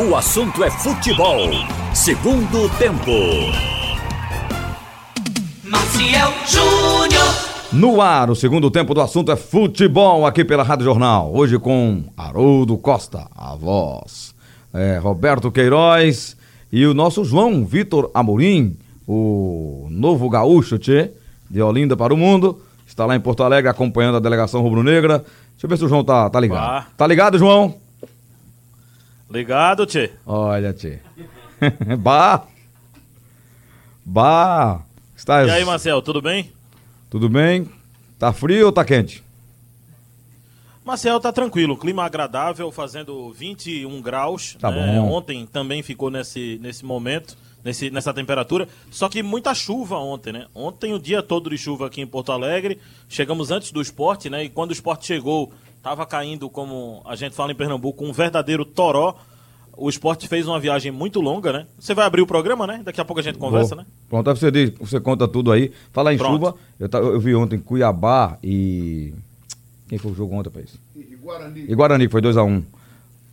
O 0.00 0.14
assunto 0.14 0.62
é 0.62 0.70
futebol. 0.70 1.40
Segundo 1.92 2.68
tempo. 2.78 3.10
Maciel 5.64 6.32
Júnior. 6.46 7.24
No 7.72 8.00
ar, 8.00 8.30
o 8.30 8.36
segundo 8.36 8.70
tempo 8.70 8.94
do 8.94 9.00
assunto 9.00 9.32
é 9.32 9.34
futebol 9.34 10.24
aqui 10.24 10.44
pela 10.44 10.62
Rádio 10.62 10.84
Jornal. 10.84 11.34
Hoje 11.34 11.58
com 11.58 12.04
Haroldo 12.16 12.78
Costa, 12.78 13.26
a 13.36 13.56
voz. 13.56 14.36
É, 14.72 14.98
Roberto 14.98 15.50
Queiroz 15.50 16.36
e 16.70 16.86
o 16.86 16.94
nosso 16.94 17.24
João 17.24 17.66
Vitor 17.66 18.08
Amorim, 18.14 18.76
o 19.04 19.88
novo 19.90 20.30
gaúcho, 20.30 20.78
tchê, 20.78 21.10
de 21.50 21.60
Olinda 21.60 21.96
para 21.96 22.14
o 22.14 22.16
mundo. 22.16 22.62
Está 22.86 23.04
lá 23.04 23.16
em 23.16 23.20
Porto 23.20 23.42
Alegre 23.42 23.68
acompanhando 23.68 24.18
a 24.18 24.20
delegação 24.20 24.62
rubro-negra. 24.62 25.24
Deixa 25.54 25.64
eu 25.64 25.68
ver 25.68 25.76
se 25.76 25.84
o 25.84 25.88
João 25.88 26.04
tá, 26.04 26.30
tá 26.30 26.38
ligado. 26.38 26.60
Bah. 26.60 26.86
Tá 26.96 27.04
ligado, 27.04 27.36
João? 27.36 27.87
Ligado, 29.30 29.84
Tchê? 29.84 30.12
Olha, 30.24 30.72
tchê. 30.72 31.00
bah! 31.98 32.46
Bah! 34.04 34.82
Estás... 35.14 35.46
E 35.46 35.50
aí, 35.50 35.64
Marcel, 35.64 36.00
tudo 36.00 36.22
bem? 36.22 36.50
Tudo 37.10 37.28
bem? 37.28 37.68
Tá 38.18 38.32
frio 38.32 38.66
ou 38.66 38.72
tá 38.72 38.84
quente? 38.84 39.22
Marcel, 40.82 41.20
tá 41.20 41.30
tranquilo, 41.30 41.76
clima 41.76 42.02
agradável, 42.04 42.72
fazendo 42.72 43.30
21 43.30 44.00
graus. 44.00 44.56
Tá 44.58 44.70
né? 44.70 44.98
bom. 44.98 45.10
Ontem 45.12 45.44
também 45.44 45.82
ficou 45.82 46.08
nesse, 46.08 46.58
nesse 46.62 46.82
momento, 46.82 47.36
nesse, 47.62 47.90
nessa 47.90 48.14
temperatura. 48.14 48.66
Só 48.90 49.10
que 49.10 49.22
muita 49.22 49.54
chuva 49.54 49.98
ontem, 49.98 50.32
né? 50.32 50.46
Ontem 50.54 50.94
o 50.94 50.98
dia 50.98 51.22
todo 51.22 51.50
de 51.50 51.58
chuva 51.58 51.88
aqui 51.88 52.00
em 52.00 52.06
Porto 52.06 52.32
Alegre. 52.32 52.80
Chegamos 53.06 53.50
antes 53.50 53.70
do 53.70 53.82
esporte, 53.82 54.30
né? 54.30 54.44
E 54.44 54.48
quando 54.48 54.70
o 54.70 54.72
esporte 54.72 55.06
chegou, 55.06 55.52
tava 55.82 56.06
caindo, 56.06 56.48
como 56.50 57.02
a 57.04 57.16
gente 57.16 57.34
fala 57.34 57.52
em 57.52 57.54
Pernambuco, 57.54 58.04
um 58.04 58.12
verdadeiro 58.12 58.64
toró. 58.64 59.14
O 59.76 59.88
esporte 59.88 60.26
fez 60.26 60.46
uma 60.48 60.58
viagem 60.58 60.90
muito 60.90 61.20
longa, 61.20 61.52
né? 61.52 61.66
Você 61.78 61.94
vai 61.94 62.04
abrir 62.04 62.20
o 62.20 62.26
programa, 62.26 62.66
né? 62.66 62.80
Daqui 62.84 63.00
a 63.00 63.04
pouco 63.04 63.20
a 63.20 63.22
gente 63.22 63.38
conversa, 63.38 63.76
Vou. 63.76 63.84
né? 63.84 63.90
Pronto, 64.08 64.28
aí 64.28 64.36
você, 64.36 64.50
diz, 64.50 64.72
você 64.78 64.98
conta 64.98 65.28
tudo 65.28 65.52
aí. 65.52 65.70
Falar 65.92 66.12
em 66.12 66.18
Pronto. 66.18 66.32
chuva, 66.32 66.54
eu, 66.80 66.88
eu 67.12 67.20
vi 67.20 67.34
ontem 67.34 67.60
Cuiabá 67.60 68.36
e. 68.42 69.14
Quem 69.88 69.98
foi 69.98 70.10
o 70.10 70.14
jogo 70.14 70.34
ontem, 70.34 70.48
rapaz? 70.50 70.74
E 70.96 71.16
Guarani. 71.16 71.64
E 71.68 71.74
Guarani, 71.74 72.06
que 72.06 72.12
foi 72.12 72.20
2x1. 72.20 72.64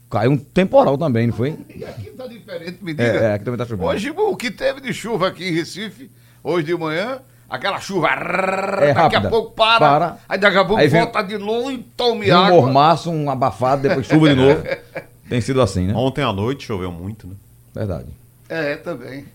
Caiu 0.10 0.32
um 0.32 0.38
temporal 0.38 0.98
também, 0.98 1.28
não 1.28 1.34
foi? 1.34 1.58
E 1.76 1.84
aqui 1.84 2.12
tá 2.12 2.28
diferente, 2.28 2.78
me 2.82 2.94
diga. 2.94 3.04
É, 3.04 3.24
é, 3.24 3.34
aqui 3.34 3.44
também 3.44 3.58
tá 3.58 3.66
chovendo. 3.66 3.90
Hoje 3.90 4.12
o 4.12 4.36
que 4.38 4.52
teve 4.52 4.80
de 4.82 4.94
chuva 4.94 5.28
aqui 5.28 5.46
em 5.46 5.52
Recife, 5.52 6.12
hoje 6.44 6.68
de 6.68 6.78
manhã, 6.78 7.20
aquela 7.50 7.80
chuva, 7.80 8.08
É 8.10 8.94
daqui 8.94 9.00
rápida. 9.00 9.28
a 9.28 9.32
pouco 9.32 9.52
para, 9.52 9.80
Para. 9.80 10.18
aí 10.28 10.38
daqui 10.40 10.58
a 10.58 10.66
pouco 10.66 10.82
Aí 10.82 10.88
vem- 10.88 11.02
volta 11.02 11.22
de 11.24 11.38
novo 11.38 11.72
e 11.72 11.78
tome 11.98 12.26
Vem 12.26 12.34
um 12.34 12.38
água. 12.38 12.62
mormaço, 12.62 13.12
um 13.12 13.30
abafado, 13.30 13.82
depois 13.84 14.06
chuva 14.06 14.30
de 14.30 14.36
novo. 14.36 14.64
Tem 15.30 15.42
sido 15.42 15.62
assim, 15.62 15.88
né? 15.88 15.94
Ontem 15.96 16.24
à 16.24 16.32
noite 16.32 16.66
choveu 16.66 16.92
muito, 16.92 17.28
né? 17.28 17.34
Verdade. 17.74 18.06
É, 18.48 18.76
também. 18.76 19.26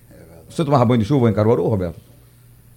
Você 0.49 0.65
tomava 0.65 0.85
banho 0.85 1.01
de 1.01 1.05
chuva 1.07 1.29
em 1.31 1.33
Caruaru, 1.33 1.67
Roberto? 1.67 1.97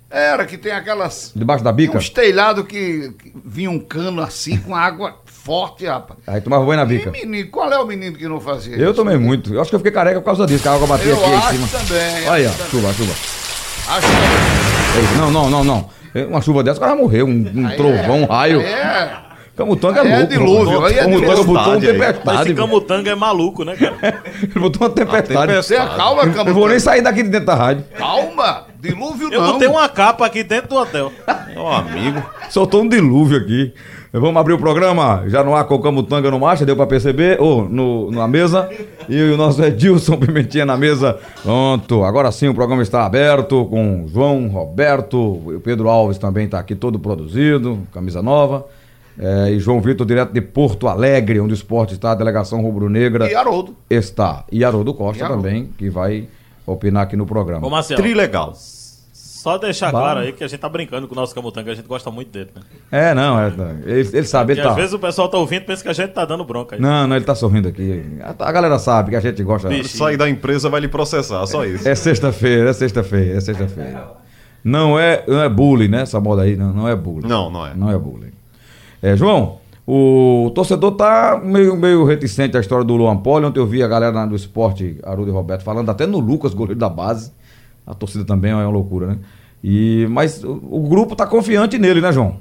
Era 0.10 0.46
que 0.46 0.58
tem 0.60 0.72
aquelas... 0.72 1.32
Debaixo 1.36 1.64
da 1.64 1.72
bica? 1.72 1.98
uns 1.98 2.08
telhados 2.10 2.68
que, 2.68 3.12
que 3.18 3.34
vinha 3.44 3.72
um 3.72 3.80
cano 3.80 4.22
assim 4.22 4.58
com 4.58 4.76
água 4.76 5.16
forte, 5.26 5.86
rapaz. 5.88 6.20
Aí 6.28 6.40
tomava 6.40 6.64
banho 6.66 6.78
na 6.78 6.84
E 6.94 6.98
bica. 6.98 7.10
menino, 7.12 7.50
qual 7.50 7.72
é 7.72 7.80
o 7.80 7.86
menino 7.88 8.16
que 8.16 8.28
não 8.28 8.40
fazia 8.40 8.76
Eu 8.76 8.86
isso? 8.92 8.94
tomei 8.94 9.18
muito. 9.18 9.52
Eu 9.54 9.60
acho 9.62 9.72
que 9.72 9.76
eu 9.76 9.80
fiquei 9.80 9.92
careca 9.92 10.20
por 10.20 10.26
causa 10.26 10.46
disso, 10.46 10.62
que 10.62 10.68
a 10.70 10.74
água 10.74 10.86
batia 10.86 11.12
Eu 11.12 11.18
aqui 11.20 11.30
em 11.30 11.36
acho 11.36 11.50
cima. 11.54 11.68
também, 11.68 12.28
Olha 12.28 12.32
aí, 12.34 12.46
ó, 12.46 12.50
acho 12.50 12.70
chuva, 12.70 12.94
chuva. 12.94 13.14
Acho 13.90 14.08
que... 14.08 14.73
Não, 15.18 15.32
não, 15.32 15.50
não, 15.50 15.64
não. 15.64 15.90
Uma 16.30 16.42
chuva 16.42 16.64
dessa, 16.64 16.78
o 16.78 16.82
cara 16.82 16.96
morreu. 16.96 17.26
Um, 17.26 17.52
um 17.56 17.70
trovão, 17.76 18.20
um 18.20 18.24
é- 18.24 18.28
raio. 18.28 18.62
É, 18.62 19.18
Camutanga 19.56 20.02
é 20.02 20.08
é 20.12 20.18
louco. 20.18 20.28
dilúvio, 20.34 20.86
aí 20.86 20.98
é 20.98 21.04
Camutanga 21.04 21.44
botou 21.44 21.74
uma 21.74 21.80
tempestade 21.80 22.42
esse 22.42 22.54
camutanga 22.56 23.12
é 23.12 23.16
maluco, 23.16 23.64
né, 23.64 23.76
cara? 23.76 24.24
Ele 24.42 24.60
botou 24.60 24.88
uma 24.88 24.90
tempestade. 24.90 25.56
você 25.56 25.76
calma, 25.76 26.22
Camutanga. 26.22 26.50
Eu 26.50 26.54
vou 26.56 26.68
nem 26.68 26.80
sair 26.80 27.02
daqui 27.02 27.22
de 27.22 27.30
dentro 27.30 27.46
da 27.48 27.56
rádio. 27.56 27.86
Calma, 27.96 28.66
dilúvio 28.80 29.32
Eu 29.32 29.42
não. 29.42 29.54
botei 29.54 29.68
uma 29.68 29.88
capa 29.90 30.26
aqui 30.26 30.44
dentro 30.44 30.70
do 30.70 30.76
hotel. 30.76 31.12
Ó, 31.56 31.72
amigo. 31.72 32.24
Soltou 32.50 32.82
um 32.82 32.90
dilúvio 32.90 33.38
aqui. 33.38 33.74
Vamos 34.16 34.38
abrir 34.40 34.54
o 34.54 34.60
programa 34.60 35.24
já 35.26 35.44
no 35.44 35.56
ar 35.56 35.64
com 35.66 35.74
o 35.74 35.82
Camutanga 35.82 36.30
no 36.30 36.40
marcha, 36.40 36.64
deu 36.64 36.76
pra 36.76 36.86
perceber? 36.86 37.42
Ou 37.42 37.68
no, 37.68 38.12
na 38.12 38.28
mesa. 38.28 38.70
E 39.10 39.20
o 39.20 39.36
nosso 39.36 39.64
Edilson 39.64 40.18
Pimentinha 40.22 40.68
na 40.68 40.78
mesa. 40.78 41.18
Pronto, 41.42 42.04
agora 42.04 42.32
sim 42.32 42.48
o 42.48 42.54
programa 42.54 42.84
está 42.84 43.08
aberto 43.08 43.66
com 43.66 44.06
João, 44.08 44.48
Roberto, 44.50 45.18
o 45.18 45.60
Pedro 45.64 45.90
Alves 45.90 46.20
também 46.20 46.46
está 46.46 46.60
aqui 46.60 46.76
todo 46.76 47.00
produzido, 47.00 47.80
camisa 47.92 48.22
nova. 48.22 48.68
É, 49.18 49.50
e 49.52 49.60
João 49.60 49.82
Vitor, 49.82 50.06
direto 50.06 50.32
de 50.32 50.42
Porto 50.42 50.88
Alegre, 50.88 51.40
onde 51.40 51.54
o 51.54 51.56
esporte 51.56 51.96
está, 51.96 52.12
a 52.12 52.16
delegação 52.16 52.62
rubro-negra 52.62 53.30
E 53.32 53.34
Haroldo. 53.36 53.76
está. 53.90 54.44
E 54.52 54.64
Haroldo 54.64 54.94
Costa 54.94 55.24
E 55.24 55.26
Haroldo. 55.26 55.42
também, 55.44 55.70
que 55.76 55.90
vai 55.90 56.28
opinar 56.68 57.04
aqui 57.04 57.16
no 57.16 57.26
programa. 57.26 57.66
Ô, 57.66 57.70
Marcelo, 57.70 58.00
Trilegal. 58.02 58.54
Só 59.44 59.58
deixar 59.58 59.92
Bah. 59.92 60.00
claro 60.00 60.20
aí 60.22 60.32
que 60.32 60.42
a 60.42 60.48
gente 60.48 60.62
tá 60.62 60.70
brincando 60.70 61.06
com 61.06 61.14
o 61.14 61.18
nosso 61.18 61.36
camutanga, 61.36 61.70
a 61.70 61.76
gente 61.76 61.86
gosta 61.86 62.10
muito 62.10 62.32
dele, 62.32 62.50
né? 62.56 62.62
É, 62.90 63.14
não, 63.14 63.38
é, 63.38 63.48
ele, 63.86 64.10
ele 64.14 64.24
sabe, 64.24 64.54
E 64.54 64.58
ele 64.58 64.62
às 64.62 64.68
tá. 64.68 64.74
vezes 64.74 64.94
o 64.94 65.00
pessoal 65.00 65.28
tá 65.28 65.38
ouvindo 65.38 65.64
e 65.64 65.66
pensa 65.66 65.84
que 65.84 65.90
a 65.90 65.94
gente 65.94 66.12
tá 66.12 66.24
dando 66.24 66.46
bronca 66.46 66.78
aí. 66.78 66.82
Não, 66.82 67.06
não, 67.06 67.14
ele 67.14 67.26
tá 67.26 67.36
sorrindo 67.36 67.68
aqui. 67.68 68.06
A, 68.22 68.30
a 68.48 68.52
galera 68.54 68.80
sabe 68.80 69.10
que 69.10 69.18
a 69.18 69.20
gente 69.20 69.44
gosta. 69.44 69.68
Bicho. 69.68 69.98
Sair 69.98 70.16
da 70.16 70.30
empresa 70.30 70.70
vai 70.70 70.80
lhe 70.80 70.88
processar, 70.88 71.46
só 71.46 71.66
isso. 71.66 71.86
É 71.86 71.94
sexta-feira, 71.94 72.70
é 72.70 72.74
sexta-feira, 72.74 73.38
é 73.38 73.42
sexta-feira. 73.42 74.12
Não 74.64 74.98
é, 74.98 75.26
não 75.28 75.44
é 75.44 75.50
bullying, 75.50 75.90
né? 75.90 76.04
Essa 76.04 76.22
moda 76.22 76.44
aí, 76.44 76.56
não, 76.56 76.72
não 76.72 76.88
é 76.88 76.96
bullying. 76.96 77.28
Não, 77.28 77.50
não 77.50 77.68
é. 77.68 77.74
Não 77.76 77.92
é 77.92 77.98
bullying. 77.98 78.32
É, 79.02 79.18
João, 79.18 79.58
o 79.86 80.54
torcedor 80.56 80.94
tá 80.94 81.42
meio, 81.44 81.76
meio 81.76 82.06
reticente 82.06 82.56
à 82.56 82.62
história 82.62 82.86
do 82.86 82.96
Luan 82.96 83.18
Poli. 83.18 83.46
Ontem 83.46 83.60
eu 83.60 83.68
vi 83.68 83.84
a 83.84 83.90
galera 83.90 84.26
do 84.26 84.38
esporte, 84.38 85.00
Haroldo 85.04 85.30
e 85.30 85.34
Roberto, 85.34 85.64
falando 85.64 85.92
até 85.92 86.08
no 86.08 86.20
Lucas, 86.20 86.54
goleiro 86.54 86.80
da 86.80 86.88
base. 86.88 87.34
A 87.86 87.94
torcida 87.94 88.24
também 88.24 88.52
é 88.52 88.56
uma 88.56 88.70
loucura, 88.70 89.08
né? 89.08 89.20
E, 89.64 90.06
mas 90.10 90.44
o, 90.44 90.62
o 90.70 90.88
grupo 90.88 91.16
tá 91.16 91.26
confiante 91.26 91.78
nele, 91.78 92.02
né, 92.02 92.12
João? 92.12 92.38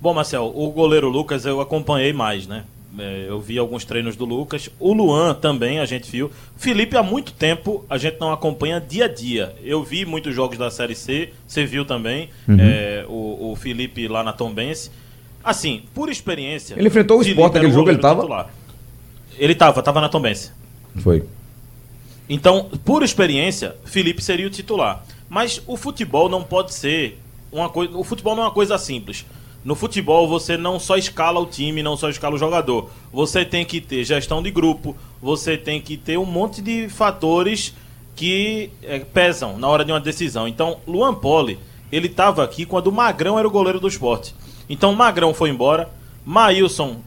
Bom, 0.00 0.14
Marcel, 0.14 0.52
o 0.54 0.70
goleiro 0.70 1.08
Lucas 1.08 1.44
eu 1.44 1.60
acompanhei 1.60 2.12
mais, 2.12 2.46
né? 2.46 2.64
É, 2.98 3.26
eu 3.28 3.40
vi 3.40 3.58
alguns 3.58 3.84
treinos 3.84 4.16
do 4.16 4.24
Lucas. 4.24 4.70
O 4.78 4.92
Luan 4.92 5.34
também 5.34 5.80
a 5.80 5.86
gente 5.86 6.10
viu. 6.10 6.30
Felipe, 6.56 6.96
há 6.96 7.02
muito 7.02 7.32
tempo 7.32 7.84
a 7.90 7.98
gente 7.98 8.20
não 8.20 8.32
acompanha 8.32 8.80
dia 8.80 9.06
a 9.06 9.08
dia. 9.08 9.54
Eu 9.62 9.82
vi 9.82 10.04
muitos 10.06 10.34
jogos 10.34 10.56
da 10.56 10.70
Série 10.70 10.94
C, 10.94 11.30
você 11.46 11.66
viu 11.66 11.84
também. 11.84 12.28
Uhum. 12.48 12.56
é, 12.60 13.04
o, 13.08 13.52
o 13.52 13.56
Felipe 13.56 14.06
lá 14.06 14.22
na 14.22 14.32
Tombense. 14.32 14.90
Assim, 15.42 15.82
por 15.92 16.08
experiência. 16.08 16.74
Ele 16.76 16.88
enfrentou 16.88 17.18
o 17.18 17.22
Felipe 17.22 17.40
Sport 17.40 17.54
era 17.54 17.62
naquele 17.62 17.74
jogo, 17.74 17.90
ele 17.90 17.98
tava? 17.98 18.20
titular. 18.20 18.50
Ele 19.36 19.54
tava, 19.54 19.82
tava 19.82 20.00
na 20.00 20.08
Tombense. 20.08 20.52
Foi. 20.96 21.24
Então, 22.28 22.70
por 22.84 23.02
experiência, 23.02 23.76
Felipe 23.84 24.22
seria 24.22 24.46
o 24.46 24.50
titular. 24.50 25.04
Mas 25.28 25.62
o 25.66 25.76
futebol 25.76 26.28
não 26.28 26.42
pode 26.42 26.72
ser 26.72 27.18
uma 27.52 27.68
coisa. 27.68 27.96
O 27.96 28.04
futebol 28.04 28.34
não 28.34 28.44
é 28.44 28.46
uma 28.46 28.52
coisa 28.52 28.78
simples. 28.78 29.24
No 29.64 29.74
futebol 29.74 30.28
você 30.28 30.56
não 30.58 30.78
só 30.78 30.96
escala 30.96 31.40
o 31.40 31.46
time, 31.46 31.82
não 31.82 31.96
só 31.96 32.10
escala 32.10 32.34
o 32.34 32.38
jogador. 32.38 32.90
Você 33.12 33.44
tem 33.44 33.64
que 33.64 33.80
ter 33.80 34.04
gestão 34.04 34.42
de 34.42 34.50
grupo, 34.50 34.94
você 35.22 35.56
tem 35.56 35.80
que 35.80 35.96
ter 35.96 36.18
um 36.18 36.26
monte 36.26 36.60
de 36.60 36.88
fatores 36.88 37.74
que 38.14 38.70
eh, 38.82 39.00
pesam 39.00 39.58
na 39.58 39.66
hora 39.66 39.84
de 39.84 39.90
uma 39.90 40.00
decisão. 40.00 40.46
Então, 40.46 40.78
Luan 40.86 41.14
Poli, 41.14 41.58
ele 41.90 42.08
estava 42.08 42.44
aqui 42.44 42.66
quando 42.66 42.88
o 42.88 42.92
Magrão 42.92 43.38
era 43.38 43.48
o 43.48 43.50
goleiro 43.50 43.80
do 43.80 43.88
esporte. 43.88 44.34
Então, 44.68 44.94
Magrão 44.94 45.32
foi 45.32 45.48
embora, 45.48 45.88
Maílson 46.24 46.98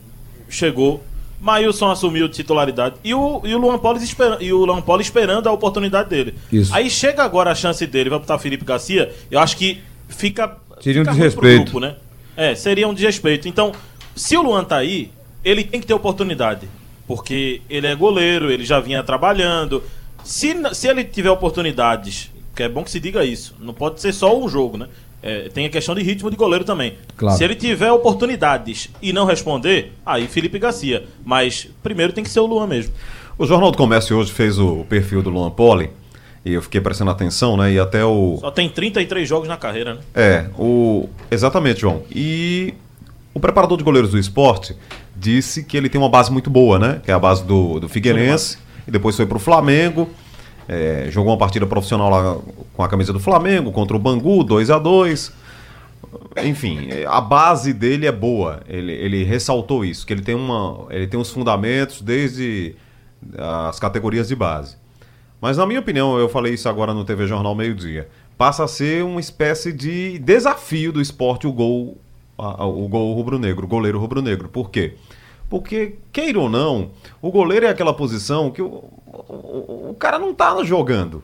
chegou, 0.50 1.04
Maílson 1.40 1.92
assumiu 1.92 2.28
titularidade 2.28 2.96
e 3.04 3.14
o, 3.14 3.42
e 3.44 3.54
o, 3.54 3.58
Luan, 3.58 3.78
Poli 3.78 4.04
espera, 4.04 4.38
e 4.42 4.52
o 4.52 4.66
Luan 4.66 4.82
Poli 4.82 5.04
esperando 5.04 5.48
a 5.48 5.52
oportunidade 5.52 6.10
dele. 6.10 6.36
Isso. 6.52 6.74
Aí 6.74 6.90
chega 6.90 7.24
agora 7.24 7.52
a 7.52 7.56
chance 7.56 7.86
dele, 7.86 8.10
vai 8.10 8.20
botar 8.20 8.40
Felipe 8.40 8.66
Garcia, 8.66 9.14
eu 9.30 9.40
acho 9.40 9.56
que 9.56 9.82
fica. 10.08 10.58
Seria 10.82 11.02
um 11.02 11.06
fica 11.06 11.16
desrespeito. 11.16 11.64
grupo, 11.64 11.80
né? 11.80 11.96
É, 12.36 12.56
seria 12.56 12.88
um 12.88 12.94
desrespeito. 12.94 13.48
Então, 13.48 13.72
se 14.16 14.36
o 14.36 14.42
Luan 14.42 14.64
tá 14.64 14.78
aí, 14.78 15.12
ele 15.44 15.64
tem 15.64 15.80
que 15.80 15.88
ter 15.88 15.94
oportunidade. 15.94 16.68
Porque 17.08 17.62
ele 17.70 17.88
é 17.88 17.96
goleiro, 17.96 18.52
ele 18.52 18.66
já 18.66 18.80
vinha 18.80 19.02
trabalhando. 19.02 19.82
Se, 20.24 20.54
se 20.74 20.88
ele 20.88 21.06
tiver 21.06 21.32
oportunidades, 21.32 22.30
que 22.56 22.64
é 22.64 22.70
bom 22.70 22.84
que 22.84 22.92
se 22.92 23.00
diga 23.00 23.24
isso, 23.24 23.56
não 23.60 23.74
pode 23.74 24.02
ser 24.02 24.14
só 24.14 24.38
um 24.38 24.50
jogo, 24.50 24.78
né? 24.78 24.88
É, 25.22 25.50
tem 25.50 25.66
a 25.66 25.70
questão 25.70 25.96
de 25.96 26.04
ritmo 26.04 26.30
de 26.30 26.38
goleiro 26.38 26.64
também. 26.64 26.96
Claro. 27.16 27.38
Se 27.38 27.44
ele 27.44 27.56
tiver 27.56 27.92
oportunidades 27.92 28.90
e 29.02 29.12
não 29.12 29.26
responder, 29.26 29.94
aí 30.06 30.28
Felipe 30.28 30.60
Garcia. 30.60 31.06
Mas 31.26 31.68
primeiro 31.82 32.14
tem 32.14 32.24
que 32.24 32.30
ser 32.30 32.40
o 32.40 32.46
Luan 32.46 32.68
mesmo. 32.68 32.94
O 33.38 33.46
Jornal 33.46 33.72
do 33.72 33.78
Comércio 33.78 34.18
hoje 34.18 34.32
fez 34.32 34.58
o 34.60 34.86
perfil 34.90 35.22
do 35.22 35.30
Luan 35.30 35.50
Poli 35.50 35.90
e 36.46 36.54
eu 36.54 36.62
fiquei 36.62 36.80
prestando 36.80 37.12
atenção, 37.12 37.58
né? 37.58 37.74
E 37.74 37.80
até 37.80 38.06
o. 38.06 38.38
Só 38.40 38.52
tem 38.52 38.70
33 38.70 39.28
jogos 39.28 39.48
na 39.48 39.58
carreira, 39.58 39.96
né? 39.96 40.00
É, 40.16 40.46
o. 40.58 41.10
Exatamente, 41.30 41.82
João. 41.82 42.04
E 42.10 42.74
o 43.34 43.40
preparador 43.40 43.78
de 43.78 43.84
goleiros 43.84 44.12
do 44.12 44.18
esporte 44.18 44.76
disse 45.16 45.64
que 45.64 45.76
ele 45.76 45.90
tem 45.90 46.00
uma 46.00 46.10
base 46.10 46.32
muito 46.32 46.50
boa, 46.50 46.80
né? 46.80 47.02
Que 47.04 47.12
é 47.12 47.14
a 47.14 47.20
base 47.20 47.44
do, 47.44 47.80
do 47.80 47.90
Figueirense. 47.90 48.58
E 48.88 48.92
depois 48.92 49.16
foi 49.16 49.26
pro 49.26 49.40
Flamengo. 49.40 50.10
É, 50.68 51.08
jogou 51.10 51.32
uma 51.32 51.38
partida 51.38 51.66
profissional 51.66 52.10
lá 52.10 52.38
com 52.74 52.84
a 52.84 52.88
camisa 52.88 53.14
do 53.14 53.20
Flamengo 53.20 53.72
contra 53.72 53.96
o 53.96 54.00
Bangu, 54.00 54.44
2 54.44 54.70
a 54.70 54.78
2 54.80 55.32
Enfim, 56.44 56.88
a 57.08 57.20
base 57.20 57.74
dele 57.74 58.06
é 58.06 58.12
boa. 58.12 58.62
Ele, 58.68 58.92
ele 58.92 59.24
ressaltou 59.24 59.84
isso, 59.84 60.06
que 60.06 60.14
ele 60.14 60.22
tem, 60.22 60.36
uma, 60.36 60.86
ele 60.90 61.08
tem 61.08 61.20
uns 61.20 61.32
fundamentos 61.32 62.02
desde 62.02 62.76
as 63.38 63.80
categorias 63.80 64.28
de 64.28 64.36
base. 64.36 64.76
Mas 65.42 65.58
na 65.58 65.66
minha 65.66 65.80
opinião, 65.80 66.18
eu 66.18 66.30
falei 66.30 66.54
isso 66.54 66.68
agora 66.70 66.94
no 66.94 67.04
TV 67.04 67.28
Jornal 67.28 67.54
Meio 67.56 67.76
Dia, 67.76 68.08
passa 68.38 68.64
a 68.64 68.68
ser 68.68 69.04
uma 69.04 69.20
espécie 69.20 69.74
de 69.74 70.20
desafio 70.20 70.92
do 70.92 71.02
esporte 71.02 71.48
o 71.48 71.52
gol, 71.52 71.98
a- 72.38 72.64
a- 72.64 72.68
o 72.68 72.88
gol 72.88 73.14
rubro-negro, 73.14 73.66
o 73.66 73.68
goleiro 73.68 74.00
rubro-negro. 74.00 74.48
Por 74.50 74.70
quê? 74.70 74.94
Porque, 74.94 75.18
queira 76.12 76.40
ou 76.40 76.50
não, 76.50 76.92
o 77.22 77.32
goleiro 77.32 77.66
é 77.66 77.70
aquela 77.70 77.94
posição 77.94 78.52
que 78.52 78.62
o, 78.62 78.84
o, 79.08 79.90
o 79.92 79.96
cara 79.98 80.20
não 80.20 80.34
tá 80.34 80.64
jogando. 80.64 81.24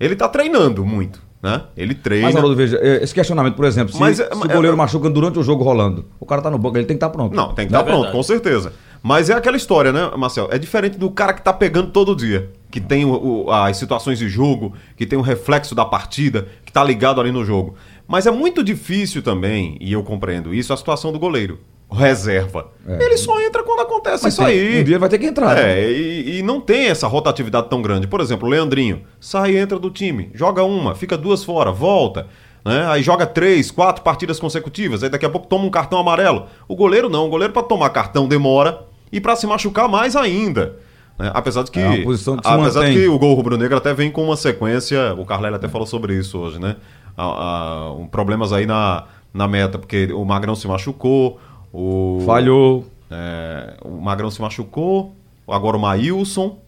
Ele 0.00 0.14
tá 0.14 0.28
treinando 0.28 0.84
muito, 0.84 1.20
né? 1.42 1.62
Ele 1.76 1.94
treina. 1.94 2.26
Mas, 2.28 2.36
Haroldo, 2.36 2.54
veja, 2.56 2.78
eh, 2.80 3.02
esse 3.02 3.12
questionamento, 3.12 3.54
por 3.56 3.64
exemplo, 3.64 3.92
se, 3.92 3.98
Mas, 4.00 4.16
se 4.16 4.22
é- 4.22 4.28
o 4.32 4.44
é- 4.44 4.48
goleiro 4.54 4.74
é- 4.74 4.78
machuca 4.78 5.10
durante 5.10 5.38
o 5.38 5.42
jogo 5.42 5.64
rolando, 5.64 6.06
o 6.20 6.24
cara 6.26 6.40
tá 6.40 6.50
no 6.50 6.58
banco, 6.58 6.76
ele 6.78 6.86
tem 6.86 6.96
que 6.96 7.04
estar 7.04 7.10
pronto. 7.10 7.34
Não, 7.34 7.48
tem 7.54 7.66
que 7.66 7.72
estar 7.72 7.82
pronto, 7.84 7.96
verdade. 8.02 8.16
com 8.16 8.22
certeza. 8.22 8.72
Mas 9.02 9.30
é 9.30 9.34
aquela 9.34 9.56
história, 9.56 9.92
né, 9.92 10.10
Marcel? 10.16 10.48
É 10.50 10.58
diferente 10.58 10.98
do 10.98 11.10
cara 11.10 11.32
que 11.32 11.42
tá 11.42 11.52
pegando 11.52 11.90
todo 11.90 12.16
dia. 12.16 12.50
Que 12.70 12.80
tem 12.80 13.04
o- 13.04 13.44
o- 13.46 13.50
as 13.52 13.76
situações 13.76 14.18
de 14.18 14.28
jogo, 14.28 14.72
que 14.96 15.06
tem 15.06 15.18
o 15.18 15.22
reflexo 15.22 15.74
da 15.74 15.84
partida, 15.84 16.48
que 16.64 16.72
tá 16.72 16.82
ligado 16.82 17.20
ali 17.20 17.30
no 17.30 17.44
jogo. 17.44 17.74
Mas 18.06 18.26
é 18.26 18.30
muito 18.30 18.62
difícil 18.64 19.22
também, 19.22 19.76
e 19.80 19.92
eu 19.92 20.02
compreendo 20.02 20.52
isso, 20.54 20.72
a 20.72 20.76
situação 20.76 21.12
do 21.12 21.18
goleiro. 21.18 21.58
Reserva. 21.90 22.68
É. 22.86 23.02
Ele 23.02 23.16
só 23.16 23.40
entra 23.40 23.62
quando 23.62 23.80
acontece 23.80 24.24
Mas 24.24 24.34
isso 24.34 24.44
tem- 24.44 24.52
aí. 24.58 24.80
um 24.80 24.84
dia 24.84 24.98
vai 24.98 25.08
ter 25.08 25.18
que 25.18 25.26
entrar, 25.26 25.54
né? 25.54 25.80
É, 25.80 25.90
e, 25.90 26.38
e 26.38 26.42
não 26.42 26.60
tem 26.60 26.86
essa 26.88 27.06
rotatividade 27.06 27.68
tão 27.68 27.80
grande. 27.80 28.06
Por 28.06 28.20
exemplo, 28.20 28.46
o 28.46 28.50
Leandrinho 28.50 29.02
sai 29.18 29.52
e 29.52 29.56
entra 29.56 29.78
do 29.78 29.90
time, 29.90 30.30
joga 30.34 30.62
uma, 30.64 30.94
fica 30.94 31.16
duas 31.16 31.42
fora, 31.42 31.70
volta. 31.72 32.26
Né? 32.64 32.86
Aí 32.90 33.02
joga 33.02 33.26
três, 33.26 33.70
quatro 33.70 34.02
partidas 34.02 34.38
consecutivas, 34.38 35.02
aí 35.02 35.08
daqui 35.08 35.24
a 35.24 35.30
pouco 35.30 35.46
toma 35.46 35.64
um 35.64 35.70
cartão 35.70 35.98
amarelo. 35.98 36.46
O 36.66 36.76
goleiro 36.76 37.08
não, 37.08 37.26
o 37.26 37.30
goleiro 37.30 37.52
para 37.54 37.62
tomar 37.62 37.88
cartão 37.90 38.28
demora 38.28 38.80
e 39.10 39.20
para 39.20 39.34
se 39.36 39.46
machucar 39.46 39.88
mais 39.88 40.14
ainda. 40.14 40.76
né? 41.18 41.30
Apesar 41.32 41.62
de 41.62 41.70
que, 41.70 41.80
É 41.80 42.02
que 42.02 42.06
apesar 42.44 42.84
de 42.86 42.92
que 42.92 43.08
o 43.08 43.18
gol 43.18 43.32
rubro-negro 43.34 43.76
até 43.78 43.94
vem 43.94 44.10
com 44.10 44.24
uma 44.24 44.36
sequência, 44.36 45.14
o 45.16 45.24
Carlyle 45.24 45.54
até 45.54 45.68
falou 45.68 45.86
sobre 45.86 46.14
isso 46.14 46.38
hoje, 46.38 46.60
né? 46.60 46.76
Um, 47.18 48.06
problemas 48.06 48.52
aí 48.52 48.66
na, 48.66 49.04
na 49.32 49.48
meta, 49.48 49.78
porque 49.78 50.12
o 50.12 50.24
Magrão 50.24 50.54
se 50.54 50.68
machucou, 50.68 51.40
o 51.72 52.22
Falhou. 52.24 52.84
é, 53.10 53.74
o 53.84 54.00
Magrão 54.00 54.30
se 54.30 54.40
machucou, 54.40 55.12
agora 55.46 55.76
o 55.76 55.80
Maílson, 55.80 56.58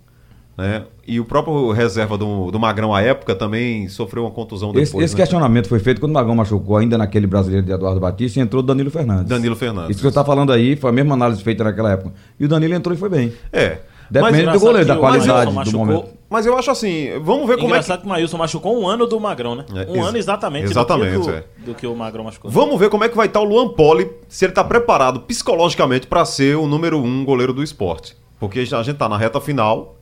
né? 0.57 0.85
E 1.07 1.19
o 1.19 1.25
próprio 1.25 1.73
reserva 1.73 2.17
do, 2.17 2.51
do 2.51 2.61
Magrão 2.61 2.95
à 2.95 3.01
época 3.01 3.35
também 3.35 3.89
sofreu 3.89 4.25
uma 4.25 4.31
contusão 4.31 4.69
depois. 4.69 4.91
Esse, 4.91 4.99
esse 4.99 5.15
né? 5.15 5.23
questionamento 5.23 5.69
foi 5.69 5.79
feito 5.79 6.01
quando 6.01 6.11
o 6.11 6.15
Magão 6.15 6.35
machucou, 6.35 6.77
ainda 6.77 6.97
naquele 6.97 7.27
brasileiro 7.27 7.67
de 7.67 7.73
Eduardo 7.73 7.99
Batista, 7.99 8.39
e 8.39 8.43
entrou 8.43 8.63
o 8.63 8.67
Danilo 8.67 8.91
Fernandes. 8.91 9.27
Danilo 9.27 9.57
Fernandes. 9.57 9.91
Isso 9.91 9.99
que 9.99 10.03
você 10.03 10.09
está 10.09 10.25
falando 10.25 10.53
aí 10.53 10.77
foi 10.77 10.91
a 10.91 10.93
mesma 10.93 11.15
análise 11.15 11.43
feita 11.43 11.65
naquela 11.65 11.93
época. 11.93 12.13
E 12.39 12.45
o 12.45 12.49
Danilo 12.49 12.75
entrou 12.75 12.95
e 12.95 12.99
foi 12.99 13.09
bem. 13.09 13.33
É. 13.53 13.79
Depende 14.11 14.45
Mas, 14.45 14.61
do 14.61 14.67
goleiro, 14.67 14.87
da 14.87 14.97
qualidade 14.97 15.71
do 15.71 15.79
momento. 15.79 16.20
Mas 16.31 16.47
eu 16.47 16.57
acho 16.57 16.71
assim, 16.71 17.09
vamos 17.21 17.47
ver 17.47 17.57
como 17.57 17.59
é 17.59 17.59
que. 17.59 17.65
Engraçado 17.67 18.01
que 18.01 18.07
o 18.07 18.09
Maílson 18.09 18.39
machucou 18.39 18.81
um 18.81 18.87
ano 18.89 19.07
do 19.07 19.19
Magrão, 19.21 19.55
né? 19.57 19.65
É, 19.75 19.91
um 19.91 19.97
ex- 19.97 20.07
ano 20.07 20.17
exatamente, 20.17 20.65
exatamente, 20.71 21.19
do, 21.19 21.23
que 21.25 21.29
o, 21.31 21.35
é. 21.35 21.45
do 21.59 21.75
que 21.75 21.87
o 21.89 21.95
Magrão 21.97 22.25
machucou. 22.25 22.51
Vamos 22.51 22.79
ver 22.79 22.89
como 22.89 23.03
é 23.03 23.09
que 23.09 23.17
vai 23.17 23.27
estar 23.27 23.41
o 23.41 23.45
Luan 23.45 23.71
Poli, 23.71 24.09
se 24.29 24.45
ele 24.45 24.53
está 24.53 24.63
preparado 24.63 25.21
psicologicamente 25.21 26.07
para 26.07 26.25
ser 26.25 26.57
o 26.57 26.67
número 26.67 26.99
um 26.99 27.25
goleiro 27.25 27.53
do 27.53 27.63
esporte. 27.63 28.17
Porque 28.39 28.61
a 28.61 28.65
gente 28.65 28.91
está 28.93 29.09
na 29.09 29.19
reta 29.19 29.41
final, 29.41 29.97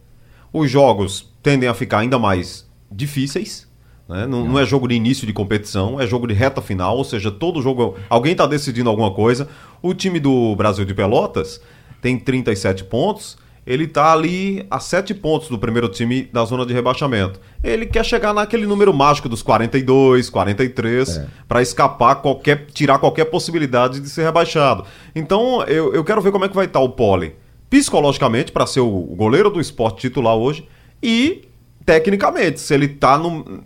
os 0.53 0.71
jogos 0.71 1.33
tendem 1.43 1.69
a 1.69 1.75
ficar 1.75 1.99
ainda 2.01 2.19
mais 2.19 2.69
difíceis. 2.93 3.67
né? 4.09 4.27
Não, 4.27 4.45
não 4.45 4.59
é 4.59 4.65
jogo 4.65 4.87
de 4.87 4.95
início 4.95 5.27
de 5.27 5.33
competição, 5.33 6.01
é 6.01 6.07
jogo 6.07 6.27
de 6.27 6.35
reta 6.35 6.61
final, 6.61 6.97
ou 6.97 7.05
seja, 7.05 7.31
todo 7.31 7.61
jogo 7.63 7.97
alguém 8.09 8.33
está 8.33 8.47
decidindo 8.47 8.91
alguma 8.91 9.11
coisa. 9.13 9.49
O 9.83 9.95
time 9.95 10.21
do 10.21 10.55
Brasil 10.57 10.85
de 10.85 10.95
Pelotas 10.95 11.61
tem 12.01 12.19
37 12.19 12.85
pontos. 12.85 13.37
Ele 13.69 13.85
está 13.85 14.15
ali 14.15 14.67
a 14.71 14.81
7 14.81 15.13
pontos 15.13 15.51
do 15.51 15.59
primeiro 15.59 15.91
time 15.91 16.23
da 16.33 16.43
zona 16.47 16.65
de 16.65 16.73
rebaixamento. 16.73 17.39
Ele 17.63 17.85
quer 17.85 18.03
chegar 18.03 18.33
naquele 18.33 18.67
número 18.67 18.95
mágico 18.95 19.29
dos 19.29 19.43
42, 19.43 20.31
43, 20.31 21.21
para 21.47 21.61
escapar 21.61 22.15
qualquer, 22.23 22.65
tirar 22.73 22.99
qualquer 22.99 23.27
possibilidade 23.27 24.01
de 24.01 24.09
ser 24.09 24.23
rebaixado. 24.23 24.85
Então, 25.15 25.63
eu, 25.65 25.93
eu 25.93 26.03
quero 26.03 26.23
ver 26.23 26.33
como 26.33 26.47
é 26.47 26.49
que 26.49 26.57
vai 26.57 26.65
estar 26.65 26.81
o 26.81 26.89
Poli 26.89 27.35
psicologicamente 27.69 28.51
para 28.53 28.67
ser 28.67 28.81
o 28.81 28.91
goleiro 28.91 29.51
do 29.51 29.61
esporte 29.61 30.01
titular 30.01 30.35
hoje 30.35 30.67
e 31.03 31.48
tecnicamente, 31.89 32.61
se 32.61 32.75
ele 32.75 32.87
tá 32.87 33.17
no. 33.17 33.63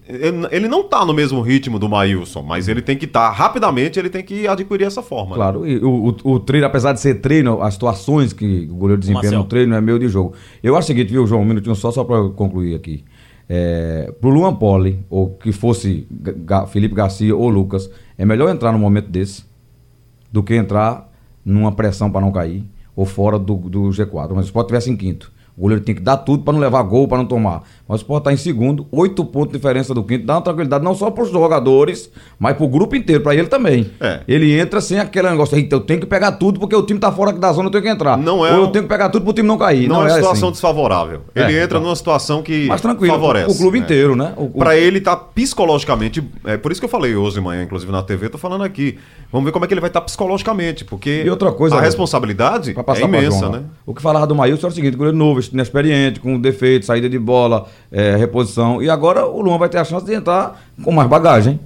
Ele 0.53 0.69
não 0.69 0.85
tá 0.85 1.05
no 1.05 1.13
mesmo 1.13 1.41
ritmo 1.41 1.77
do 1.77 1.89
Maílson, 1.89 2.41
mas 2.41 2.69
ele 2.69 2.81
tem 2.81 2.97
que 2.97 3.05
estar 3.07 3.29
rapidamente, 3.33 3.99
ele 3.99 4.09
tem 4.09 4.23
que 4.23 4.47
adquirir 4.47 4.85
essa 4.85 5.03
forma. 5.03 5.35
Claro, 5.35 5.67
e 5.67 5.79
o, 5.79 6.15
o, 6.25 6.33
o 6.35 6.39
treino, 6.39 6.65
apesar 6.65 6.93
de 6.93 7.01
ser 7.01 7.17
treino, 7.17 7.61
as 7.61 7.75
situações 7.75 8.33
que 8.33 8.69
o 8.71 8.77
goleiro 8.77 9.01
desempenha 9.01 9.23
Marcel. 9.25 9.39
no 9.41 9.45
treino 9.45 9.75
é 9.75 9.81
meio 9.81 9.99
de 9.99 10.07
jogo. 10.07 10.35
Eu 10.63 10.77
acho 10.77 10.85
o 10.85 10.87
seguinte, 10.87 11.11
viu, 11.11 11.27
João, 11.27 11.43
um 11.43 11.45
minutinho 11.45 11.75
só, 11.75 11.91
só 11.91 12.05
para 12.05 12.29
concluir 12.29 12.77
aqui. 12.77 13.03
É, 13.49 14.15
pro 14.21 14.31
Luan 14.31 14.55
Poli, 14.55 15.05
ou 15.11 15.31
que 15.31 15.51
fosse 15.51 16.07
Ga- 16.13 16.69
Felipe 16.69 16.95
Garcia 16.95 17.35
ou 17.35 17.49
Lucas, 17.49 17.91
é 18.17 18.25
melhor 18.25 18.49
entrar 18.51 18.71
num 18.71 18.79
momento 18.79 19.09
desse 19.09 19.45
do 20.31 20.45
que 20.45 20.55
entrar 20.55 21.11
numa 21.45 21.73
pressão 21.73 22.09
para 22.09 22.21
não 22.21 22.31
cair 22.31 22.65
ou 22.95 23.05
fora 23.05 23.37
do, 23.37 23.57
do 23.57 23.81
G4. 23.89 24.29
Mas 24.31 24.45
se 24.45 24.51
o 24.51 24.51
Sport 24.51 24.69
tivesse 24.69 24.91
em 24.93 24.97
quinto. 24.97 25.33
O 25.57 25.63
goleiro 25.63 25.85
tem 25.85 25.95
que 25.95 26.01
dar 26.01 26.17
tudo 26.17 26.43
para 26.43 26.55
não 26.55 26.61
levar 26.61 26.83
gol, 26.83 27.07
para 27.07 27.19
não 27.19 27.27
tomar. 27.27 27.63
Mas 27.87 28.01
o 28.01 28.03
Sport 28.03 28.21
está 28.21 28.33
em 28.33 28.39
segundo, 28.39 28.87
oito 28.91 29.23
pontos 29.23 29.53
de 29.53 29.59
diferença 29.59 29.93
do 29.93 30.03
quinto, 30.03 30.25
dá 30.25 30.37
uma 30.37 30.41
tranquilidade 30.41 30.83
não 30.83 30.95
só 30.95 31.11
para 31.11 31.25
os 31.25 31.31
jogadores, 31.31 32.11
mas 32.39 32.57
para 32.57 32.65
o 32.65 32.69
grupo 32.69 32.97
inteiro, 32.97 33.23
para 33.23 33.35
ele 33.35 33.49
também. 33.49 33.91
É. 34.01 34.21
Ele 34.27 34.59
entra 34.59 34.81
sem 34.81 34.99
aquele 34.99 35.29
negócio, 35.29 35.55
"Eita, 35.57 35.77
eu 35.77 35.81
tenho 35.81 36.01
que 36.01 36.07
pegar 36.07 36.33
tudo 36.33 36.59
porque 36.59 36.75
o 36.75 36.83
time 36.83 36.99
tá 36.99 37.13
fora 37.13 37.33
da 37.35 37.53
zona, 37.53 37.67
eu 37.67 37.71
tenho 37.71 37.83
que 37.85 37.91
entrar. 37.91 38.17
Não 38.17 38.47
é 38.47 38.53
Ou 38.57 38.63
eu 38.65 38.69
tenho 38.69 38.85
que 38.85 38.89
pegar 38.89 39.11
tudo 39.11 39.23
para 39.25 39.31
o 39.31 39.35
time 39.35 39.47
não 39.47 39.59
cair. 39.59 39.89
Não, 39.89 39.97
é 39.97 40.05
uma 40.05 40.11
situação 40.11 40.49
assim. 40.49 40.53
desfavorável. 40.53 41.21
É, 41.35 41.43
Ele 41.43 41.53
entra 41.57 41.65
então. 41.77 41.83
numa 41.83 41.97
situação 41.97 42.43
que 42.43 42.67
Mas 42.67 42.81
tranquilo, 42.81 43.13
favorece. 43.13 43.55
o 43.55 43.59
clube 43.59 43.79
né? 43.79 43.85
inteiro, 43.85 44.17
né? 44.17 44.33
O- 44.39 44.45
o- 44.45 44.51
Pra 44.53 44.75
ele 44.75 45.03
tá 45.03 45.15
psicologicamente. 45.17 46.23
É 46.45 46.57
por 46.57 46.73
isso 46.73 46.81
que 46.81 46.85
eu 46.87 46.89
falei 46.91 47.15
hoje 47.15 47.35
de 47.35 47.41
manhã, 47.43 47.63
inclusive 47.63 47.93
na 47.93 48.03
TV, 48.03 48.29
tô 48.31 48.39
falando 48.39 48.65
aqui. 48.65 48.99
Vamos 49.31 49.45
ver 49.45 49.53
como 49.53 49.65
é 49.65 49.69
que 49.69 49.75
ele 49.75 49.81
vai 49.81 49.91
estar 49.91 50.01
psicologicamente, 50.01 50.85
porque 50.85 51.23
E 51.27 51.31
outra 51.31 51.53
coisa, 51.53 51.77
a 51.77 51.81
responsabilidade 51.81 52.75
é 52.77 53.01
imensa, 53.03 53.39
João, 53.39 53.53
né? 53.53 53.63
O 53.87 53.95
que 53.95 54.01
falava 54.03 54.27
do 54.27 54.35
Maílson 54.35 54.67
era 54.67 54.73
o 54.73 54.75
seguinte: 54.75 54.97
goleiro 54.97 55.17
novo, 55.17 55.42
inexperiente, 55.49 56.21
com 56.21 56.41
defeito, 56.41 56.87
saída 56.87 57.09
de 57.09 57.19
bola, 57.19 57.69
é, 57.91 58.17
reposição. 58.17 58.83
E 58.83 58.89
agora 58.89 59.27
o 59.27 59.41
Luan 59.41 59.59
vai 59.59 59.69
ter 59.69 59.79
a 59.79 59.85
chance 59.85 60.05
de 60.07 60.15
entrar 60.15 60.63
com 60.83 60.93
mais 60.93 61.09
bagagem. 61.09 61.59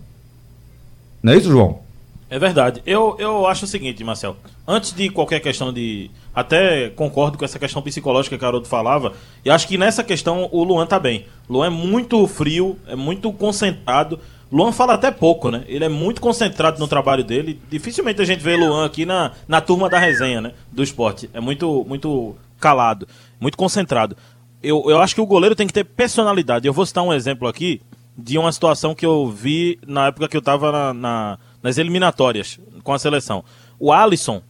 Não 1.22 1.32
é 1.32 1.36
isso, 1.36 1.50
João? 1.50 1.86
É 2.28 2.38
verdade. 2.38 2.82
Eu, 2.84 3.16
eu 3.18 3.46
acho 3.46 3.64
o 3.64 3.68
seguinte, 3.68 4.02
Marcel. 4.02 4.36
Antes 4.66 4.92
de 4.92 5.08
qualquer 5.10 5.40
questão 5.40 5.72
de. 5.72 6.10
Até 6.34 6.90
concordo 6.90 7.38
com 7.38 7.44
essa 7.44 7.58
questão 7.58 7.80
psicológica 7.80 8.36
que 8.36 8.44
o 8.44 8.46
Haroldo 8.46 8.66
falava. 8.66 9.12
E 9.44 9.50
acho 9.50 9.66
que 9.68 9.78
nessa 9.78 10.02
questão 10.02 10.48
o 10.52 10.64
Luan 10.64 10.86
tá 10.86 10.98
bem. 10.98 11.26
Luan 11.48 11.66
é 11.66 11.70
muito 11.70 12.26
frio, 12.26 12.76
é 12.88 12.96
muito 12.96 13.32
concentrado. 13.32 14.18
Luan 14.50 14.72
fala 14.72 14.94
até 14.94 15.10
pouco, 15.10 15.50
né? 15.50 15.64
Ele 15.66 15.84
é 15.84 15.88
muito 15.88 16.20
concentrado 16.20 16.78
no 16.78 16.86
trabalho 16.86 17.24
dele. 17.24 17.60
Dificilmente 17.70 18.20
a 18.20 18.24
gente 18.24 18.42
vê 18.42 18.56
Luan 18.56 18.84
aqui 18.84 19.06
na, 19.06 19.32
na 19.46 19.60
turma 19.60 19.88
da 19.88 19.98
resenha, 19.98 20.40
né? 20.40 20.52
Do 20.70 20.82
esporte. 20.82 21.30
É 21.32 21.40
muito, 21.40 21.84
muito 21.88 22.36
calado, 22.60 23.06
muito 23.40 23.56
concentrado. 23.56 24.16
Eu, 24.62 24.84
eu 24.90 25.00
acho 25.00 25.14
que 25.14 25.20
o 25.20 25.26
goleiro 25.26 25.54
tem 25.54 25.66
que 25.66 25.72
ter 25.72 25.84
personalidade. 25.84 26.66
Eu 26.66 26.72
vou 26.72 26.84
citar 26.86 27.04
um 27.04 27.12
exemplo 27.12 27.46
aqui 27.46 27.80
de 28.16 28.38
uma 28.38 28.50
situação 28.50 28.94
que 28.94 29.04
eu 29.04 29.28
vi 29.28 29.78
na 29.86 30.06
época 30.06 30.28
que 30.28 30.36
eu 30.36 30.40
estava 30.40 30.72
na, 30.72 30.94
na- 30.94 31.38
nas 31.62 31.78
eliminatórias 31.78 32.58
com 32.82 32.92
a 32.92 32.98
seleção. 32.98 33.44
O 33.78 33.92
Alisson, 33.92 34.40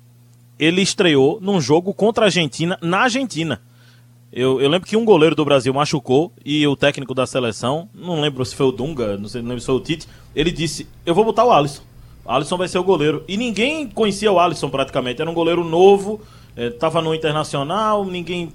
ele 0.58 0.80
estreou 0.82 1.38
num 1.40 1.60
jogo 1.60 1.92
contra 1.92 2.24
a 2.24 2.28
Argentina 2.28 2.78
na 2.80 3.00
Argentina. 3.00 3.60
Eu, 4.32 4.60
eu 4.60 4.68
lembro 4.68 4.88
que 4.88 4.96
um 4.96 5.04
goleiro 5.04 5.34
do 5.34 5.44
Brasil 5.44 5.72
machucou 5.72 6.32
e 6.44 6.66
o 6.66 6.76
técnico 6.76 7.14
da 7.14 7.26
seleção, 7.26 7.88
não 7.94 8.20
lembro 8.20 8.44
se 8.44 8.54
foi 8.54 8.66
o 8.66 8.72
Dunga, 8.72 9.16
não 9.16 9.28
sei 9.28 9.40
não 9.40 9.48
lembro 9.48 9.60
se 9.60 9.66
foi 9.66 9.74
o 9.76 9.80
Tite, 9.80 10.06
ele 10.34 10.50
disse: 10.50 10.86
Eu 11.06 11.14
vou 11.14 11.24
botar 11.24 11.44
o 11.44 11.52
Alisson. 11.52 11.82
O 12.24 12.30
Alisson 12.30 12.56
vai 12.56 12.68
ser 12.68 12.78
o 12.78 12.84
goleiro. 12.84 13.24
E 13.28 13.36
ninguém 13.36 13.86
conhecia 13.88 14.30
o 14.30 14.38
Alisson 14.38 14.68
praticamente. 14.68 15.22
Era 15.22 15.30
um 15.30 15.34
goleiro 15.34 15.64
novo, 15.64 16.20
estava 16.56 17.02
no 17.02 17.14
Internacional, 17.14 18.04
ninguém 18.04 18.50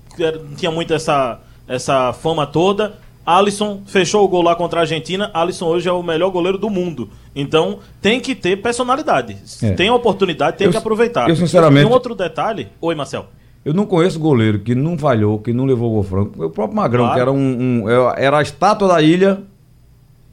tinha 0.57 0.71
muito 0.71 0.93
essa, 0.93 1.39
essa 1.67 2.11
fama 2.13 2.45
toda. 2.47 2.93
Alisson 3.23 3.81
fechou 3.85 4.25
o 4.25 4.27
gol 4.27 4.41
lá 4.41 4.55
contra 4.55 4.79
a 4.79 4.81
Argentina. 4.81 5.29
Alisson 5.33 5.67
hoje 5.67 5.87
é 5.87 5.91
o 5.91 6.01
melhor 6.01 6.31
goleiro 6.31 6.57
do 6.57 6.69
mundo. 6.69 7.07
Então 7.35 7.77
tem 8.01 8.19
que 8.19 8.33
ter 8.33 8.57
personalidade. 8.61 9.37
É. 9.61 9.71
Tem 9.73 9.89
oportunidade, 9.91 10.57
tem 10.57 10.65
Eu- 10.65 10.71
que 10.71 10.77
aproveitar. 10.77 11.29
eu, 11.29 11.35
sinceramente- 11.35 11.85
E 11.85 11.89
um 11.89 11.91
outro 11.93 12.15
detalhe. 12.15 12.67
Oi, 12.81 12.95
Marcel. 12.95 13.27
Eu 13.63 13.75
não 13.75 13.85
conheço 13.85 14.19
goleiro 14.19 14.57
que 14.59 14.73
não 14.73 14.97
falhou, 14.97 15.37
que 15.37 15.53
não 15.53 15.65
levou 15.65 15.91
o 15.91 15.93
gol 15.93 16.03
franco. 16.03 16.45
O 16.45 16.49
próprio 16.49 16.75
Magrão, 16.75 17.03
Claro. 17.03 17.13
que 17.15 17.21
era 17.21 17.31
um, 17.31 17.83
um- 17.83 17.89
era 18.17 18.39
a 18.39 18.41
estátua 18.41 18.87
da 18.87 18.99
ilha, 19.03 19.43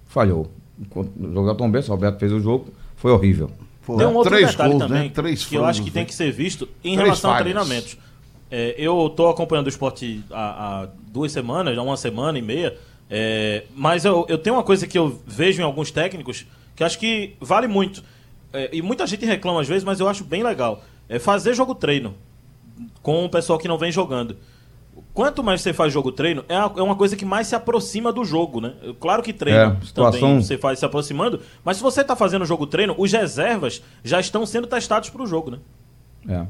falhou. 0.06 0.50
O 0.94 1.04
jogador 1.34 1.54
Tom 1.56 1.70
Benção, 1.70 1.94
Roberto 1.94 2.18
fez 2.18 2.32
o 2.32 2.40
jogo, 2.40 2.68
foi 2.96 3.10
horrível. 3.12 3.50
Pô, 3.88 3.96
Tem 3.96 4.06
um 4.06 4.14
outro 4.16 4.34
três 4.34 4.50
detalhe 4.50 4.72
gols, 4.72 4.82
também 4.82 5.04
né? 5.04 5.10
Três 5.14 5.46
que 5.46 5.54
eu 5.54 5.64
acho 5.64 5.82
que 5.82 5.90
tem 5.90 6.02
né? 6.02 6.06
que 6.06 6.14
ser 6.14 6.30
visto 6.30 6.68
em 6.84 6.92
Três 6.92 7.04
relação 7.04 7.30
a 7.30 7.38
falhas. 7.38 7.44
treinamentos. 7.50 7.96
É, 8.50 8.74
eu 8.76 9.06
estou 9.06 9.30
acompanhando 9.30 9.64
o 9.64 9.70
esporte 9.70 10.22
há, 10.30 10.82
há 10.82 10.88
duas 11.10 11.32
semanas, 11.32 11.74
já 11.74 11.80
uma 11.80 11.96
semana 11.96 12.38
e 12.38 12.42
meia, 12.42 12.76
é, 13.08 13.64
mas 13.74 14.04
eu, 14.04 14.26
eu 14.28 14.36
tenho 14.36 14.56
uma 14.56 14.62
coisa 14.62 14.86
que 14.86 14.98
eu 14.98 15.18
vejo 15.26 15.62
em 15.62 15.64
alguns 15.64 15.90
técnicos 15.90 16.44
que 16.76 16.84
acho 16.84 16.98
que 16.98 17.34
vale 17.40 17.66
muito. 17.66 18.04
É, 18.52 18.68
e 18.70 18.82
muita 18.82 19.06
gente 19.06 19.24
reclama 19.24 19.62
às 19.62 19.68
vezes, 19.68 19.84
mas 19.84 20.00
eu 20.00 20.06
acho 20.06 20.22
bem 20.22 20.42
legal. 20.42 20.84
É 21.08 21.18
fazer 21.18 21.54
jogo 21.54 21.74
treino 21.74 22.14
com 23.02 23.24
o 23.24 23.28
pessoal 23.30 23.58
que 23.58 23.66
não 23.66 23.78
vem 23.78 23.90
jogando. 23.90 24.36
Quanto 25.14 25.42
mais 25.42 25.60
você 25.60 25.72
faz 25.72 25.92
jogo 25.92 26.12
treino, 26.12 26.44
é 26.48 26.56
uma, 26.58 26.72
é 26.76 26.82
uma 26.82 26.96
coisa 26.96 27.16
que 27.16 27.24
mais 27.24 27.46
se 27.46 27.54
aproxima 27.54 28.12
do 28.12 28.24
jogo, 28.24 28.60
né? 28.60 28.74
Claro 29.00 29.22
que 29.22 29.30
É, 29.30 29.34
treino 29.34 29.78
situação- 29.84 30.20
também 30.20 30.42
você 30.42 30.56
faz 30.58 30.78
se 30.78 30.84
aproximando, 30.84 31.40
mas 31.64 31.76
se 31.76 31.82
você 31.82 32.02
tá 32.04 32.14
fazendo 32.16 32.44
jogo 32.44 32.66
treino, 32.66 32.94
os 32.98 33.12
reservas 33.12 33.82
já 34.04 34.20
estão 34.20 34.44
sendo 34.46 34.66
testados 34.66 35.10
pro 35.10 35.26
jogo, 35.26 35.50
né? 35.52 35.58
É. 36.28 36.46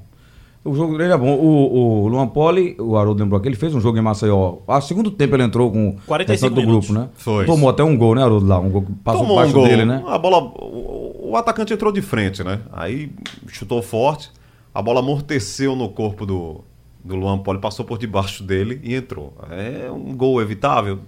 O 0.65 0.75
jogo 0.75 0.99
dele 0.99 1.13
é 1.13 1.17
bom. 1.17 1.35
O, 1.37 2.03
o 2.05 2.09
Luan 2.09 2.27
Poli, 2.27 2.77
o 2.81 2.97
Haroldo 2.97 3.23
lembrou 3.23 3.39
aqui, 3.39 3.49
ele 3.49 3.57
fez 3.57 3.75
um 3.75 3.81
jogo 3.81 3.97
em 3.97 4.03
Maceió. 4.03 4.57
A 4.67 4.81
segundo 4.81 5.11
tempo 5.11 5.37
ele 5.37 5.45
entrou 5.45 5.71
com 5.71 5.97
45 6.07 6.31
restante 6.33 6.55
do 6.55 6.61
minutos. 6.61 6.89
grupo, 6.91 7.01
né? 7.05 7.09
Foi. 7.15 7.47
Tomou 7.47 7.71
até 7.71 7.83
um 7.85 7.97
gol, 7.97 8.15
né, 8.17 8.23
Haroldo? 8.23 8.45
Lá, 8.47 8.59
um 8.59 8.69
gol 8.69 8.83
que 8.83 8.93
passou 8.93 9.21
Tomou 9.23 9.37
um 9.37 9.41
baixo 9.41 9.55
gol. 9.55 9.65
dele, 9.67 9.85
né? 9.85 10.03
A 10.07 10.19
bola. 10.19 10.39
O, 10.43 11.31
o 11.31 11.37
atacante 11.37 11.73
entrou 11.73 11.93
de 11.93 12.03
frente, 12.03 12.43
né? 12.43 12.61
Aí 12.73 13.11
chutou 13.47 13.81
forte. 13.81 14.31
A 14.75 14.83
bola 14.83 14.99
amorteceu 14.99 15.75
no 15.77 15.89
corpo 15.89 16.27
do, 16.27 16.61
do 17.09 17.17
Luan 17.17 17.39
Poli, 17.39 17.59
passou 17.61 17.85
por 17.85 17.99
debaixo 17.99 18.43
dele 18.43 18.81
e 18.85 18.95
entrou. 18.95 19.35
É 19.51 19.91
um 19.91 20.15
gol 20.17 20.41
evitável? 20.41 21.01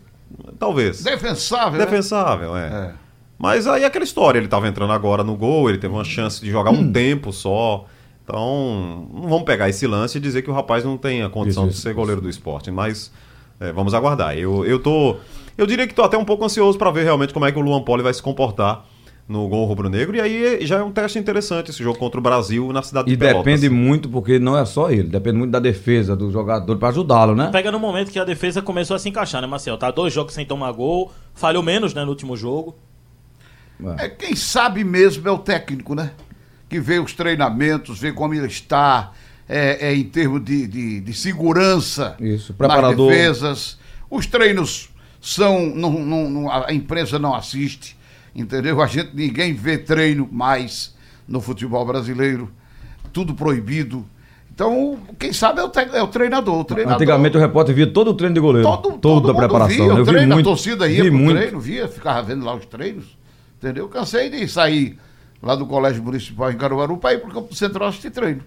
Talvez. 0.59 1.03
Defensável. 1.03 1.79
né? 1.79 1.85
Defensável, 1.85 2.57
é. 2.57 2.67
É. 2.67 2.93
Mas 3.39 3.67
aí 3.67 3.85
aquela 3.85 4.05
história, 4.05 4.39
ele 4.39 4.47
estava 4.47 4.69
entrando 4.69 4.93
agora 4.93 5.23
no 5.25 5.37
gol, 5.37 5.69
ele 5.69 5.79
teve 5.79 5.93
uma 5.95 6.05
chance 6.05 6.41
de 6.41 6.51
jogar 6.51 6.71
Hum. 6.73 6.81
um 6.81 6.93
tempo 6.93 7.33
só. 7.33 7.87
Então, 8.25 9.09
não 9.13 9.23
vamos 9.29 9.45
pegar 9.45 9.69
esse 9.69 9.87
lance 9.87 10.19
e 10.19 10.21
dizer 10.21 10.43
que 10.43 10.51
o 10.51 10.55
rapaz 10.55 10.85
não 10.85 10.97
tem 10.97 11.23
a 11.23 11.29
condição 11.29 11.65
Isso, 11.65 11.71
de 11.73 11.75
isso, 11.79 11.83
ser 11.83 11.95
goleiro 11.95 12.21
do 12.21 12.29
esporte, 12.29 12.71
mas 12.71 13.11
é, 13.59 13.73
vamos 13.73 13.93
aguardar. 13.95 14.37
Eu, 14.39 14.65
eu 14.65 14.79
tô. 14.79 15.17
Eu 15.59 15.67
diria 15.67 15.87
que 15.87 15.95
tô 15.95 16.03
até 16.03 16.17
um 16.17 16.25
pouco 16.25 16.45
ansioso 16.45 16.79
para 16.79 16.91
ver 16.91 17.03
realmente 17.05 17.33
como 17.35 17.45
é 17.45 17.51
que 17.53 17.59
o 17.59 17.63
Luan 17.63 17.83
Poli 17.83 18.03
vai 18.03 18.15
se 18.15 18.23
comportar 18.23 18.85
no 19.29 19.47
gol 19.49 19.65
rubro-negro. 19.67 20.17
E 20.17 20.21
aí 20.21 20.67
já 20.67 20.79
é 20.79 20.83
um 20.83 20.91
teste 20.91 21.19
interessante 21.19 21.71
esse 21.71 21.83
jogo 21.83 21.99
contra 21.99 22.19
o 22.19 22.23
Brasil 22.23 22.73
na 22.73 22.83
cidade 22.83 23.09
E 23.09 23.13
de 23.13 23.17
Pelotas. 23.17 23.45
depende 23.45 23.69
muito, 23.69 24.09
porque 24.09 24.39
não 24.39 24.59
é 24.59 24.65
só 24.65 24.91
ele, 24.91 25.05
depende 25.05 25.39
muito 25.39 25.51
da 25.53 25.61
defesa 25.61 26.17
do 26.17 26.31
jogador 26.31 26.77
pra 26.79 26.89
ajudá-lo, 26.89 27.35
né? 27.35 27.49
Pega 27.53 27.71
no 27.71 27.79
momento 27.79 28.11
que 28.11 28.19
a 28.19 28.25
defesa 28.25 28.61
começou 28.61 28.97
a 28.97 28.99
se 28.99 29.09
encaixar, 29.09 29.41
né, 29.41 29.47
Marcel? 29.47 29.79
Tá 29.79 29.91
dois 29.91 30.13
jogos 30.13 30.35
sem 30.35 30.45
tomar 30.45 30.73
gol, 30.73 31.13
falhou 31.35 31.63
menos, 31.63 31.95
né, 31.95 32.03
no 32.05 32.11
último 32.11 32.37
jogo. 32.37 32.77
É, 33.99 34.09
quem 34.09 34.37
sabe 34.37 34.85
mesmo 34.85 35.27
é 35.27 35.31
o 35.33 35.39
técnico, 35.39 35.95
né? 35.95 36.11
Que 36.69 36.79
vê 36.79 36.99
os 36.99 37.15
treinamentos, 37.15 37.99
vê 37.99 38.13
como 38.13 38.35
ele 38.35 38.47
está 38.47 39.13
é, 39.49 39.89
é, 39.89 39.95
em 39.95 40.05
termos 40.05 40.45
de, 40.45 40.67
de, 40.67 41.01
de 41.01 41.13
segurança 41.15 42.15
Isso, 42.21 42.53
preparador. 42.53 43.07
nas 43.09 43.17
defesas. 43.17 43.79
Os 44.11 44.27
treinos 44.27 44.91
são. 45.21 45.67
Não, 45.75 45.91
não- 45.93 46.31
não- 46.31 46.51
a 46.53 46.73
imprensa 46.75 47.19
não 47.19 47.35
assiste, 47.35 47.97
entendeu? 48.35 48.81
A 48.81 48.87
gente 48.87 49.11
ninguém 49.15 49.53
vê 49.55 49.79
treino 49.79 50.29
mais 50.31 50.95
no 51.27 51.41
futebol 51.41 51.85
brasileiro. 51.85 52.51
Tudo 53.13 53.35
proibido. 53.35 54.05
Então, 54.53 54.99
quem 55.19 55.33
sabe 55.33 55.61
é 55.61 55.65
o, 55.65 55.71
é 55.97 56.03
o 56.03 56.09
treinador. 56.09 56.59
O 56.61 56.65
treinador 56.65 56.97
Antigamente 56.97 57.37
o 57.37 57.41
repórter 57.41 57.75
via 57.75 57.87
todo 57.87 58.11
o 58.11 58.15
treino 58.15 58.35
de 58.35 58.41
goleiro. 58.41 58.69
todo, 58.69 58.83
todo, 58.83 59.01
todo 59.01 59.27
da 59.29 59.33
mundo 59.33 59.39
preparação. 59.41 59.75
Via, 59.77 59.87
Eu 59.87 59.95
o 59.95 60.05
vi 60.05 60.13
treino, 60.13 60.35
muito. 60.35 60.47
a 60.47 60.51
torcida 60.51 60.89
ia 60.89 61.03
vi 61.03 61.11
pro 61.11 61.19
muito. 61.19 61.37
treino, 61.39 61.61
via, 61.61 61.89
ficava 61.89 62.23
vendo 62.23 62.45
lá 62.45 62.55
os 62.55 62.67
treinos. 62.67 63.17
Entendeu? 63.59 63.89
Cansei 63.89 64.29
de 64.29 64.47
sair 64.49 64.99
lá 65.43 65.55
do 65.55 65.67
Colégio 65.67 66.03
Municipal 66.03 66.51
em 66.51 66.57
Caruaru 66.57 66.99
para 66.99 67.15
ir 67.15 67.19
pro 67.21 67.33
Campo 67.33 67.55
Central 67.55 67.89
assistir 67.89 68.11
treino. 68.11 68.43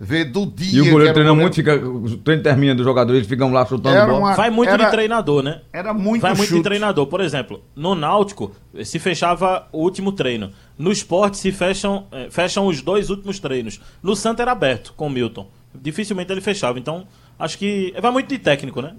Ver 0.00 0.24
do 0.26 0.46
dia. 0.46 0.78
E 0.78 0.80
o 0.80 0.90
goleiro 0.92 1.12
treina 1.12 1.30
goleiro. 1.30 1.36
muito, 1.36 1.54
fica, 1.54 1.74
o 1.76 2.16
treino 2.18 2.42
termina 2.42 2.74
dos 2.74 2.84
jogadores, 2.84 3.18
eles 3.18 3.28
ficam 3.28 3.52
lá 3.52 3.66
chutando 3.66 3.96
Era 3.96 4.06
bola. 4.06 4.18
uma- 4.18 4.34
Vai 4.34 4.48
muito 4.48 4.70
era- 4.70 4.84
de 4.84 4.90
treinador, 4.90 5.42
né? 5.42 5.60
Era 5.72 5.92
muito 5.92 6.22
Vai 6.22 6.34
muito 6.34 6.54
de 6.54 6.62
treinador. 6.62 7.06
Por 7.06 7.20
exemplo, 7.20 7.62
no 7.74 7.94
Náutico 7.94 8.52
se 8.84 8.98
fechava 8.98 9.66
o 9.72 9.82
último 9.82 10.12
treino. 10.12 10.52
No 10.78 10.92
esporte 10.92 11.36
se 11.36 11.50
fecham, 11.52 12.06
eh, 12.12 12.28
fecham 12.30 12.66
os 12.66 12.80
dois 12.80 13.10
últimos 13.10 13.38
treinos. 13.40 13.80
No 14.02 14.14
Santa 14.14 14.42
era 14.42 14.52
aberto 14.52 14.94
com 14.96 15.08
o 15.08 15.10
Milton. 15.10 15.48
Dificilmente 15.74 16.32
ele 16.32 16.40
fechava. 16.40 16.78
Então, 16.78 17.06
acho 17.38 17.58
que 17.58 17.92
vai 18.00 18.10
muito 18.12 18.28
de 18.28 18.38
técnico, 18.38 18.80
né? 18.80 18.94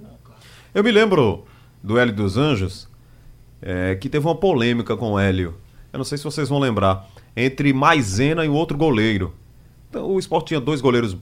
Eu 0.75 0.83
me 0.83 0.91
lembro 0.91 1.45
do 1.81 1.97
Hélio 1.97 2.13
dos 2.13 2.37
Anjos, 2.37 2.87
é, 3.61 3.95
que 3.95 4.09
teve 4.09 4.25
uma 4.27 4.35
polêmica 4.35 4.95
com 4.97 5.13
o 5.13 5.19
Hélio. 5.19 5.55
Eu 5.91 5.97
não 5.97 6.03
sei 6.05 6.17
se 6.17 6.23
vocês 6.25 6.47
vão 6.49 6.59
lembrar. 6.59 7.07
Entre 7.35 7.71
Maisena 7.73 8.43
e 8.45 8.49
o 8.49 8.53
outro 8.53 8.77
goleiro. 8.77 9.33
Então, 9.89 10.05
o 10.09 10.19
Sport 10.19 10.47
tinha 10.47 10.59
dois 10.59 10.81
goleiros 10.81 11.17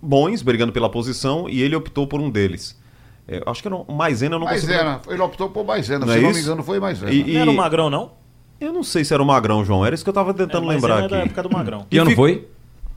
bons, 0.00 0.42
brigando 0.42 0.72
pela 0.72 0.88
posição, 0.88 1.48
e 1.48 1.60
ele 1.62 1.74
optou 1.74 2.06
por 2.06 2.20
um 2.20 2.30
deles. 2.30 2.78
É, 3.26 3.42
acho 3.46 3.60
que 3.60 3.68
era 3.68 3.76
o 3.76 3.92
Maisena, 3.92 4.36
eu 4.36 4.38
não 4.38 4.46
consigo 4.46 4.72
Maisena, 4.72 5.00
ele 5.08 5.20
optou 5.22 5.50
por 5.50 5.64
Maisena, 5.66 6.06
Não 6.06 6.12
se 6.12 6.18
é 6.18 6.22
não 6.22 6.30
isso? 6.30 6.38
me 6.38 6.44
engano 6.44 6.62
foi 6.62 6.80
Maisena. 6.80 7.12
E- 7.12 7.34
Não 7.34 7.40
era 7.40 7.50
o 7.50 7.56
Magrão, 7.56 7.90
não? 7.90 8.12
Eu 8.60 8.72
não 8.72 8.82
sei 8.82 9.04
se 9.04 9.12
era 9.12 9.22
o 9.22 9.26
Magrão, 9.26 9.64
João. 9.64 9.84
Era 9.84 9.94
isso 9.94 10.02
que 10.02 10.10
eu 10.10 10.14
tava 10.14 10.32
tentando 10.34 10.64
É, 10.70 10.74
lembrar 10.74 10.94
era 10.96 11.04
aqui. 11.06 11.14
da 11.14 11.18
época 11.20 11.42
do 11.42 11.50
Magrão. 11.50 11.86
Que 11.90 11.98
ano 11.98 12.10
E 12.10 12.14
fica- 12.14 12.22
foi? 12.22 12.48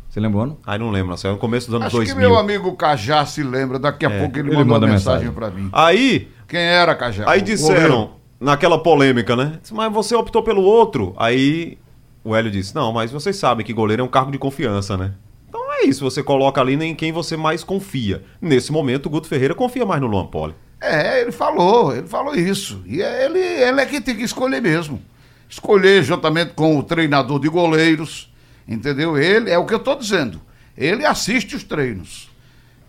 Você 0.10 0.20
lembra 0.20 0.40
o 0.40 0.42
ano? 0.42 0.58
Ai, 0.66 0.78
não 0.78 0.90
lembro, 0.92 1.14
assim, 1.14 1.28
era 1.28 1.34
no 1.36 1.40
começo 1.40 1.68
dos 1.68 1.76
anos 1.76 1.88
Acho 1.88 1.96
2000. 1.98 2.16
que 2.16 2.22
meu 2.22 2.38
amigo 2.38 2.76
Cajá 2.76 3.26
se 3.26 3.44
lembra, 3.44 3.78
daqui 3.80 4.06
a 4.06 4.10
pouco 4.10 4.38
ele, 4.40 4.50
ele 4.50 4.58
mandou 4.58 4.66
manda 4.74 4.86
uma 4.86 4.94
mensagem 4.94 5.28
mensagem. 5.28 5.32
para 5.34 5.50
mim. 5.62 5.70
Aí, 5.72 6.28
Quem 6.48 6.60
era 6.60 6.94
Cajá? 6.96 7.30
Aí 7.30 7.42
disseram, 7.42 8.12
naquela 8.40 8.78
polêmica, 8.82 9.36
né? 9.36 9.60
Mas 9.72 9.92
você 9.94 10.14
optou 10.16 10.44
pelo 10.44 10.62
outro. 10.64 11.14
Aí 11.18 11.78
o 12.24 12.36
Hélio 12.36 12.52
disse: 12.52 12.74
Não, 12.76 12.92
mas 12.92 13.12
vocês 13.12 13.36
sabem 13.36 13.66
que 13.66 13.74
goleiro 13.74 14.02
é 14.02 14.06
um 14.06 14.10
cargo 14.10 14.32
de 14.32 14.38
confiança, 14.38 14.96
né? 14.98 15.14
Então 15.50 15.62
é 15.74 15.84
isso, 15.86 16.04
você 16.04 16.22
coloca 16.24 16.60
ali 16.62 16.74
em 16.84 16.96
quem 16.96 17.12
você 17.12 17.36
mais 17.36 17.64
confia. 17.64 18.24
Nesse 18.42 18.72
momento, 18.72 19.08
o 19.08 19.10
Guto 19.10 19.28
Ferreira 19.28 19.54
confia 19.56 19.86
mais 19.86 20.02
no 20.02 20.08
Luan 20.08 20.28
Poli. 20.28 20.54
É, 20.80 21.22
ele 21.22 21.32
falou, 21.32 21.96
ele 21.96 22.08
falou 22.08 22.34
isso. 22.34 22.82
E 22.88 23.02
é 23.02 23.26
ele, 23.26 23.40
ele 23.40 23.82
é 23.82 23.86
que 23.86 24.02
tem 24.02 24.16
que 24.16 24.24
escolher 24.24 24.62
mesmo. 24.62 25.00
Escolher 25.48 26.02
juntamente 26.04 26.54
com 26.54 26.78
o 26.78 26.82
treinador 26.84 27.40
de 27.40 27.50
goleiros, 27.50 28.32
entendeu? 28.68 29.18
Ele, 29.18 29.50
é 29.52 29.58
o 29.60 29.66
que 29.66 29.74
eu 29.74 29.78
estou 29.78 29.96
dizendo. 29.96 30.42
Ele 30.78 31.06
assiste 31.06 31.56
os 31.56 31.64
treinos. 31.64 32.30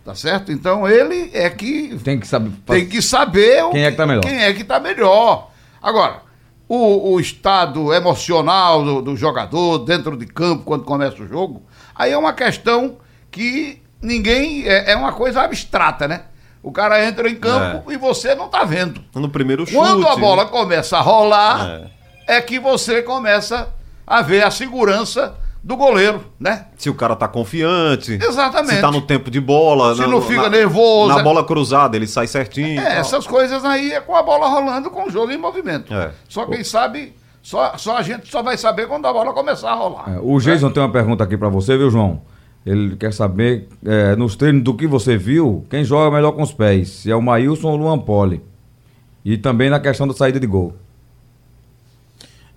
Tá 0.03 0.15
certo? 0.15 0.51
Então 0.51 0.87
ele 0.87 1.29
é 1.33 1.49
que 1.49 1.97
Tem 2.03 2.19
que 2.19 2.27
saber. 2.27 2.51
tem 2.65 2.85
que 2.87 3.01
saber 3.01 3.63
o- 3.63 3.69
Quem 3.69 3.83
é 3.85 3.91
que 3.91 3.97
tá 3.97 4.05
melhor. 4.07 4.21
Quem 4.21 4.43
é 4.43 4.53
que 4.53 4.63
tá 4.63 4.79
melhor. 4.79 5.51
Agora, 5.81 6.22
o, 6.75 7.13
o 7.13 7.19
estado 7.19 7.93
emocional 7.93 8.83
do, 8.83 9.01
do 9.01 9.15
jogador 9.15 9.79
dentro 9.79 10.17
de 10.17 10.25
campo 10.25 10.63
quando 10.63 10.83
começa 10.83 11.21
o 11.21 11.27
jogo, 11.27 11.61
aí 11.95 12.11
é 12.11 12.17
uma 12.17 12.33
questão 12.33 12.97
que 13.29 13.81
ninguém. 14.01 14.67
É, 14.67 14.91
é 14.91 14.95
uma 14.95 15.13
coisa 15.13 15.41
abstrata, 15.41 16.07
né? 16.07 16.23
O 16.63 16.71
cara 16.71 17.05
entra 17.05 17.29
em 17.29 17.35
campo 17.35 17.91
e 17.91 17.97
você 17.97 18.33
não 18.33 18.47
tá 18.47 18.63
vendo. 18.63 19.03
No 19.13 19.29
primeiro 19.29 19.65
chute. 19.65 19.77
Quando 19.77 20.07
a 20.07 20.15
bola 20.15 20.45
começa 20.45 20.97
a 20.97 21.01
rolar, 21.01 21.81
É. 22.27 22.37
é. 22.37 22.41
que 22.41 22.57
você 22.57 23.01
começa 23.03 23.67
a 24.07 24.21
ver 24.21 24.43
a 24.43 24.49
segurança 24.49 25.35
do 25.63 25.77
goleiro, 25.77 26.25
né? 26.37 26.65
Se 26.77 26.89
o 26.89 26.93
cara 26.93 27.15
tá 27.15 27.25
confiante. 27.27 28.19
Exatamente. 28.21 28.75
Se 28.75 28.81
tá 28.81 28.91
no 28.91 29.01
tempo 29.01 29.31
de 29.31 29.39
bola. 29.39 29.95
Se 29.95 30.05
não 30.05 30.21
fica 30.21 30.49
nervoso. 30.49 31.15
Na 31.15 31.23
bola 31.23 31.45
cruzada, 31.45 31.95
ele 31.95 32.05
sai 32.05 32.27
certinho. 32.27 32.81
É, 32.81 32.97
essas 32.97 33.25
coisas 33.25 33.63
aí 33.63 33.93
é 33.93 34.01
com 34.01 34.13
a 34.13 34.21
bola 34.21 34.47
rolando, 34.49 34.91
com 34.91 35.07
o 35.07 35.09
jogo 35.09 35.31
em 35.31 35.37
movimento. 35.37 35.93
É. 35.93 36.11
Só 36.27 36.45
quem 36.45 36.65
sabe, 36.65 37.15
só, 37.41 37.77
só 37.77 37.97
a 37.97 38.01
gente 38.01 38.29
só 38.29 38.43
vai 38.43 38.57
saber 38.57 38.87
quando 38.87 39.05
a 39.05 39.13
bola 39.13 39.31
começar 39.31 39.71
a 39.71 39.75
rolar. 39.75 40.13
É, 40.13 40.19
o 40.21 40.37
Jason 40.39 40.69
tem 40.69 40.83
uma 40.83 40.91
pergunta 40.91 41.23
aqui 41.23 41.37
pra 41.37 41.47
você, 41.47 41.77
viu, 41.77 41.89
João? 41.89 42.21
Ele 42.65 42.97
quer 42.97 43.13
saber, 43.13 43.69
é, 43.85 44.15
nos 44.17 44.35
treinos 44.35 44.63
do 44.63 44.73
que 44.73 44.85
você 44.85 45.17
viu, 45.17 45.65
quem 45.69 45.83
joga 45.83 46.13
melhor 46.13 46.33
com 46.33 46.41
os 46.41 46.51
pés? 46.51 46.89
Se 46.89 47.11
é 47.11 47.15
o 47.15 47.21
Maílson 47.21 47.69
ou 47.69 47.73
o 47.75 47.77
Luan 47.77 47.99
Poli? 47.99 48.41
E 49.23 49.37
também 49.37 49.69
na 49.69 49.79
questão 49.79 50.05
da 50.07 50.13
saída 50.13 50.39
de 50.39 50.47
gol. 50.47 50.73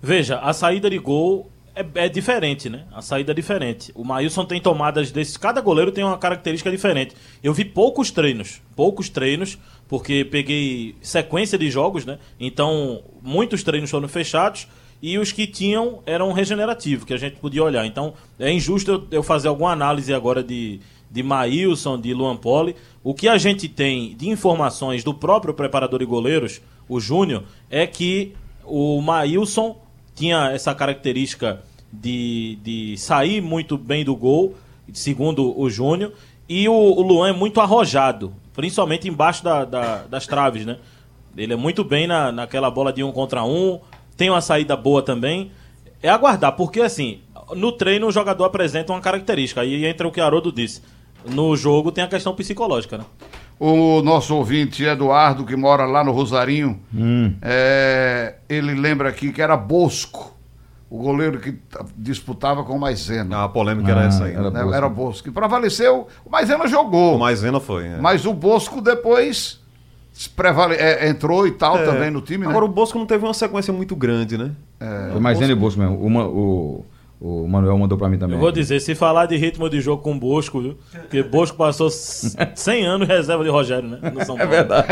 Veja, 0.01 0.39
a 0.39 0.51
saída 0.51 0.89
de 0.89 0.97
gol 0.97 1.49
é, 1.77 2.05
é 2.05 2.09
diferente, 2.09 2.69
né? 2.69 2.85
A 2.91 3.01
saída 3.01 3.31
é 3.31 3.35
diferente. 3.35 3.91
O 3.93 4.03
Maílson 4.03 4.45
tem 4.45 4.59
tomadas 4.59 5.11
desses. 5.11 5.37
Cada 5.37 5.61
goleiro 5.61 5.91
tem 5.91 6.03
uma 6.03 6.17
característica 6.17 6.71
diferente. 6.71 7.15
Eu 7.43 7.53
vi 7.53 7.63
poucos 7.63 8.09
treinos, 8.09 8.61
poucos 8.75 9.09
treinos, 9.09 9.57
porque 9.87 10.25
peguei 10.25 10.95
sequência 11.01 11.57
de 11.57 11.69
jogos, 11.69 12.05
né? 12.05 12.17
Então, 12.39 13.03
muitos 13.21 13.63
treinos 13.63 13.89
foram 13.89 14.07
fechados 14.07 14.67
e 15.01 15.19
os 15.19 15.31
que 15.31 15.45
tinham 15.45 16.01
eram 16.05 16.31
regenerativos, 16.31 17.05
que 17.05 17.13
a 17.13 17.17
gente 17.17 17.35
podia 17.37 17.63
olhar. 17.63 17.85
Então, 17.85 18.13
é 18.39 18.51
injusto 18.51 18.91
eu, 18.91 19.07
eu 19.11 19.23
fazer 19.23 19.47
alguma 19.47 19.71
análise 19.71 20.13
agora 20.13 20.43
de, 20.43 20.79
de 21.11 21.21
Maílson, 21.21 21.99
de 21.99 22.13
Luan 22.13 22.35
Poli. 22.35 22.75
O 23.03 23.13
que 23.13 23.27
a 23.27 23.37
gente 23.37 23.69
tem 23.69 24.15
de 24.15 24.27
informações 24.29 25.03
do 25.03 25.13
próprio 25.13 25.53
preparador 25.53 25.99
de 25.99 26.05
goleiros, 26.05 26.61
o 26.89 26.99
Júnior, 26.99 27.43
é 27.69 27.85
que 27.85 28.33
o 28.63 28.99
Maílson 29.01 29.77
tinha 30.17 30.49
essa 30.51 30.73
característica 30.75 31.61
de, 31.93 32.57
de 32.63 32.97
sair 32.97 33.39
muito 33.39 33.77
bem 33.77 34.03
do 34.03 34.15
gol, 34.15 34.55
segundo 34.91 35.57
o 35.57 35.69
Júnior, 35.69 36.11
e 36.49 36.67
o, 36.67 36.73
o 36.73 37.01
Luan 37.01 37.29
é 37.29 37.33
muito 37.33 37.61
arrojado, 37.61 38.33
principalmente 38.53 39.07
embaixo 39.07 39.43
da- 39.43 39.63
da- 39.63 40.03
das 40.09 40.25
traves, 40.25 40.65
né? 40.65 40.77
Ele 41.37 41.53
é 41.53 41.55
muito 41.55 41.83
bem 41.83 42.07
na, 42.07 42.31
naquela 42.31 42.69
bola 42.71 42.91
de 42.91 43.03
um 43.03 43.11
contra 43.11 43.43
um, 43.43 43.79
tem 44.17 44.29
uma 44.29 44.41
saída 44.41 44.75
boa 44.75 45.03
também. 45.03 45.51
É 46.01 46.09
aguardar, 46.09 46.53
porque 46.55 46.81
assim, 46.81 47.19
no 47.55 47.71
treino 47.71 48.07
o 48.07 48.11
jogador 48.11 48.45
apresenta 48.45 48.91
uma 48.91 48.99
característica, 49.01 49.61
aí 49.61 49.85
entra 49.85 50.07
o 50.07 50.11
que 50.11 50.19
Haroldo 50.19 50.51
disse. 50.51 50.81
No 51.29 51.55
jogo 51.55 51.91
tem 51.91 52.03
a 52.03 52.07
questão 52.07 52.33
psicológica, 52.33 52.97
né? 52.97 53.05
O 53.59 54.01
nosso 54.03 54.35
ouvinte 54.35 54.83
Eduardo, 54.83 55.43
que 55.43 55.55
mora 55.55 55.85
lá 55.85 56.03
no 56.03 56.11
Rosarinho, 56.11 56.79
Hum. 56.93 57.33
é, 57.41 58.35
ele 58.47 58.75
lembra 58.75 59.09
aqui 59.09 59.31
que 59.31 59.41
era 59.41 59.57
Bosco. 59.57 60.35
o 60.89 60.99
goleiro 60.99 61.37
que 61.41 61.53
disputava 61.97 62.63
com 62.63 62.73
o 62.73 62.79
Maisena. 62.79 63.43
A 63.43 63.49
polêmica 63.49 63.91
era 63.91 64.05
essa 64.05 64.23
aí. 64.23 64.31
era- 64.33 64.49
né? 64.49 64.61
Bosco. 64.61 64.73
Era 64.73 64.87
Bosco. 64.89 65.23
Que 65.25 65.31
prevaleceu, 65.31 66.07
o 66.25 66.29
Maisena 66.29 66.65
jogou. 66.65 67.17
O 67.17 67.19
Maisena 67.19 67.59
foi. 67.59 67.87
é. 67.87 67.97
Mas 67.99 68.25
o 68.25 68.33
Bosco 68.33 68.79
depois 68.79 69.59
prevale- 70.33 70.75
é, 70.75 71.09
entrou 71.09 71.45
e 71.45 71.51
tal 71.51 71.77
É. 71.77 71.83
também 71.83 72.09
no 72.09 72.21
time, 72.21 72.45
né? 72.45 72.49
Agora 72.51 72.63
o 72.63 72.69
Bosco 72.69 72.97
não 72.97 73.05
teve 73.05 73.25
uma 73.25 73.33
sequência 73.33 73.73
muito 73.73 73.97
grande, 73.97 74.37
né? 74.37 74.51
Foi 75.11 75.19
mais 75.19 75.37
Zene 75.39 75.53
Bosco 75.55 75.77
mesmo. 75.81 75.99
O, 76.01 76.09
Ma- 76.09 76.25
o, 76.25 76.85
o 77.19 77.47
Manuel 77.47 77.77
mandou 77.77 77.97
pra 77.97 78.07
mim 78.09 78.17
também. 78.17 78.35
Eu 78.35 78.41
vou 78.41 78.51
dizer, 78.51 78.79
se 78.79 78.93
falar 78.95 79.25
de 79.25 79.35
ritmo 79.37 79.69
de 79.69 79.81
jogo 79.81 80.01
com 80.03 80.13
o 80.13 80.19
Bosco, 80.19 80.61
viu? 80.61 80.77
Porque 80.91 81.23
Bosco 81.23 81.57
passou 81.57 81.87
s- 81.89 82.35
100 82.55 82.85
anos 82.85 83.07
reserva 83.07 83.43
de 83.43 83.49
Rogério, 83.49 83.89
né? 83.89 83.99
No 84.13 84.23
São 84.25 84.35
É 84.35 84.39
Paulo. 84.39 84.51
verdade. 84.51 84.87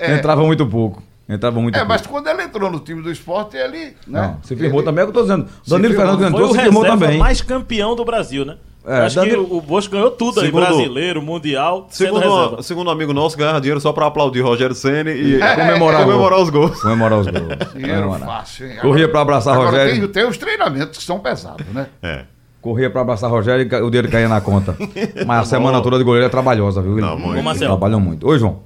Entrava 0.18 0.42
muito 0.44 0.66
pouco. 0.66 1.02
Entrava 1.28 1.60
muito 1.60 1.74
É, 1.74 1.78
pouco. 1.80 1.88
mas 1.88 2.06
quando 2.06 2.28
ele 2.28 2.42
entrou 2.44 2.70
no 2.70 2.78
time 2.78 3.02
do 3.02 3.10
esporte, 3.10 3.56
ele. 3.56 3.94
Né? 4.06 4.20
Não, 4.22 4.38
se 4.42 4.54
firmou 4.54 4.78
ele- 4.80 4.84
também, 4.86 5.02
é 5.02 5.04
o 5.04 5.10
que 5.10 5.18
eu 5.18 5.22
tô 5.22 5.22
dizendo. 5.22 5.48
Danilo 5.66 5.94
firmou. 5.94 6.16
Foi 6.18 6.26
entrou, 6.28 6.48
o 6.50 6.52
se 6.54 6.60
firmou 6.60 6.82
reserva 6.84 7.04
também. 7.04 7.18
mais 7.18 7.42
campeão 7.42 7.96
do 7.96 8.04
Brasil, 8.04 8.44
né? 8.44 8.56
É, 8.86 9.00
Acho 9.00 9.16
Danilo- 9.16 9.46
que 9.46 9.54
o 9.54 9.60
Bosco 9.60 9.92
ganhou 9.92 10.10
tudo 10.12 10.38
aí, 10.40 10.46
Segundo- 10.46 10.64
brasileiro, 10.64 11.20
mundial, 11.20 11.88
sendo 11.90 12.14
Segundo, 12.14 12.22
reserva. 12.36 12.60
um- 12.60 12.62
segundo 12.62 12.86
um 12.86 12.90
amigo 12.90 13.12
nosso, 13.12 13.36
ganhava 13.36 13.60
dinheiro 13.60 13.80
só 13.80 13.92
pra 13.92 14.06
aplaudir 14.06 14.42
Rogério 14.42 14.76
Ceni 14.76 15.10
e 15.10 15.38
Comemorar, 15.56 16.04
comemorar 16.04 16.38
o 16.38 16.42
os 16.42 16.50
gols. 16.50 16.80
Comemorar 16.80 17.18
os 17.18 17.26
gols. 17.28 17.46
Dinheiro 17.74 18.02
Comemorar. 18.02 18.26
fácil, 18.26 18.66
hein? 18.68 18.76
Corria 18.80 19.08
pra 19.08 19.20
abraçar 19.22 19.54
Agora, 19.54 19.70
Rogério. 19.70 20.00
Tem, 20.02 20.08
tem 20.08 20.26
os 20.30 20.38
treinamentos 20.38 20.98
que 20.98 21.04
são 21.04 21.18
pesados, 21.18 21.66
né? 21.74 21.88
É. 22.02 22.24
Corria 22.62 22.88
pra 22.90 23.00
abraçar 23.00 23.28
Rogério 23.30 23.62
e 23.68 23.76
o 23.82 23.90
dinheiro 23.90 24.08
caía 24.08 24.28
na 24.28 24.40
conta. 24.40 24.76
Mas 25.26 25.40
a 25.40 25.44
semana 25.44 25.80
toda 25.80 25.98
de 25.98 26.04
goleiro 26.04 26.26
é 26.26 26.28
trabalhosa, 26.28 26.80
viu? 26.82 26.96
Não, 26.96 27.18
muito. 27.18 27.58
Trabalham 27.58 27.98
muito. 28.00 28.26
Oi, 28.28 28.38
João. 28.38 28.60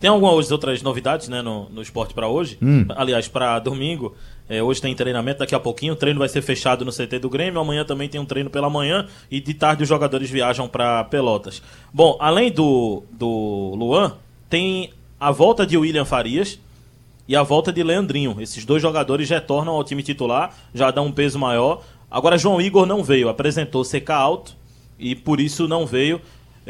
Tem 0.00 0.08
algumas 0.08 0.50
outras 0.52 0.80
novidades 0.80 1.28
né, 1.28 1.42
no, 1.42 1.68
no 1.70 1.82
esporte 1.82 2.14
pra 2.14 2.28
hoje. 2.28 2.56
Hum. 2.62 2.86
Aliás, 2.90 3.26
pra 3.26 3.58
domingo. 3.58 4.14
É, 4.48 4.62
hoje 4.62 4.80
tem 4.80 4.94
treinamento, 4.94 5.40
daqui 5.40 5.54
a 5.54 5.60
pouquinho. 5.60 5.94
O 5.94 5.96
treino 5.96 6.20
vai 6.20 6.28
ser 6.28 6.40
fechado 6.40 6.84
no 6.84 6.92
CT 6.92 7.18
do 7.18 7.28
Grêmio. 7.28 7.60
Amanhã 7.60 7.84
também 7.84 8.08
tem 8.08 8.20
um 8.20 8.24
treino 8.24 8.48
pela 8.48 8.70
manhã. 8.70 9.06
E 9.30 9.40
de 9.40 9.52
tarde 9.54 9.82
os 9.82 9.88
jogadores 9.88 10.30
viajam 10.30 10.68
pra 10.68 11.04
Pelotas. 11.04 11.60
Bom, 11.92 12.16
além 12.20 12.50
do, 12.50 13.02
do 13.10 13.74
Luan, 13.76 14.14
tem 14.48 14.90
a 15.18 15.32
volta 15.32 15.66
de 15.66 15.76
William 15.76 16.04
Farias 16.04 16.60
e 17.26 17.34
a 17.34 17.42
volta 17.42 17.72
de 17.72 17.82
Leandrinho. 17.82 18.36
Esses 18.40 18.64
dois 18.64 18.80
jogadores 18.80 19.28
retornam 19.28 19.74
ao 19.74 19.84
time 19.84 20.02
titular, 20.02 20.54
já 20.72 20.90
dão 20.90 21.06
um 21.06 21.12
peso 21.12 21.38
maior. 21.38 21.82
Agora, 22.10 22.38
João 22.38 22.60
Igor 22.60 22.86
não 22.86 23.02
veio, 23.02 23.28
apresentou 23.28 23.84
CK 23.84 24.10
alto 24.12 24.56
e 24.98 25.14
por 25.14 25.40
isso 25.40 25.68
não 25.68 25.84
veio. 25.84 26.20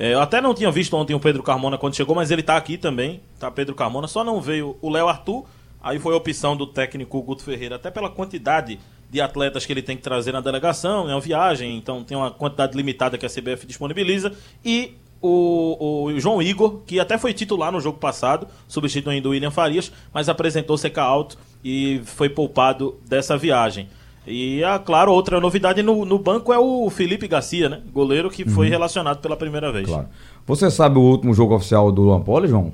É, 0.01 0.15
eu 0.15 0.21
até 0.21 0.41
não 0.41 0.55
tinha 0.55 0.71
visto 0.71 0.97
ontem 0.97 1.13
o 1.13 1.19
Pedro 1.19 1.43
Carmona 1.43 1.77
quando 1.77 1.97
chegou, 1.97 2.15
mas 2.15 2.31
ele 2.31 2.41
tá 2.41 2.57
aqui 2.57 2.79
também, 2.79 3.21
tá 3.37 3.51
Pedro 3.51 3.75
Carmona. 3.75 4.07
Só 4.07 4.23
não 4.23 4.41
veio 4.41 4.77
o 4.81 4.89
Léo 4.89 5.09
Arthur, 5.09 5.45
aí 5.83 5.99
foi 5.99 6.15
a 6.15 6.17
opção 6.17 6.57
do 6.57 6.69
técnico 6.69 7.21
Guto 7.21 7.43
Ferreira, 7.43 7.75
até 7.75 7.91
pela 7.91 8.09
quantidade 8.09 8.79
de 9.11 9.21
atletas 9.21 9.67
que 9.67 9.73
ele 9.73 9.83
tem 9.83 9.97
que 9.97 10.03
trazer 10.03 10.31
na 10.31 10.41
delegação, 10.41 11.11
é 11.11 11.15
uma 11.15 11.21
viagem, 11.21 11.77
então 11.77 12.05
tem 12.05 12.17
uma 12.17 12.31
quantidade 12.31 12.77
limitada 12.77 13.19
que 13.19 13.27
a 13.27 13.29
CBF 13.29 13.67
disponibiliza. 13.67 14.33
E 14.65 14.95
o, 15.21 16.05
o 16.05 16.21
João 16.21 16.41
Igor, 16.41 16.83
que 16.87 17.01
até 17.01 17.19
foi 17.19 17.35
titular 17.35 17.73
no 17.73 17.81
jogo 17.81 17.99
passado, 17.99 18.47
substituindo 18.69 19.29
o 19.29 19.33
William 19.33 19.51
Farias, 19.51 19.91
mas 20.15 20.29
apresentou 20.29 20.79
CK 20.79 20.99
alto 20.99 21.39
e 21.65 22.01
foi 22.05 22.29
poupado 22.29 23.01
dessa 23.09 23.37
viagem. 23.37 23.89
E, 24.29 24.63
ah, 24.63 24.79
claro, 24.79 25.13
outra 25.13 25.41
novidade 25.41 25.83
no, 25.83 26.05
no 26.05 26.19
banco 26.19 26.53
é 26.53 26.59
o 26.59 26.89
Felipe 26.91 27.27
Garcia, 27.27 27.69
né? 27.69 27.81
Goleiro 27.93 28.31
que 28.31 28.45
foi 28.49 28.69
relacionado 28.69 29.21
pela 29.21 29.37
primeira 29.37 29.73
vez. 29.73 29.87
Claro. 29.87 30.09
Você 30.47 30.71
sabe 30.71 30.99
o 30.99 31.03
último 31.03 31.33
jogo 31.33 31.55
oficial 31.55 31.91
do 31.91 32.03
Luan 32.03 32.21
Poli, 32.21 32.47
João? 32.49 32.73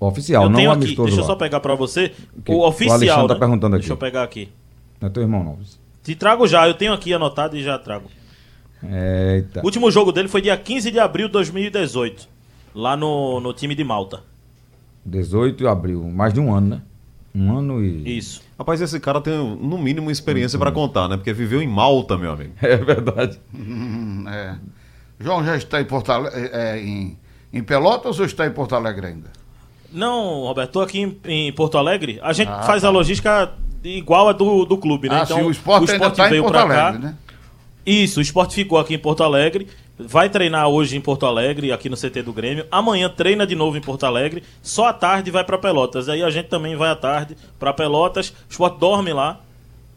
Oficial, 0.00 0.44
eu 0.44 0.50
não 0.50 0.56
tenho 0.56 0.70
aqui, 0.70 0.94
deixa 0.94 1.16
eu 1.16 1.20
lá. 1.20 1.26
só 1.26 1.34
pegar 1.34 1.58
pra 1.58 1.74
você 1.74 2.12
o 2.46 2.52
o 2.52 2.68
oficial. 2.68 2.96
Alexandre 2.96 3.28
tá 3.28 3.34
né? 3.34 3.40
perguntando 3.40 3.76
aqui. 3.76 3.82
Deixa 3.82 3.92
eu 3.94 3.96
pegar 3.96 4.22
aqui. 4.22 4.48
Não 5.00 5.08
é 5.08 5.10
teu 5.10 5.22
irmão, 5.22 5.42
não. 5.42 5.58
Te 6.04 6.14
trago 6.14 6.46
já, 6.46 6.68
eu 6.68 6.74
tenho 6.74 6.92
aqui 6.92 7.12
anotado 7.12 7.56
e 7.56 7.62
já 7.62 7.78
trago. 7.78 8.08
Eita. 8.82 9.60
O 9.60 9.64
último 9.64 9.90
jogo 9.90 10.12
dele 10.12 10.28
foi 10.28 10.40
dia 10.40 10.56
15 10.56 10.90
de 10.90 11.00
abril 11.00 11.26
de 11.26 11.32
2018, 11.32 12.28
lá 12.74 12.96
no, 12.96 13.40
no 13.40 13.52
time 13.52 13.74
de 13.74 13.82
Malta. 13.82 14.22
18 15.04 15.56
de 15.56 15.66
abril, 15.66 16.04
mais 16.04 16.32
de 16.32 16.38
um 16.38 16.54
ano, 16.54 16.68
né? 16.68 16.82
Um 17.34 17.58
ano 17.58 17.84
e. 17.84 18.18
Isso. 18.18 18.47
Rapaz, 18.58 18.80
esse 18.80 18.98
cara 18.98 19.20
tem, 19.20 19.32
no 19.34 19.78
mínimo, 19.78 20.10
experiência 20.10 20.58
pra 20.58 20.72
contar, 20.72 21.06
né? 21.08 21.16
Porque 21.16 21.32
viveu 21.32 21.62
em 21.62 21.68
Malta, 21.68 22.16
meu 22.18 22.32
amigo. 22.32 22.52
É 22.60 22.76
verdade. 22.76 23.38
Hum, 23.54 24.24
é. 24.28 24.56
João 25.20 25.44
já 25.44 25.56
está 25.56 25.80
em, 25.80 25.84
Porto 25.84 26.10
Ale- 26.10 26.28
é, 26.32 26.50
é, 26.76 26.80
em, 26.80 27.16
em 27.52 27.62
Pelotas 27.62 28.18
ou 28.18 28.26
está 28.26 28.46
em 28.46 28.50
Porto 28.50 28.74
Alegre 28.74 29.06
ainda? 29.06 29.30
Não, 29.92 30.42
Roberto, 30.42 30.72
tô 30.72 30.80
aqui 30.80 31.00
em, 31.00 31.18
em 31.24 31.52
Porto 31.52 31.78
Alegre. 31.78 32.18
A 32.22 32.32
gente 32.32 32.48
Ah, 32.50 32.62
faz 32.62 32.84
a 32.84 32.90
logística 32.90 33.52
igual 33.84 34.28
a 34.28 34.32
do, 34.32 34.64
do 34.64 34.76
clube, 34.76 35.08
né? 35.08 35.20
ah, 35.22 35.26
sim, 35.26 35.40
o 35.40 35.50
esporte 35.50 35.90
ainda 35.92 36.08
está 36.08 36.34
em 36.36 36.42
Porto 36.42 36.56
Alegre, 36.56 36.98
né? 36.98 37.14
Isso, 37.88 38.18
o 38.18 38.22
esporte 38.22 38.54
ficou 38.54 38.78
aqui 38.78 38.92
em 38.92 38.98
Porto 38.98 39.22
Alegre. 39.22 39.66
Vai 39.98 40.28
treinar 40.28 40.68
hoje 40.68 40.94
em 40.94 41.00
Porto 41.00 41.24
Alegre, 41.24 41.72
aqui 41.72 41.88
no 41.88 41.96
CT 41.96 42.22
do 42.22 42.34
Grêmio. 42.34 42.66
Amanhã 42.70 43.08
treina 43.08 43.46
de 43.46 43.54
novo 43.54 43.78
em 43.78 43.80
Porto 43.80 44.04
Alegre. 44.04 44.42
Só 44.62 44.88
à 44.88 44.92
tarde 44.92 45.30
vai 45.30 45.42
para 45.42 45.56
Pelotas. 45.56 46.06
Aí 46.06 46.22
a 46.22 46.28
gente 46.28 46.50
também 46.50 46.76
vai 46.76 46.90
à 46.90 46.94
tarde 46.94 47.34
para 47.58 47.72
Pelotas. 47.72 48.28
O 48.28 48.34
esporte 48.50 48.78
dorme 48.78 49.14
lá. 49.14 49.40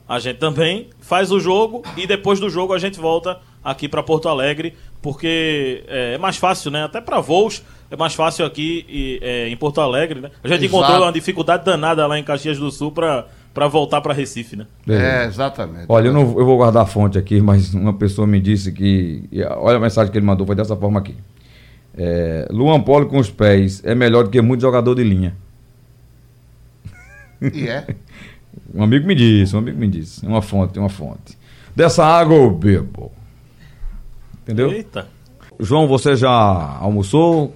A 0.08 0.20
gente 0.20 0.38
também 0.38 0.88
faz 1.02 1.34
o 1.34 1.40
jogo 1.42 1.84
e 1.98 2.08
depois 2.08 2.40
do 2.40 2.50
jogo 2.50 2.72
a 2.72 2.80
gente 2.80 2.98
volta 2.98 3.40
aqui 3.62 3.90
para 3.90 4.02
Porto 4.02 4.30
Alegre, 4.30 4.74
porque 5.02 5.84
é, 5.88 6.14
é 6.14 6.18
mais 6.18 6.38
fácil, 6.38 6.72
né? 6.72 6.86
Até 6.86 7.02
para 7.02 7.20
voos 7.20 7.62
é 7.90 7.98
mais 7.98 8.14
fácil 8.14 8.46
aqui 8.46 8.86
e, 8.88 9.20
é, 9.22 9.50
em 9.50 9.58
Porto 9.58 9.82
Alegre, 9.82 10.22
né? 10.22 10.32
A 10.42 10.48
gente 10.48 10.64
Exato. 10.64 10.78
encontrou 10.78 11.02
uma 11.04 11.12
dificuldade 11.12 11.66
danada 11.66 12.08
lá 12.08 12.18
em 12.18 12.24
Caxias 12.24 12.58
do 12.58 12.72
Sul 12.72 12.92
para 12.94 13.28
voltar 13.54 14.02
para 14.02 14.14
Recife, 14.14 14.56
né? 14.56 14.66
Beleza. 14.86 15.06
É, 15.06 15.26
exatamente. 15.26 15.86
Olha, 15.90 16.08
eu, 16.08 16.14
não, 16.14 16.22
eu 16.22 16.46
vou 16.46 16.58
guardar 16.58 16.84
a 16.84 16.86
fonte 16.86 17.18
aqui, 17.18 17.42
mas 17.42 17.74
uma 17.74 17.94
pessoa 17.94 18.26
me 18.26 18.40
disse 18.40 18.72
que. 18.72 19.24
Olha 19.58 19.78
a 19.78 19.80
mensagem 19.80 20.12
que 20.12 20.18
ele 20.18 20.26
mandou, 20.26 20.46
foi 20.46 20.56
dessa 20.56 20.76
forma 20.76 21.00
aqui. 21.00 21.16
É, 21.98 22.48
Luan 22.50 22.82
Polo 22.82 23.08
com 23.08 23.20
os 23.20 23.30
pés 23.30 23.82
é 23.84 23.94
melhor 23.94 24.24
do 24.24 24.30
que 24.30 24.42
muito 24.42 24.62
jogador 24.62 24.96
de 24.96 25.04
linha. 25.04 25.36
E 27.42 27.68
é. 27.68 27.86
Um 28.74 28.84
amigo 28.84 29.08
me 29.08 29.16
disse, 29.16 29.56
um 29.56 29.60
amigo 29.60 29.78
me 29.78 29.88
disse. 29.88 30.26
Uma 30.26 30.42
fonte, 30.42 30.78
uma 30.78 30.90
fonte. 30.90 31.38
Dessa 31.76 32.06
água 32.06 32.36
eu 32.36 32.50
bebo. 32.50 33.12
Entendeu? 34.44 34.72
Eita. 34.72 35.08
João, 35.60 35.88
você 35.88 36.16
já 36.16 36.30
almoçou? 36.30 37.56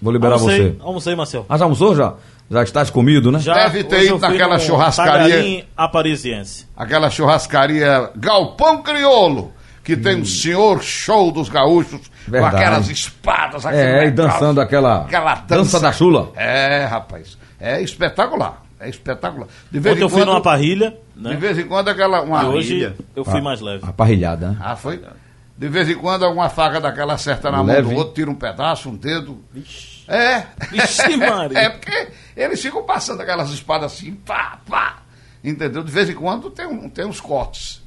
Vou 0.00 0.12
liberar 0.12 0.34
almocei, 0.34 0.70
você. 0.70 0.76
Almocei, 0.80 1.14
Marcel. 1.16 1.46
Ah, 1.48 1.56
já 1.56 1.64
almoçou 1.64 1.94
já? 1.94 2.14
Já 2.50 2.62
estás 2.62 2.88
comido, 2.90 3.30
né? 3.30 3.38
Já, 3.40 3.54
Deve 3.54 3.84
ter 3.84 4.04
ido 4.04 4.18
naquela 4.18 4.58
churrascaria. 4.58 5.66
aparisiense. 5.76 6.66
Aquela 6.76 7.10
churrascaria 7.10 8.10
Galpão 8.16 8.82
Criolo, 8.82 9.52
que 9.84 9.96
tem 9.96 10.16
um 10.16 10.24
senhor 10.24 10.82
show 10.82 11.30
dos 11.30 11.48
gaúchos 11.50 12.00
Verdade. 12.26 12.54
com 12.54 12.60
aquelas 12.60 12.88
espadas, 12.88 13.64
É, 13.66 14.06
e 14.06 14.10
dançando 14.10 14.60
aquela, 14.60 15.02
aquela 15.02 15.34
dança 15.46 15.78
da 15.78 15.92
chula. 15.92 16.30
É, 16.36 16.84
rapaz. 16.86 17.36
É 17.60 17.82
espetacular. 17.82 18.62
É 18.80 18.88
espetacular. 18.88 19.48
De 19.70 19.80
vez 19.80 19.94
Ontem 19.96 20.00
em 20.00 20.04
eu 20.04 20.08
fui 20.08 20.20
quando, 20.20 20.28
numa 20.28 20.40
parrilha, 20.40 20.96
de 21.16 21.22
né? 21.22 21.34
vez 21.36 21.58
em 21.58 21.66
quando 21.66 21.88
aquela 21.88 22.22
uma 22.22 22.42
E 22.44 22.46
hoje 22.46 22.94
eu 23.16 23.24
fui 23.24 23.40
Ah, 23.40 23.42
mais 23.42 23.60
leve. 23.60 23.84
A 23.86 23.92
parrilhada, 23.92 24.50
né? 24.52 24.56
Ah, 24.60 24.76
foi? 24.76 25.02
De 25.56 25.68
vez 25.68 25.88
em 25.90 25.96
quando 25.96 26.24
alguma 26.24 26.48
faca 26.48 26.80
daquela 26.80 27.14
acerta 27.14 27.50
na 27.50 27.60
Leve, 27.60 27.82
mão 27.82 27.92
do 27.94 27.98
outro, 27.98 28.14
tira 28.14 28.30
um 28.30 28.34
pedaço, 28.36 28.88
um 28.88 28.94
dedo. 28.94 29.42
É. 30.06 30.44
Vixe, 30.70 31.16
Maria. 31.16 31.58
É 31.58 31.68
porque 31.70 32.08
eles 32.44 32.60
ficam 32.60 32.82
passando 32.84 33.20
aquelas 33.20 33.50
espadas 33.50 33.92
assim, 33.92 34.12
pá, 34.12 34.60
pá. 34.68 35.02
Entendeu? 35.42 35.82
De 35.82 35.90
vez 35.90 36.08
em 36.08 36.14
quando 36.14 36.50
tem, 36.50 36.66
um, 36.66 36.88
tem 36.88 37.04
uns 37.04 37.20
cortes. 37.20 37.82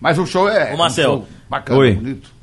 Mas 0.00 0.18
o 0.18 0.26
show 0.26 0.48
é. 0.48 0.74
Ô, 0.74 0.76
Marcel. 0.76 1.10
um 1.10 1.16
show 1.18 1.28
bacana, 1.48 1.80
Oi. 1.80 1.94
bonito. 1.94 2.36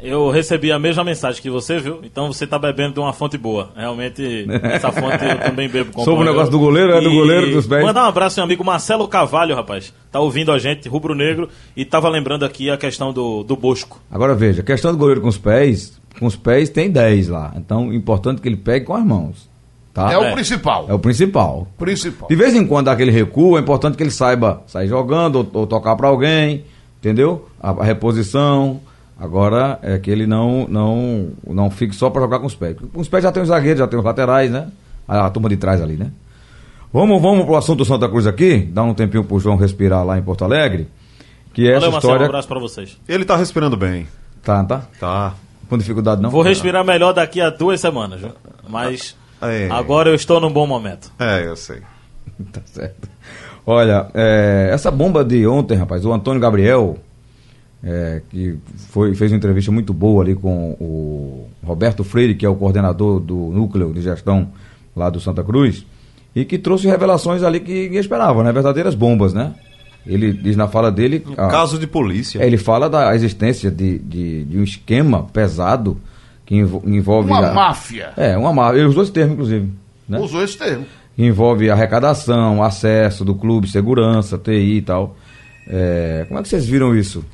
Eu 0.00 0.28
recebi 0.28 0.70
a 0.70 0.78
mesma 0.78 1.02
mensagem 1.02 1.40
que 1.40 1.48
você, 1.48 1.78
viu? 1.78 2.00
Então 2.02 2.30
você 2.30 2.46
tá 2.46 2.58
bebendo 2.58 2.92
de 2.92 3.00
uma 3.00 3.14
fonte 3.14 3.38
boa. 3.38 3.70
Realmente, 3.74 4.44
essa 4.64 4.92
fonte 4.92 5.24
eu 5.24 5.38
também 5.38 5.66
bebo 5.66 5.92
com 5.92 6.04
Soube 6.04 6.20
o 6.20 6.24
negócio 6.24 6.50
do 6.50 6.58
goleiro, 6.58 6.92
é 6.92 7.00
do 7.00 7.10
goleiro 7.10 7.50
dos 7.52 7.66
pés. 7.66 7.82
Mandar 7.82 8.04
um 8.04 8.08
abraço 8.08 8.38
ao 8.38 8.46
meu 8.46 8.52
amigo 8.52 8.62
Marcelo 8.62 9.08
Carvalho, 9.08 9.56
rapaz. 9.56 9.94
Tá 10.12 10.20
ouvindo 10.20 10.52
a 10.52 10.58
gente, 10.58 10.90
rubro-negro, 10.90 11.48
e 11.74 11.86
tava 11.86 12.10
lembrando 12.10 12.44
aqui 12.44 12.68
a 12.68 12.76
questão 12.76 13.14
do, 13.14 13.42
do 13.44 13.56
Bosco. 13.56 13.98
Agora 14.10 14.34
veja, 14.34 14.60
a 14.60 14.64
questão 14.64 14.92
do 14.92 14.98
goleiro 14.98 15.22
com 15.22 15.28
os 15.28 15.38
pés, 15.38 15.98
com 16.18 16.26
os 16.26 16.36
pés 16.36 16.68
tem 16.68 16.90
10 16.90 17.28
lá. 17.28 17.54
Então, 17.56 17.90
importante 17.90 18.42
que 18.42 18.48
ele 18.48 18.58
pegue 18.58 18.84
com 18.84 18.94
as 18.94 19.04
mãos. 19.04 19.48
Tá? 19.94 20.12
É 20.12 20.18
o 20.18 20.24
É. 20.24 20.32
principal. 20.32 20.86
É 20.88 20.92
o 20.92 20.98
principal. 20.98 21.68
Principal. 21.78 22.28
De 22.28 22.34
vez 22.34 22.52
em 22.54 22.66
quando 22.66 22.86
dá 22.86 22.92
aquele 22.92 23.12
recuo, 23.12 23.56
é 23.56 23.60
importante 23.60 23.96
que 23.96 24.02
ele 24.02 24.10
saiba 24.10 24.62
sair 24.66 24.88
jogando 24.88 25.36
ou, 25.36 25.48
ou 25.52 25.66
tocar 25.68 25.94
pra 25.94 26.08
alguém, 26.08 26.64
entendeu? 26.98 27.48
A, 27.62 27.70
a 27.70 27.84
reposição. 27.84 28.80
Agora 29.18 29.78
é 29.82 29.96
que 29.98 30.10
ele 30.10 30.26
não 30.26 30.66
não 30.68 31.28
não 31.48 31.70
fique 31.70 31.94
só 31.94 32.10
pra 32.10 32.20
jogar 32.20 32.40
com 32.40 32.46
os 32.46 32.54
pés. 32.56 32.76
Com 32.92 33.00
os 33.00 33.08
pés 33.08 33.22
já 33.22 33.30
tem 33.30 33.40
os 33.42 33.48
zagueiros, 33.48 33.78
já 33.78 33.86
tem 33.86 33.96
os 33.96 34.04
laterais, 34.04 34.50
né? 34.50 34.66
A, 35.06 35.26
a 35.26 35.30
turma 35.30 35.48
de 35.48 35.56
trás 35.56 35.80
ali, 35.80 35.94
né? 35.94 36.10
Vamos, 36.92 37.22
vamos 37.22 37.44
pro 37.44 37.54
assunto 37.56 37.78
do 37.78 37.84
Santa 37.84 38.08
Cruz 38.08 38.26
aqui, 38.26 38.58
dar 38.58 38.82
um 38.82 38.94
tempinho 38.94 39.22
pro 39.24 39.38
João 39.38 39.56
respirar 39.56 40.04
lá 40.04 40.18
em 40.18 40.22
Porto 40.22 40.44
Alegre, 40.44 40.88
que 41.52 41.68
é 41.68 41.76
essa 41.76 41.90
Marcelo, 41.90 42.20
um 42.20 42.24
abraço 42.24 42.48
pra 42.48 42.58
vocês. 42.60 42.98
Ele 43.08 43.24
tá 43.24 43.36
respirando 43.36 43.76
bem. 43.76 44.06
tá, 44.42 44.62
tá? 44.64 44.82
Tá. 44.98 45.34
Com 45.68 45.78
dificuldade 45.78 46.20
não? 46.20 46.30
Vou 46.30 46.42
respirar 46.42 46.84
melhor 46.84 47.12
daqui 47.12 47.40
a 47.40 47.50
duas 47.50 47.80
semanas? 47.80 48.20
Mas 48.68 49.16
É. 49.40 49.68
agora 49.70 50.10
eu 50.10 50.14
estou 50.14 50.40
num 50.40 50.52
bom 50.52 50.66
momento. 50.66 51.12
É, 51.18 51.46
eu 51.46 51.56
sei. 51.56 51.80
tá 52.52 52.60
certo. 52.64 53.08
Olha, 53.66 54.08
é, 54.14 54.68
essa 54.72 54.90
bomba 54.90 55.24
de 55.24 55.46
ontem, 55.46 55.76
rapaz, 55.76 56.04
o 56.04 56.12
Antônio 56.12 56.40
Gabriel, 56.40 56.98
é, 57.82 58.20
que 58.30 58.56
foi, 58.90 59.14
fez 59.14 59.30
uma 59.32 59.38
entrevista 59.38 59.72
muito 59.72 59.94
boa 59.94 60.22
ali 60.22 60.34
com 60.34 60.72
o 60.72 61.48
Roberto 61.64 62.04
Freire, 62.04 62.34
que 62.34 62.44
é 62.44 62.48
o 62.48 62.54
coordenador 62.54 63.20
do 63.20 63.34
núcleo 63.34 63.92
de 63.92 64.02
gestão 64.02 64.50
lá 64.94 65.08
do 65.08 65.18
Santa 65.18 65.42
Cruz, 65.42 65.84
e 66.36 66.44
que 66.44 66.58
trouxe 66.58 66.86
revelações 66.86 67.42
ali 67.42 67.60
que 67.60 67.84
ninguém 67.84 68.00
esperava, 68.00 68.42
né? 68.42 68.52
Verdadeiras 68.52 68.94
bombas, 68.94 69.32
né? 69.32 69.54
Ele 70.06 70.32
diz 70.32 70.56
na 70.56 70.68
fala 70.68 70.92
dele. 70.92 71.24
Um 71.26 71.32
ah, 71.32 71.48
caso 71.48 71.78
de 71.78 71.86
polícia. 71.86 72.42
é, 72.42 72.46
ele 72.46 72.58
fala 72.58 72.90
da 72.90 73.14
existência 73.14 73.70
de, 73.70 73.98
de, 73.98 74.44
de 74.44 74.58
um 74.58 74.62
esquema 74.62 75.22
pesado 75.32 75.98
que 76.46 76.56
envo- 76.56 76.82
envolve. 76.86 77.30
Uma 77.30 77.48
a- 77.50 77.54
máfia. 77.54 78.12
É, 78.16 78.36
uma 78.36 78.52
máfia. 78.52 78.78
Ele 78.78 78.88
usou 78.88 79.02
esse 79.02 79.12
termo, 79.12 79.32
inclusive. 79.34 79.70
Né? 80.08 80.18
Usou 80.18 80.42
esse 80.42 80.56
termo. 80.58 80.84
envolve 81.16 81.70
arrecadação, 81.70 82.62
acesso 82.62 83.24
do 83.24 83.34
clube, 83.34 83.68
segurança, 83.70 84.36
TI 84.36 84.76
e 84.78 84.82
tal. 84.82 85.16
É, 85.66 86.24
como 86.28 86.40
é 86.40 86.42
que 86.42 86.48
vocês 86.48 86.66
viram 86.66 86.94
isso? 86.94 87.24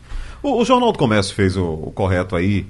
O, 0.43 0.61
o 0.61 0.65
Jornal 0.65 0.93
do 0.93 0.99
Comércio 0.99 1.35
fez 1.35 1.57
o, 1.57 1.65
o 1.65 1.91
correto 1.93 2.37
aí, 2.37 2.67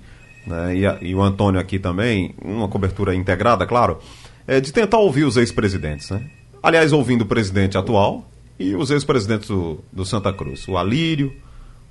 né, 0.47 0.77
e, 0.77 0.87
a- 0.87 0.99
e 1.03 1.15
o 1.15 1.21
Antônio 1.23 1.61
aqui 1.61 1.79
também, 1.79 2.35
uma 2.43 2.67
cobertura 2.69 3.15
integrada, 3.15 3.67
claro, 3.67 3.99
é, 4.47 4.61
de 4.61 4.73
tentar 4.73 4.99
ouvir 4.99 5.25
os 5.25 5.37
ex-presidentes. 5.37 6.09
Né? 6.11 6.23
Aliás, 6.63 6.93
ouvindo 6.93 7.23
o 7.23 7.27
presidente 7.27 7.77
atual 7.77 8.25
e 8.59 8.75
os 8.75 8.91
ex-presidentes 8.91 9.49
do, 9.49 9.81
do 9.93 10.05
Santa 10.05 10.33
Cruz. 10.33 10.67
O 10.69 10.77
Alírio, 10.79 11.33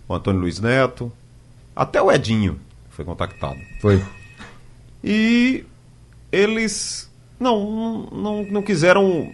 o 0.07 0.13
Antônio 0.15 0.41
Luiz 0.41 0.59
Neto, 0.59 1.12
até 1.75 2.01
o 2.01 2.12
Edinho 2.12 2.57
foi 2.89 3.05
contactado. 3.05 3.57
Foi. 3.81 4.01
E 5.03 5.63
eles 6.31 7.09
não, 7.39 8.07
não, 8.12 8.43
não 8.43 8.62
quiseram 8.62 9.31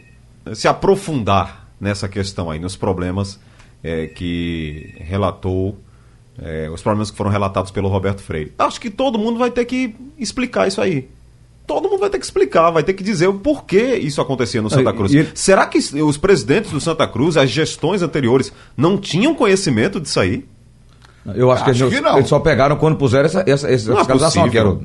se 0.53 0.67
aprofundar 0.67 1.67
nessa 1.79 2.07
questão 2.07 2.49
aí, 2.51 2.59
nos 2.59 2.75
problemas 2.75 3.39
eh, 3.83 4.07
que 4.07 4.93
relatou, 4.99 5.77
eh, 6.41 6.69
os 6.73 6.81
problemas 6.81 7.09
que 7.11 7.17
foram 7.17 7.31
relatados 7.31 7.71
pelo 7.71 7.89
Roberto 7.89 8.21
Freire. 8.21 8.53
Acho 8.57 8.79
que 8.79 8.89
todo 8.89 9.17
mundo 9.19 9.37
vai 9.39 9.49
ter 9.51 9.65
que 9.65 9.95
explicar 10.17 10.67
isso 10.67 10.79
aí. 10.81 11.09
Todo 11.67 11.89
mundo 11.89 11.99
vai 11.99 12.11
ter 12.11 12.19
que 12.19 12.25
explicar, 12.25 12.69
vai 12.69 12.83
ter 12.83 12.93
que 12.93 13.03
dizer 13.03 13.27
o 13.27 13.33
porquê 13.39 13.95
isso 13.95 14.21
acontecia 14.21 14.61
no 14.61 14.69
Santa 14.69 14.91
e 14.91 14.93
Cruz. 14.93 15.13
ele- 15.13 15.31
Será 15.33 15.65
que 15.65 15.79
os 15.79 16.15
presidentes 16.15 16.69
do 16.71 16.79
Santa 16.79 17.07
Cruz, 17.07 17.37
as 17.37 17.49
gestões 17.49 18.03
anteriores, 18.03 18.53
não 18.77 18.99
tinham 18.99 19.33
conhecimento 19.33 19.99
disso 19.99 20.19
aí? 20.19 20.45
Eu 21.33 21.49
acho, 21.51 21.63
que, 21.63 21.71
Acho 21.71 21.85
eles, 21.85 21.95
que 21.95 22.01
não. 22.01 22.17
eles 22.17 22.29
só 22.29 22.37
pegaram 22.39 22.75
quando 22.75 22.97
puseram 22.97 23.25
essa, 23.25 23.43
essa, 23.47 23.67
essa 23.67 23.87
Não 23.89 23.95
é 23.95 23.99
fiscalização. 24.01 24.47
Que 24.47 24.57
era, 24.59 24.77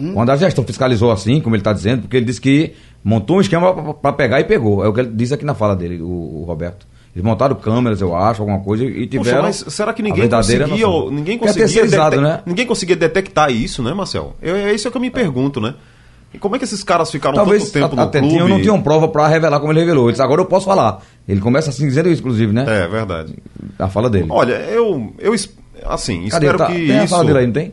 o- 0.00 0.12
Quando 0.14 0.30
a 0.30 0.36
gestão 0.36 0.64
fiscalizou 0.64 1.10
assim, 1.10 1.40
como 1.40 1.54
ele 1.54 1.60
está 1.60 1.72
dizendo, 1.72 2.02
porque 2.02 2.16
ele 2.16 2.26
disse 2.26 2.40
que 2.40 2.72
montou 3.02 3.38
um 3.38 3.40
esquema 3.40 3.94
para 3.94 4.12
pegar 4.12 4.40
e 4.40 4.44
pegou. 4.44 4.84
É 4.84 4.88
o 4.88 4.92
que 4.92 5.00
ele 5.00 5.10
diz 5.14 5.32
aqui 5.32 5.44
na 5.44 5.54
fala 5.54 5.74
dele, 5.76 6.00
o, 6.00 6.06
o 6.40 6.44
Roberto. 6.46 6.86
Eles 7.14 7.24
montaram 7.24 7.56
câmeras, 7.56 8.00
eu 8.00 8.14
acho, 8.14 8.42
alguma 8.42 8.60
coisa, 8.60 8.84
e 8.84 9.06
Poxa, 9.06 9.08
tiveram. 9.08 9.42
mas 9.44 9.64
será 9.68 9.92
que 9.92 10.02
a 10.02 10.04
ninguém 10.04 10.28
conseguia, 10.28 10.66
noção. 10.66 11.10
ninguém 11.10 11.34
é 11.36 11.38
conseguia, 11.38 11.86
detec- 11.86 12.20
né? 12.20 12.40
ninguém 12.46 12.66
conseguia 12.66 12.94
detectar 12.96 13.50
isso, 13.50 13.82
né, 13.82 13.92
Marcel? 13.92 14.36
Eu- 14.40 14.54
É 14.54 14.72
isso 14.72 14.90
que 14.90 14.96
eu 14.96 15.00
me 15.00 15.10
pergunto, 15.10 15.60
né? 15.60 15.74
E 16.32 16.38
como 16.38 16.54
é 16.54 16.58
que 16.58 16.64
esses 16.64 16.84
caras 16.84 17.10
ficaram 17.10 17.34
Talvez 17.34 17.70
tanto 17.70 17.72
tempo 17.84 17.96
no 17.96 18.02
até 18.02 18.18
clube? 18.20 18.34
tinham, 18.34 18.46
não 18.48 18.60
tinham 18.60 18.80
prova 18.82 19.08
para 19.08 19.26
revelar 19.26 19.58
como 19.60 19.72
ele 19.72 19.80
revelou. 19.80 20.04
Ele 20.04 20.12
disse, 20.12 20.22
agora 20.22 20.42
eu 20.42 20.44
posso 20.44 20.66
falar. 20.66 21.00
Ele 21.26 21.40
começa 21.40 21.70
assim 21.70 21.86
dizendo 21.88 22.10
isso, 22.10 22.20
inclusive, 22.20 22.52
né? 22.52 22.66
É, 22.68 22.86
verdade. 22.86 23.34
A 23.78 23.88
fala 23.88 24.10
dele. 24.10 24.26
Olha, 24.28 24.52
eu, 24.70 25.14
eu 25.18 25.34
assim, 25.86 26.28
Cadê? 26.28 26.44
espero 26.46 26.58
Tá- 26.58 26.66
que 26.66 26.86
tem 26.86 26.98
a 26.98 27.04
isso, 27.04 27.14
fala 27.14 27.24
dele 27.24 27.38
aí, 27.38 27.46
não 27.46 27.52
tem? 27.54 27.72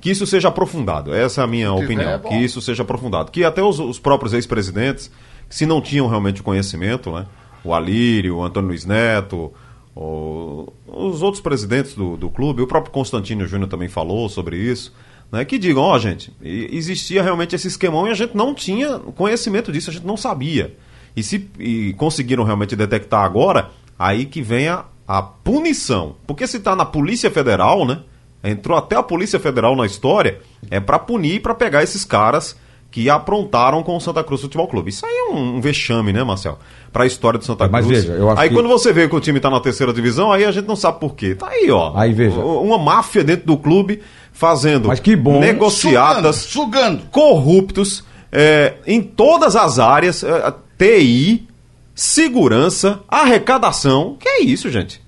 Que 0.00 0.10
isso 0.10 0.26
seja 0.26 0.48
aprofundado. 0.48 1.12
Essa 1.14 1.42
é 1.42 1.44
a 1.44 1.46
minha 1.46 1.68
tiver, 1.74 1.84
opinião. 1.84 2.10
é 2.12 2.18
que 2.18 2.34
isso 2.36 2.60
seja 2.60 2.82
aprofundado. 2.82 3.30
Que 3.30 3.44
até 3.44 3.62
os, 3.62 3.78
os 3.78 3.98
próprios 3.98 4.32
ex-presidentes, 4.32 5.10
se 5.48 5.66
não 5.66 5.80
tinham 5.80 6.06
realmente 6.08 6.42
conhecimento, 6.42 7.10
né? 7.12 7.26
O 7.62 7.74
Alírio, 7.74 8.36
o 8.36 8.42
Antônio 8.42 8.68
Luiz 8.70 8.86
Neto, 8.86 9.52
o- 9.94 10.72
os 10.86 11.22
outros 11.22 11.42
presidentes 11.42 11.94
do, 11.94 12.16
do 12.16 12.30
clube, 12.30 12.62
o 12.62 12.66
próprio 12.66 12.92
Constantino 12.92 13.46
Júnior 13.46 13.68
também 13.68 13.88
falou 13.88 14.28
sobre 14.28 14.56
isso, 14.56 14.92
né? 15.30 15.44
Que 15.44 15.58
digam, 15.58 15.82
ó, 15.82 15.98
gente, 15.98 16.32
e- 16.42 16.68
existia 16.72 17.22
realmente 17.22 17.54
esse 17.54 17.68
esquemão 17.68 18.06
e 18.06 18.10
a 18.10 18.14
gente 18.14 18.36
não 18.36 18.54
tinha 18.54 18.98
conhecimento 18.98 19.70
disso, 19.70 19.90
a 19.90 19.92
gente 19.92 20.06
não 20.06 20.16
sabia. 20.16 20.74
E 21.16 21.22
se 21.22 21.48
e 21.58 21.92
conseguiram 21.94 22.44
realmente 22.44 22.74
detectar 22.76 23.24
agora, 23.24 23.70
aí 23.98 24.24
que 24.24 24.40
vem 24.40 24.68
a, 24.68 24.84
a 25.06 25.20
punição. 25.20 26.14
Porque 26.26 26.46
se 26.46 26.56
está 26.58 26.74
na 26.76 26.84
Polícia 26.86 27.30
Federal, 27.30 27.84
né? 27.84 28.00
Entrou 28.42 28.76
até 28.76 28.96
a 28.96 29.02
Polícia 29.02 29.38
Federal 29.38 29.76
na 29.76 29.84
história, 29.86 30.38
é 30.70 30.80
para 30.80 30.98
punir 30.98 31.34
e 31.34 31.40
para 31.40 31.54
pegar 31.54 31.82
esses 31.82 32.04
caras 32.04 32.56
que 32.90 33.08
aprontaram 33.08 33.82
com 33.84 33.96
o 33.96 34.00
Santa 34.00 34.24
Cruz 34.24 34.40
Futebol 34.40 34.66
Clube. 34.66 34.90
Isso 34.90 35.06
aí 35.06 35.12
é 35.12 35.32
um, 35.32 35.56
um 35.56 35.60
vexame, 35.60 36.12
né, 36.12 36.24
Marcel? 36.24 36.58
Para 36.92 37.04
a 37.04 37.06
história 37.06 37.38
do 37.38 37.44
Santa 37.44 37.68
Mas 37.68 37.86
Cruz. 37.86 38.02
veja, 38.02 38.14
eu 38.14 38.28
acho 38.30 38.40
aí 38.40 38.48
que- 38.48 38.54
quando 38.54 38.68
você 38.68 38.92
vê 38.92 39.08
que 39.08 39.14
o 39.14 39.20
time 39.20 39.38
tá 39.38 39.48
na 39.48 39.60
terceira 39.60 39.92
divisão, 39.92 40.32
aí 40.32 40.44
a 40.44 40.50
gente 40.50 40.66
não 40.66 40.74
sabe 40.74 40.98
por 40.98 41.14
quê. 41.14 41.36
Tá 41.36 41.48
aí, 41.48 41.70
ó. 41.70 41.92
Aí, 41.94 42.12
veja. 42.12 42.40
Uma 42.40 42.78
máfia 42.78 43.22
dentro 43.22 43.46
do 43.46 43.56
clube 43.56 44.00
fazendo 44.32 44.88
Mas 44.88 44.98
que 44.98 45.14
bom. 45.14 45.38
negociatas 45.38 46.36
Sugando. 46.36 47.02
corruptos 47.12 48.02
é, 48.32 48.74
em 48.86 49.00
todas 49.02 49.54
as 49.54 49.78
áreas, 49.78 50.24
é, 50.24 50.52
TI, 50.78 51.46
segurança, 51.94 53.00
arrecadação. 53.08 54.16
Que 54.18 54.28
é 54.28 54.42
isso, 54.42 54.68
gente? 54.70 55.00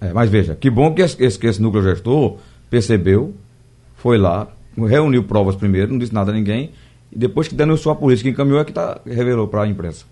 É, 0.00 0.12
mas 0.12 0.28
veja, 0.28 0.54
que 0.54 0.68
bom 0.68 0.92
que 0.92 1.00
esse, 1.00 1.22
esse- 1.24 1.38
que 1.38 1.46
esse 1.46 1.62
núcleo 1.62 1.82
gestor 1.82 2.36
percebeu, 2.74 3.32
foi 3.94 4.18
lá, 4.18 4.48
reuniu 4.76 5.22
provas 5.22 5.54
primeiro, 5.54 5.92
não 5.92 5.98
disse 5.98 6.12
nada 6.12 6.32
a 6.32 6.34
ninguém, 6.34 6.72
e 7.12 7.16
depois 7.16 7.46
que 7.46 7.54
denunciou 7.54 7.92
a 7.92 7.96
polícia, 7.96 8.24
que 8.24 8.30
encaminhou 8.30 8.58
é 8.58 8.64
que 8.64 8.72
tá, 8.72 8.98
revelou 9.06 9.46
para 9.46 9.62
a 9.62 9.68
imprensa. 9.68 10.04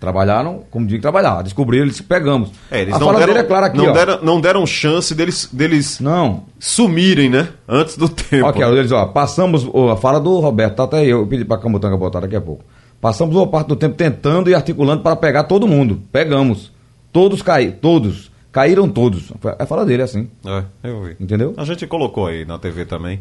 Trabalharam, 0.00 0.64
como 0.68 0.84
digo, 0.84 1.00
trabalhar, 1.00 1.40
descobriram, 1.42 1.84
eles 1.84 2.00
pegamos. 2.00 2.50
É, 2.68 2.80
eles 2.80 2.92
a 2.92 2.98
não 2.98 3.06
fala 3.06 3.20
deram, 3.20 3.32
dele 3.32 3.44
é 3.44 3.48
clara 3.48 3.66
aqui, 3.66 3.78
não, 3.78 3.90
ó. 3.90 3.92
deram, 3.92 4.18
não 4.24 4.40
deram 4.40 4.66
chance 4.66 5.14
deles, 5.14 5.48
deles 5.52 6.00
Não, 6.00 6.46
sumirem, 6.58 7.30
né? 7.30 7.50
Antes 7.68 7.96
do 7.96 8.08
tempo. 8.08 8.44
Ó, 8.44 8.72
eles, 8.72 8.90
ó, 8.90 9.06
passamos, 9.06 9.64
ó, 9.72 9.92
a 9.92 9.96
fala 9.96 10.18
do 10.18 10.40
Roberto, 10.40 10.74
tá 10.74 10.82
até 10.82 10.96
aí, 10.98 11.10
eu 11.10 11.24
pedi 11.28 11.44
pra 11.44 11.58
Camutanga 11.58 11.96
botar 11.96 12.18
daqui 12.18 12.34
a 12.34 12.40
pouco. 12.40 12.64
Passamos 13.00 13.32
boa 13.32 13.46
parte 13.46 13.68
do 13.68 13.76
tempo 13.76 13.94
tentando 13.94 14.50
e 14.50 14.54
articulando 14.56 15.04
para 15.04 15.14
pegar 15.14 15.44
todo 15.44 15.68
mundo. 15.68 16.02
Pegamos. 16.10 16.72
Todos 17.12 17.40
caíram, 17.40 17.76
todos. 17.80 18.31
Caíram 18.52 18.88
todos. 18.88 19.32
A 19.58 19.64
fala 19.66 19.84
dele 19.86 20.02
é 20.02 20.04
assim, 20.04 20.28
É, 20.44 20.62
eu 20.84 21.02
vi. 21.04 21.16
entendeu? 21.18 21.54
A 21.56 21.64
gente 21.64 21.86
colocou 21.86 22.26
aí 22.26 22.44
na 22.44 22.58
TV 22.58 22.84
também. 22.84 23.20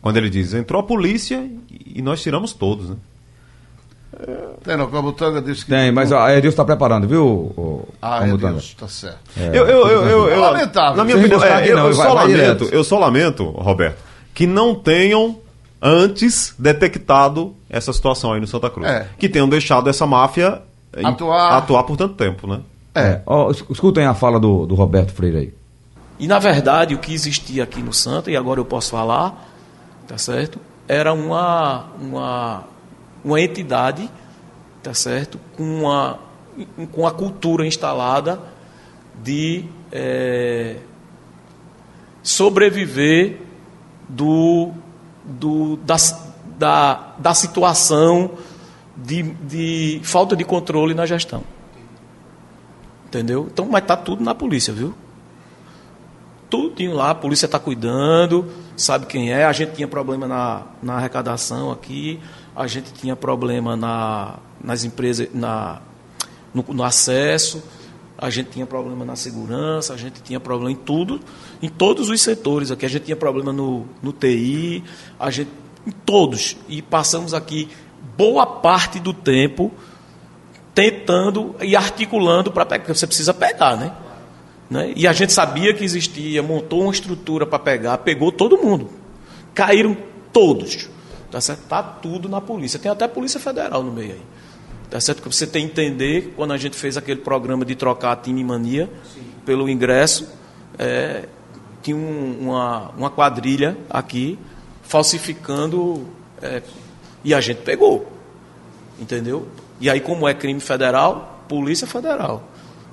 Quando 0.00 0.16
ele 0.16 0.30
diz, 0.30 0.54
entrou 0.54 0.80
a 0.80 0.84
polícia 0.84 1.44
e 1.84 2.00
nós 2.00 2.22
tiramos 2.22 2.52
todos, 2.54 2.88
né? 2.90 2.96
Tem, 4.64 4.76
não, 4.76 4.90
Camutanga 4.90 5.40
disse 5.40 5.64
que. 5.64 5.70
Tem, 5.70 5.90
mas 5.92 6.12
a 6.12 6.36
Edilson 6.36 6.56
tá 6.56 6.64
preparando, 6.64 7.06
viu, 7.08 7.86
Ah, 8.02 8.16
é 8.18 8.20
Camutanga? 8.26 8.52
Deus, 8.54 8.74
tá 8.74 8.88
certo. 8.88 9.18
É, 9.36 9.48
eu, 9.48 9.66
eu, 9.66 9.86
eu, 9.88 10.06
eu, 10.06 10.28
eu- 10.28 10.40
Lamentável. 10.40 10.96
Na 10.96 11.04
minha 11.04 11.16
Sem 11.16 11.26
opinião, 11.26 11.44
é, 11.44 11.54
aqui 11.54 11.68
eu, 11.70 11.76
não, 11.76 11.86
eu 11.88 11.94
vai- 11.94 12.06
só 12.06 12.14
vai 12.14 12.24
lamento, 12.28 12.36
direto. 12.58 12.74
eu 12.74 12.84
só 12.84 12.98
lamento, 12.98 13.44
Roberto, 13.50 13.98
que 14.34 14.46
não 14.46 14.74
tenham 14.74 15.38
antes 15.80 16.54
detectado 16.58 17.54
essa 17.68 17.92
situação 17.92 18.32
aí 18.32 18.40
no 18.40 18.46
Santa 18.46 18.68
Cruz. 18.68 18.88
É. 18.88 19.06
Que 19.18 19.28
tenham 19.28 19.48
deixado 19.48 19.88
essa 19.88 20.06
máfia 20.06 20.60
em- 20.96 21.06
Atuar. 21.06 21.56
atuar 21.58 21.84
por 21.84 21.96
tanto 21.96 22.14
tempo, 22.14 22.46
né? 22.46 22.60
É, 22.94 23.20
ó, 23.26 23.50
es- 23.50 23.64
escutem 23.70 24.04
a 24.04 24.14
fala 24.14 24.38
do, 24.40 24.66
do 24.66 24.74
Roberto 24.74 25.12
Freire 25.12 25.36
aí. 25.36 25.54
E 26.18 26.26
na 26.26 26.38
verdade 26.38 26.94
o 26.94 26.98
que 26.98 27.14
existia 27.14 27.64
aqui 27.64 27.80
no 27.82 27.92
Santa, 27.92 28.30
e 28.30 28.36
agora 28.36 28.60
eu 28.60 28.64
posso 28.64 28.90
falar, 28.90 29.48
tá 30.06 30.18
certo? 30.18 30.58
Era 30.88 31.12
uma, 31.12 31.86
uma, 32.00 32.64
uma 33.24 33.40
entidade, 33.40 34.10
tá 34.82 34.92
certo? 34.92 35.38
Com 35.56 35.62
uma, 35.62 36.18
com 36.92 37.06
a 37.06 37.10
cultura 37.12 37.64
instalada 37.66 38.40
de 39.22 39.64
eh, 39.92 40.76
sobreviver 42.22 43.38
do, 44.08 44.70
do, 45.24 45.76
da, 45.78 45.96
da, 46.58 47.14
da 47.18 47.34
situação 47.34 48.32
de, 48.96 49.22
de 49.22 50.00
falta 50.02 50.36
de 50.36 50.44
controle 50.44 50.92
na 50.94 51.06
gestão. 51.06 51.42
Entendeu? 53.10 53.48
Então, 53.52 53.66
mas 53.68 53.84
tá 53.84 53.96
tudo 53.96 54.22
na 54.22 54.36
polícia, 54.36 54.72
viu? 54.72 54.94
Tudinho 56.48 56.94
lá, 56.94 57.10
a 57.10 57.14
polícia 57.14 57.46
está 57.46 57.58
cuidando, 57.58 58.48
sabe 58.76 59.06
quem 59.06 59.32
é. 59.32 59.44
A 59.44 59.52
gente 59.52 59.72
tinha 59.72 59.88
problema 59.88 60.28
na, 60.28 60.62
na 60.80 60.94
arrecadação 60.94 61.72
aqui, 61.72 62.20
a 62.54 62.68
gente 62.68 62.92
tinha 62.92 63.16
problema 63.16 63.76
na, 63.76 64.38
nas 64.62 64.84
empresas, 64.84 65.28
na, 65.34 65.82
no, 66.54 66.64
no 66.68 66.84
acesso, 66.84 67.60
a 68.16 68.30
gente 68.30 68.50
tinha 68.50 68.64
problema 68.64 69.04
na 69.04 69.16
segurança, 69.16 69.92
a 69.92 69.96
gente 69.96 70.22
tinha 70.22 70.38
problema 70.38 70.70
em 70.70 70.76
tudo, 70.76 71.18
em 71.60 71.68
todos 71.68 72.08
os 72.08 72.20
setores 72.20 72.70
aqui. 72.70 72.86
A 72.86 72.88
gente 72.88 73.06
tinha 73.06 73.16
problema 73.16 73.52
no, 73.52 73.86
no 74.00 74.12
TI, 74.12 74.84
a 75.18 75.32
gente, 75.32 75.50
em 75.84 75.90
todos. 75.90 76.56
E 76.68 76.80
passamos 76.80 77.34
aqui 77.34 77.68
boa 78.16 78.46
parte 78.46 79.00
do 79.00 79.12
tempo 79.12 79.72
tentando 80.80 81.54
e 81.60 81.76
articulando 81.76 82.50
para 82.50 82.64
pegar, 82.64 82.84
porque 82.84 82.94
você 82.94 83.06
precisa 83.06 83.34
pegar, 83.34 83.76
né? 83.76 83.92
né? 84.70 84.92
E 84.96 85.06
a 85.06 85.12
gente 85.12 85.30
sabia 85.32 85.74
que 85.74 85.84
existia, 85.84 86.42
montou 86.42 86.82
uma 86.84 86.92
estrutura 86.92 87.44
para 87.44 87.58
pegar, 87.58 87.98
pegou 87.98 88.32
todo 88.32 88.56
mundo. 88.56 88.88
Caíram 89.52 89.94
todos. 90.32 90.88
Tá 91.30 91.40
certo? 91.40 91.60
Tá 91.68 91.82
tudo 91.82 92.28
na 92.28 92.40
polícia. 92.40 92.78
Tem 92.78 92.90
até 92.90 93.04
a 93.04 93.08
Polícia 93.08 93.38
Federal 93.38 93.82
no 93.82 93.92
meio 93.92 94.12
aí. 94.12 94.22
Tá 94.88 94.98
certo? 95.00 95.18
Porque 95.22 95.36
você 95.36 95.46
tem 95.46 95.66
que 95.68 95.72
entender, 95.72 96.32
quando 96.34 96.52
a 96.52 96.56
gente 96.56 96.76
fez 96.76 96.96
aquele 96.96 97.20
programa 97.20 97.64
de 97.64 97.74
trocar 97.76 98.12
a 98.12 98.16
time 98.16 98.42
mania 98.42 98.88
pelo 99.44 99.68
ingresso, 99.68 100.28
é, 100.78 101.28
tinha 101.82 101.96
um- 101.96 102.36
uma, 102.40 102.88
uma 102.96 103.10
quadrilha 103.10 103.76
aqui 103.88 104.38
falsificando 104.82 106.06
é, 106.42 106.62
e 107.22 107.32
a 107.34 107.40
gente 107.40 107.58
pegou. 107.58 108.10
Entendeu? 108.98 109.46
E 109.80 109.88
aí, 109.88 110.00
como 110.00 110.28
é 110.28 110.34
crime 110.34 110.60
federal, 110.60 111.42
Polícia 111.48 111.86
Federal. 111.86 112.42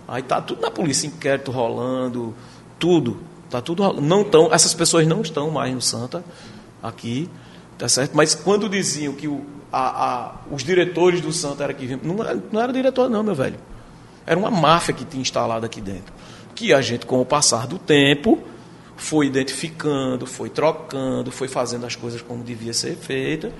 Aí 0.07 0.21
tá 0.23 0.41
tudo 0.41 0.61
na 0.61 0.71
polícia, 0.71 1.05
inquérito 1.05 1.51
rolando, 1.51 2.33
tudo. 2.79 3.19
Tá 3.49 3.61
tudo 3.61 3.83
rolando. 3.83 4.01
Não 4.01 4.23
tão, 4.23 4.53
essas 4.53 4.73
pessoas 4.73 5.05
não 5.05 5.21
estão 5.21 5.51
mais 5.51 5.73
no 5.73 5.81
Santa 5.81 6.23
aqui, 6.81 7.29
tá 7.77 7.89
certo? 7.89 8.15
Mas 8.15 8.33
quando 8.33 8.69
diziam 8.69 9.13
que 9.13 9.27
o, 9.27 9.45
a- 9.71 10.05
a- 10.05 10.31
os 10.49 10.63
diretores 10.63 11.19
do 11.19 11.33
Santa 11.33 11.63
era 11.65 11.73
que 11.73 11.85
vinham, 11.85 11.99
não, 12.03 12.15
não 12.51 12.61
era 12.61 12.71
diretor 12.71 13.09
não, 13.09 13.21
meu 13.21 13.35
velho. 13.35 13.59
Era 14.25 14.39
uma 14.39 14.49
máfia 14.51 14.93
que 14.93 15.03
tinha 15.05 15.21
instalado 15.21 15.65
aqui 15.65 15.81
dentro. 15.81 16.13
Que 16.55 16.73
a 16.73 16.81
gente, 16.81 17.05
com 17.05 17.19
o 17.21 17.25
passar 17.25 17.67
do 17.67 17.77
tempo, 17.77 18.39
foi 18.95 19.27
identificando, 19.27 20.25
foi 20.25 20.49
trocando, 20.49 21.31
foi 21.31 21.47
fazendo 21.47 21.85
as 21.85 21.95
coisas 21.95 22.21
como 22.21 22.43
devia 22.43 22.73
ser 22.73 22.95
feita. 22.95 23.51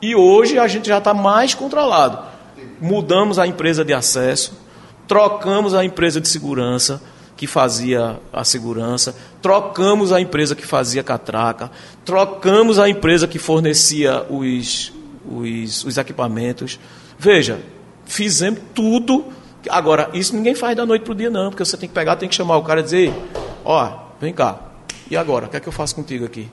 E 0.00 0.14
hoje 0.14 0.58
a 0.58 0.68
gente 0.68 0.88
já 0.88 0.98
está 0.98 1.12
mais 1.14 1.54
controlado. 1.54 2.35
Mudamos 2.80 3.38
a 3.38 3.46
empresa 3.46 3.84
de 3.84 3.92
acesso, 3.92 4.58
trocamos 5.06 5.74
a 5.74 5.84
empresa 5.84 6.20
de 6.20 6.28
segurança 6.28 7.02
que 7.36 7.46
fazia 7.46 8.18
a 8.32 8.44
segurança, 8.44 9.14
trocamos 9.42 10.10
a 10.10 10.20
empresa 10.20 10.54
que 10.54 10.66
fazia 10.66 11.02
catraca, 11.02 11.70
trocamos 12.04 12.78
a 12.78 12.88
empresa 12.88 13.28
que 13.28 13.38
fornecia 13.38 14.24
os, 14.30 14.92
os, 15.30 15.84
os 15.84 15.98
equipamentos. 15.98 16.80
Veja, 17.18 17.60
fizemos 18.06 18.60
tudo. 18.74 19.26
Agora, 19.68 20.08
isso 20.14 20.34
ninguém 20.34 20.54
faz 20.54 20.76
da 20.76 20.86
noite 20.86 21.02
para 21.02 21.12
o 21.12 21.14
dia, 21.14 21.28
não, 21.28 21.50
porque 21.50 21.64
você 21.64 21.76
tem 21.76 21.88
que 21.88 21.94
pegar, 21.94 22.16
tem 22.16 22.28
que 22.28 22.34
chamar 22.34 22.56
o 22.56 22.62
cara 22.62 22.80
e 22.80 22.84
dizer: 22.84 23.12
Ó, 23.64 23.92
vem 24.20 24.32
cá, 24.32 24.58
e 25.10 25.16
agora? 25.16 25.46
O 25.46 25.48
que 25.48 25.56
é 25.56 25.60
que 25.60 25.68
eu 25.68 25.72
faço 25.72 25.94
contigo 25.94 26.24
aqui? 26.24 26.48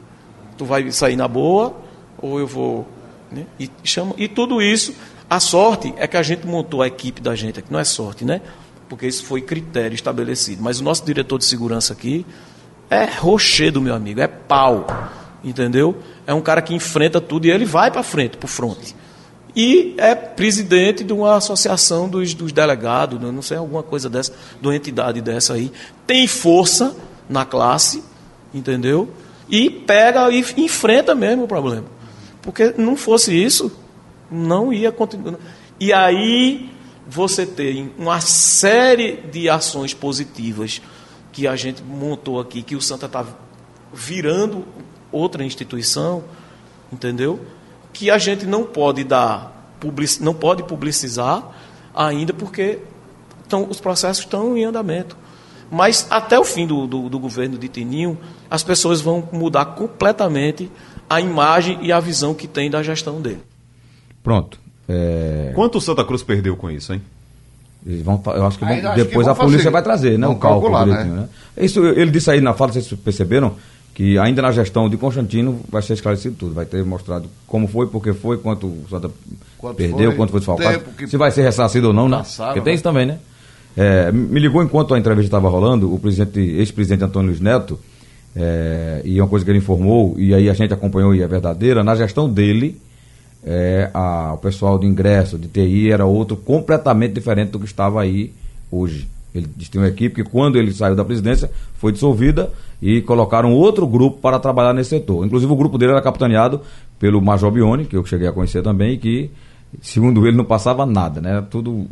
Tu 0.57 0.65
vai 0.65 0.91
sair 0.91 1.15
na 1.15 1.27
boa 1.27 1.75
ou 2.17 2.39
eu 2.39 2.47
vou. 2.47 2.87
né? 3.31 3.45
E, 3.59 3.69
chama, 3.83 4.13
e 4.17 4.27
tudo 4.27 4.61
isso, 4.61 4.93
a 5.35 5.39
sorte 5.39 5.93
é 5.97 6.07
que 6.07 6.15
a 6.15 6.21
gente 6.21 6.45
montou 6.45 6.83
a 6.83 6.87
equipe 6.87 7.19
da 7.19 7.33
gente 7.33 7.59
aqui, 7.59 7.71
não 7.71 7.79
é 7.79 7.83
sorte, 7.83 8.23
né? 8.23 8.39
Porque 8.87 9.07
isso 9.07 9.25
foi 9.25 9.41
critério 9.41 9.95
estabelecido. 9.95 10.61
Mas 10.61 10.79
o 10.79 10.83
nosso 10.83 11.03
diretor 11.03 11.39
de 11.39 11.45
segurança 11.45 11.93
aqui 11.93 12.23
é 12.87 13.05
rochedo, 13.05 13.81
meu 13.81 13.95
amigo, 13.95 14.21
é 14.21 14.27
pau, 14.27 14.85
entendeu? 15.43 15.97
É 16.27 16.33
um 16.35 16.41
cara 16.41 16.61
que 16.61 16.75
enfrenta 16.75 17.19
tudo 17.19 17.47
e 17.47 17.51
ele 17.51 17.65
vai 17.65 17.89
para 17.89 18.03
frente, 18.03 18.37
para 18.37 18.47
frente. 18.47 18.95
E 19.55 19.95
é 19.97 20.13
presidente 20.13 21.03
de 21.03 21.13
uma 21.13 21.35
associação 21.35 22.07
dos, 22.07 22.35
dos 22.35 22.51
delegados, 22.51 23.19
né? 23.19 23.31
não 23.31 23.41
sei, 23.41 23.57
alguma 23.57 23.81
coisa 23.81 24.09
dessa, 24.09 24.33
de 24.61 24.67
uma 24.67 24.75
entidade 24.75 25.19
dessa 25.19 25.53
aí. 25.53 25.71
Tem 26.05 26.27
força 26.27 26.95
na 27.27 27.43
classe, 27.43 28.03
entendeu? 28.53 29.09
E 29.49 29.67
pega 29.67 30.29
e 30.29 30.43
enfrenta 30.57 31.15
mesmo 31.15 31.45
o 31.45 31.47
problema. 31.47 31.85
Porque 32.41 32.73
não 32.77 32.95
fosse 32.95 33.33
isso, 33.33 33.71
não 34.33 34.73
ia 34.73 34.91
continuar. 34.91 35.39
E 35.79 35.93
aí 35.93 36.69
você 37.07 37.45
tem 37.45 37.91
uma 37.97 38.19
série 38.21 39.17
de 39.31 39.49
ações 39.49 39.93
positivas 39.93 40.81
que 41.31 41.47
a 41.47 41.55
gente 41.55 41.83
montou 41.83 42.39
aqui, 42.39 42.61
que 42.61 42.75
o 42.75 42.81
Santa 42.81 43.05
está 43.05 43.25
virando 43.93 44.65
outra 45.11 45.43
instituição, 45.43 46.23
entendeu? 46.91 47.39
Que 47.91 48.09
a 48.09 48.17
gente 48.17 48.45
não 48.45 48.63
pode 48.63 49.03
dar, 49.03 49.75
public, 49.79 50.21
não 50.21 50.33
pode 50.33 50.63
publicizar 50.63 51.49
ainda 51.93 52.33
porque 52.33 52.79
tão, 53.47 53.67
os 53.69 53.79
processos 53.79 54.23
estão 54.23 54.57
em 54.57 54.63
andamento. 54.63 55.17
Mas 55.69 56.07
até 56.09 56.39
o 56.39 56.43
fim 56.43 56.67
do, 56.67 56.85
do, 56.85 57.09
do 57.09 57.19
governo 57.19 57.57
de 57.57 57.67
Tininho, 57.67 58.17
as 58.49 58.63
pessoas 58.63 59.01
vão 59.01 59.27
mudar 59.31 59.65
completamente 59.65 60.71
a 61.09 61.19
imagem 61.19 61.79
e 61.81 61.91
a 61.91 61.99
visão 61.99 62.33
que 62.33 62.47
tem 62.47 62.69
da 62.69 62.83
gestão 62.83 63.21
dele. 63.21 63.41
Pronto. 64.23 64.57
É, 64.87 65.51
Quanto 65.55 65.77
o 65.77 65.81
Santa 65.81 66.03
Cruz 66.03 66.23
perdeu 66.23 66.55
com 66.55 66.69
isso, 66.71 66.93
hein? 66.93 67.01
eles 67.85 68.01
vão, 68.01 68.21
eu 68.27 68.45
acho 68.45 68.57
que 68.57 68.63
vão- 68.65 68.73
acho 68.73 68.89
que 68.95 69.03
depois 69.03 69.25
vão 69.25 69.33
a 69.33 69.37
polícia 69.37 69.57
fazer. 69.59 69.69
vai 69.71 69.81
trazer, 69.83 70.17
né? 70.17 70.25
Vão 70.27 70.35
O 70.35 70.39
cálculo 70.39 70.71
calcular, 70.71 70.85
direitinho, 70.85 71.15
né? 71.21 71.29
Isso, 71.57 71.85
ele 71.85 72.11
disse 72.11 72.31
aí 72.31 72.39
na 72.39 72.53
fala, 72.53 72.71
vocês 72.71 72.87
perceberam, 72.93 73.53
que 73.93 74.17
ainda 74.17 74.41
na 74.41 74.51
gestão 74.51 74.89
de 74.89 74.95
Constantino 74.97 75.59
vai 75.69 75.81
ser 75.81 75.93
esclarecido 75.93 76.35
tudo. 76.37 76.53
Vai 76.53 76.65
ter 76.65 76.83
mostrado 76.85 77.27
como 77.45 77.67
foi, 77.67 77.87
por 77.87 78.01
que 78.01 78.13
foi, 78.13 78.37
quanto 78.37 78.67
o 78.67 78.85
Santa 78.89 79.11
Quanto 79.57 79.75
perdeu, 79.77 80.11
foi, 80.11 80.15
quanto 80.15 80.31
foi 80.31 80.39
desfalcado. 80.39 80.79
que 80.97 81.07
Se 81.07 81.17
vai 81.17 81.29
ser 81.31 81.43
ressarcido 81.43 81.87
ou 81.87 81.93
não, 81.93 82.07
né? 82.09 82.23
Porque 82.37 82.61
tem 82.61 82.71
né? 82.71 82.73
isso 82.73 82.83
também, 82.83 83.05
né? 83.05 83.19
É, 83.75 84.11
me 84.11 84.39
ligou 84.39 84.63
enquanto 84.63 84.93
a 84.93 84.99
entrevista 84.99 85.27
estava 85.27 85.49
rolando, 85.49 85.93
o 85.93 85.99
presidente, 85.99 86.39
ex-presidente 86.39 87.03
Antônio 87.03 87.27
Luiz 87.29 87.39
Neto, 87.41 87.79
é, 88.35 89.01
e 89.03 89.19
uma 89.19 89.27
coisa 89.27 89.43
que 89.43 89.51
ele 89.51 89.57
informou, 89.59 90.15
e 90.17 90.33
aí 90.33 90.49
a 90.49 90.53
gente 90.53 90.73
acompanhou 90.73 91.13
e 91.13 91.21
é 91.21 91.27
verdadeira, 91.27 91.83
na 91.83 91.95
gestão 91.95 92.29
dele, 92.29 92.79
é, 93.45 93.89
a- 93.93 94.33
o 94.33 94.37
pessoal 94.37 94.77
de 94.79 94.85
ingresso, 94.87 95.37
de 95.37 95.47
TI, 95.47 95.91
era 95.91 96.05
outro 96.05 96.35
completamente 96.37 97.13
diferente 97.13 97.49
do 97.51 97.59
que 97.59 97.65
estava 97.65 98.01
aí 98.01 98.31
hoje. 98.71 99.07
Ele 99.35 99.47
tem 99.71 99.81
uma 99.81 99.87
equipe 99.87 100.23
que, 100.23 100.29
quando 100.29 100.57
ele 100.57 100.71
saiu 100.71 100.95
da 100.95 101.03
presidência, 101.03 101.49
foi 101.77 101.91
dissolvida 101.91 102.51
e 102.81 103.01
colocaram 103.01 103.51
outro 103.51 103.87
grupo 103.87 104.19
para 104.19 104.37
trabalhar 104.39 104.73
nesse 104.73 104.91
setor. 104.91 105.25
Inclusive, 105.25 105.51
o 105.51 105.55
grupo 105.55 105.77
dele 105.77 105.91
era 105.93 106.01
capitaneado 106.01 106.61
pelo 106.99 107.19
Major 107.21 107.49
Bione, 107.51 107.85
que 107.85 107.97
eu 107.97 108.05
cheguei 108.05 108.27
a 108.27 108.31
conhecer 108.31 108.61
também, 108.61 108.93
e 108.93 108.97
que, 108.97 109.31
segundo 109.81 110.27
ele, 110.27 110.37
não 110.37 110.45
passava 110.45 110.85
nada, 110.85 111.19
né? 111.19 111.31
Era 111.31 111.41
Tudo. 111.41 111.87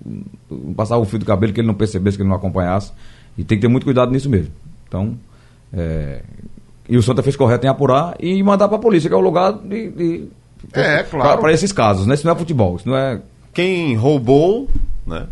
Não 0.49 0.73
passava 0.75 1.01
o 1.01 1.05
fio 1.05 1.17
do 1.17 1.25
cabelo 1.25 1.51
que 1.51 1.59
ele 1.61 1.67
não 1.67 1.73
percebesse, 1.73 2.15
que 2.15 2.21
ele 2.21 2.29
não 2.29 2.35
acompanhasse. 2.35 2.91
E 3.37 3.43
tem 3.43 3.57
que 3.57 3.63
ter 3.63 3.67
muito 3.67 3.85
cuidado 3.85 4.11
nisso 4.11 4.29
mesmo. 4.29 4.51
Então. 4.87 5.17
é, 5.73 6.21
E 6.87 6.95
o 6.95 7.01
Santa 7.01 7.23
fez 7.23 7.35
correto 7.35 7.65
em 7.65 7.69
apurar 7.69 8.15
e 8.19 8.41
mandar 8.43 8.67
para 8.67 8.77
a 8.77 8.81
polícia, 8.81 9.09
que 9.09 9.13
é 9.15 9.17
o 9.17 9.21
lugar 9.21 9.53
de. 9.53 9.89
de 9.89 10.23
É, 10.73 11.03
claro. 11.03 11.41
Para 11.41 11.53
esses 11.53 11.71
casos, 11.71 12.05
né? 12.07 12.13
Isso 12.13 12.25
não 12.25 12.33
é 12.33 12.37
futebol, 12.37 12.75
isso 12.75 12.87
não 12.87 12.95
é. 12.97 13.21
Quem 13.53 13.95
roubou, 13.95 14.69
né? 15.05 15.27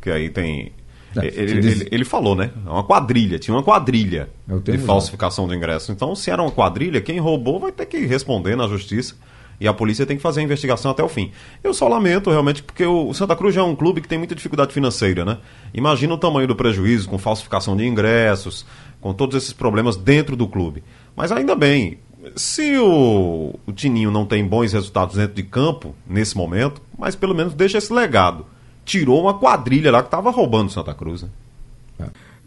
Que 0.00 0.10
aí 0.10 0.28
tem. 0.30 0.72
É, 1.16 1.26
ele, 1.26 1.60
diz- 1.60 1.80
ele- 1.82 1.88
ele 1.92 2.04
falou, 2.04 2.34
né? 2.34 2.50
É 2.66 2.70
uma 2.70 2.82
quadrilha, 2.84 3.38
tinha 3.38 3.54
uma 3.56 3.62
quadrilha 3.62 4.28
É 4.48 4.54
de 4.72 4.78
falsificação 4.78 5.46
de 5.46 5.54
ingresso. 5.54 5.92
Então, 5.92 6.14
se 6.16 6.30
era 6.30 6.42
uma 6.42 6.50
quadrilha, 6.50 7.00
quem 7.00 7.18
roubou 7.20 7.60
vai 7.60 7.70
ter 7.72 7.86
que 7.86 7.98
responder 8.04 8.56
na 8.56 8.66
justiça. 8.66 9.14
E 9.60 9.68
a 9.68 9.72
polícia 9.72 10.04
tem 10.04 10.16
que 10.16 10.22
fazer 10.22 10.40
a 10.40 10.42
investigação 10.42 10.90
até 10.90 11.02
o 11.04 11.08
fim. 11.08 11.30
Eu 11.62 11.72
só 11.72 11.86
lamento 11.86 12.28
realmente, 12.28 12.60
porque 12.60 12.84
o 12.84 13.14
Santa 13.14 13.36
Cruz 13.36 13.54
já 13.54 13.60
é 13.60 13.64
um 13.64 13.76
clube 13.76 14.00
que 14.00 14.08
tem 14.08 14.18
muita 14.18 14.34
dificuldade 14.34 14.72
financeira, 14.74 15.24
né? 15.24 15.38
Imagina 15.72 16.12
o 16.12 16.18
tamanho 16.18 16.48
do 16.48 16.56
prejuízo 16.56 17.08
com 17.08 17.16
falsificação 17.18 17.76
de 17.76 17.86
ingressos, 17.86 18.66
com 19.00 19.14
todos 19.14 19.36
esses 19.36 19.52
problemas 19.52 19.96
dentro 19.96 20.34
do 20.34 20.48
clube. 20.48 20.82
Mas 21.14 21.30
ainda 21.30 21.54
bem, 21.54 21.98
se 22.36 22.76
o, 22.78 23.54
o 23.66 23.72
Tininho 23.72 24.10
não 24.10 24.24
tem 24.24 24.46
bons 24.46 24.72
resultados 24.72 25.16
dentro 25.16 25.34
de 25.34 25.42
campo, 25.42 25.94
nesse 26.06 26.36
momento, 26.36 26.80
mas 26.98 27.14
pelo 27.14 27.34
menos 27.34 27.54
deixa 27.54 27.78
esse 27.78 27.92
legado. 27.92 28.46
Tirou 28.84 29.22
uma 29.22 29.34
quadrilha 29.34 29.90
lá 29.90 30.02
que 30.02 30.08
estava 30.08 30.30
roubando 30.30 30.68
o 30.68 30.72
Santa 30.72 30.94
Cruz, 30.94 31.22
né? 31.22 31.28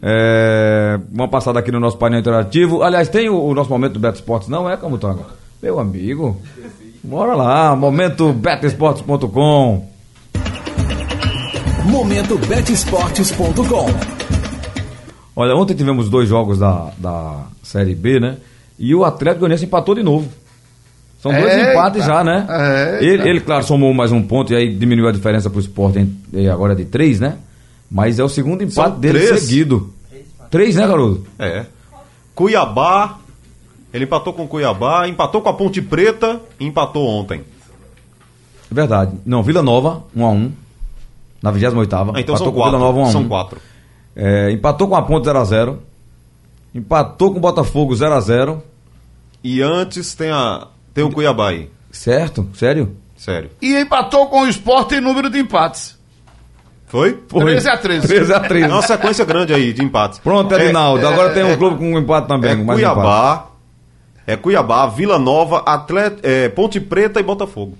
É, 0.00 1.00
uma 1.12 1.26
passada 1.26 1.58
aqui 1.58 1.72
no 1.72 1.80
nosso 1.80 1.98
painel 1.98 2.20
interativo. 2.20 2.82
Aliás, 2.82 3.08
tem 3.08 3.28
o, 3.28 3.36
o 3.36 3.54
nosso 3.54 3.70
momento 3.70 3.94
do 3.94 4.00
Beto 4.00 4.18
Esportes, 4.18 4.48
não 4.48 4.70
é, 4.70 4.76
Camutanga? 4.76 5.24
Meu 5.60 5.80
amigo. 5.80 6.40
Bora 7.02 7.34
lá, 7.34 7.74
momento 7.74 8.32
betoesportes.com. 8.32 9.88
Momento 11.84 12.38
betesportes.com. 12.38 13.86
Olha, 15.34 15.54
ontem 15.56 15.74
tivemos 15.74 16.08
dois 16.08 16.28
jogos 16.28 16.58
da, 16.58 16.92
da 16.98 17.46
Série 17.62 17.94
B, 17.94 18.20
né? 18.20 18.36
E 18.78 18.94
o 18.94 19.04
Atlético 19.04 19.40
Goianiense 19.40 19.64
empatou 19.64 19.94
de 19.94 20.02
novo. 20.02 20.28
São 21.20 21.32
dois 21.32 21.52
Eita. 21.52 21.72
empates 21.72 22.04
já, 22.04 22.22
né? 22.22 22.46
Eita. 23.00 23.04
Ele, 23.04 23.28
ele, 23.28 23.40
claro, 23.40 23.64
somou 23.64 23.92
mais 23.92 24.12
um 24.12 24.22
ponto 24.22 24.52
e 24.52 24.56
aí 24.56 24.72
diminuiu 24.74 25.08
a 25.08 25.12
diferença 25.12 25.50
pro 25.50 25.58
esporte 25.58 26.08
eh, 26.32 26.48
agora 26.48 26.76
de 26.76 26.84
três, 26.84 27.18
né? 27.18 27.38
Mas 27.90 28.18
é 28.18 28.24
o 28.24 28.28
segundo 28.28 28.62
empate 28.62 28.90
São 28.90 29.00
dele 29.00 29.18
três? 29.18 29.40
seguido. 29.42 29.92
Três, 30.50 30.76
né, 30.76 30.86
garoto? 30.86 31.26
É. 31.38 31.66
Cuiabá, 32.34 33.18
ele 33.92 34.04
empatou 34.04 34.32
com 34.32 34.46
Cuiabá, 34.46 35.08
empatou 35.08 35.42
com 35.42 35.48
a 35.48 35.52
Ponte 35.54 35.82
Preta 35.82 36.40
e 36.60 36.66
empatou 36.66 37.06
ontem. 37.06 37.40
É 38.70 38.74
verdade. 38.74 39.12
Não, 39.26 39.42
Vila 39.42 39.62
Nova, 39.62 40.04
1 40.14 40.24
a 40.24 40.30
1 40.30 40.52
Na 41.42 41.50
28 41.50 41.78
Ah, 41.80 42.02
então 42.20 42.20
empatou 42.20 42.36
são 42.36 42.52
com 42.52 42.60
o 42.60 42.64
Vila 42.64 42.78
quatro. 42.78 42.78
Nova 42.78 42.98
1 42.98 43.02
a 43.04 43.08
1 43.08 43.12
São 43.12 43.28
quatro. 43.28 43.60
É, 44.14 44.52
empatou 44.52 44.88
com 44.88 44.94
a 44.94 45.02
Ponte 45.02 45.24
0 45.24 45.38
a 45.38 45.44
0 45.44 45.82
Empatou 46.74 47.32
com 47.32 47.38
o 47.38 47.40
Botafogo 47.40 47.94
0 47.94 48.14
a 48.14 48.20
0 48.20 48.62
E 49.42 49.62
antes 49.62 50.14
tem, 50.14 50.30
a, 50.30 50.66
tem 50.94 51.04
o 51.04 51.10
Cuiabá 51.12 51.50
aí. 51.50 51.70
Certo? 51.90 52.46
Sério? 52.54 52.96
Sério. 53.16 53.50
E 53.60 53.74
empatou 53.76 54.26
com 54.28 54.42
o 54.42 54.46
esporte 54.48 54.94
em 54.94 55.00
número 55.00 55.28
de 55.30 55.38
empates. 55.38 55.98
Foi? 56.86 57.22
Foi. 57.28 57.44
13 57.44 57.68
a 57.68 57.76
13. 57.76 58.06
13 58.08 58.32
a 58.32 58.40
13. 58.40 58.64
É 58.70 58.72
uma 58.72 58.82
sequência 58.82 59.24
grande 59.24 59.52
aí 59.52 59.72
de 59.72 59.82
empates. 59.82 60.18
Pronto, 60.20 60.54
É- 60.54 60.64
Edinaldo. 60.64 61.04
é- 61.04 61.08
Agora 61.12 61.34
tem 61.34 61.44
um 61.44 61.50
é- 61.50 61.56
clube 61.56 61.76
com 61.78 61.92
um 61.92 61.98
empate 61.98 62.28
também. 62.28 62.50
É 62.52 62.56
com 62.56 62.64
mais 62.64 62.78
empate. 62.80 62.94
Cuiabá, 62.96 63.46
é 64.26 64.36
Cuiabá, 64.36 64.86
Vila 64.86 65.18
Nova, 65.18 65.58
Atlet, 65.66 66.18
é, 66.22 66.48
Ponte 66.48 66.80
Preta 66.80 67.18
e 67.20 67.22
Botafogo. 67.22 67.76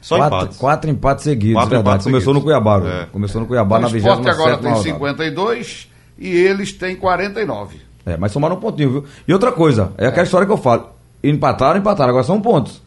Só 0.00 0.16
quatro, 0.18 0.36
empates. 0.38 0.58
Quatro 0.58 0.90
empates 0.90 1.24
seguidos, 1.24 1.54
Quatro 1.56 1.70
verdade. 1.70 1.88
empates 1.88 2.04
Começou 2.06 2.34
seguidos. 2.34 2.54
no 2.54 2.62
Cuiabá. 2.62 2.88
É. 3.02 3.06
Começou 3.06 3.40
no 3.40 3.46
Cuiabá 3.48 3.78
na 3.80 3.88
o 3.88 3.96
esporte 3.96 4.16
27 4.18 4.28
agora 4.40 4.56
tem 4.58 4.70
rodada. 4.70 4.82
52 4.92 5.88
e 6.18 6.28
eles 6.28 6.72
têm 6.72 6.94
49. 6.94 7.80
É, 8.06 8.16
mas 8.16 8.30
somaram 8.32 8.54
um 8.56 8.60
pontinho, 8.60 8.90
viu? 8.90 9.04
E 9.26 9.32
outra 9.32 9.50
coisa, 9.52 9.92
é 9.98 10.06
aquela 10.06 10.24
história 10.24 10.46
que 10.46 10.52
eu 10.52 10.56
falo. 10.56 10.90
Empataram, 11.24 11.78
empataram, 11.80 12.10
agora 12.10 12.24
são 12.24 12.40
pontos. 12.40 12.80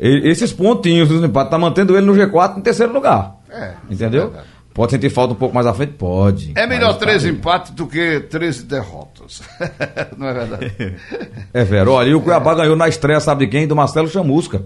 E- 0.00 0.28
esses 0.28 0.52
pontinhos 0.52 1.08
dos 1.08 1.22
empates 1.22 1.50
tá 1.50 1.56
mantendo 1.58 1.96
ele 1.96 2.04
no 2.04 2.12
G4 2.12 2.58
em 2.58 2.60
terceiro 2.60 2.92
lugar. 2.92 3.36
É, 3.48 3.74
Entendeu? 3.88 4.32
é. 4.36 4.42
Pode 4.74 4.90
sentir 4.90 5.08
falta 5.08 5.32
um 5.32 5.36
pouco 5.36 5.54
mais 5.54 5.68
à 5.68 5.72
frente? 5.72 5.92
Pode. 5.92 6.50
É 6.56 6.66
melhor 6.66 6.88
Mas 6.88 6.96
tá 6.96 7.06
13 7.06 7.28
aí. 7.28 7.32
empates 7.34 7.70
do 7.70 7.86
que 7.86 8.18
13 8.28 8.64
derrotas. 8.64 9.40
Não 10.18 10.26
é 10.26 10.32
verdade? 10.34 10.96
É, 11.52 11.62
Vero. 11.62 11.92
Olha, 11.92 12.08
e 12.08 12.14
o 12.16 12.20
Cuiabá 12.20 12.54
ganhou 12.56 12.74
na 12.74 12.88
estreia, 12.88 13.20
sabe 13.20 13.46
de 13.46 13.52
quem? 13.52 13.68
Do 13.68 13.76
Marcelo 13.76 14.08
Chamusca. 14.08 14.62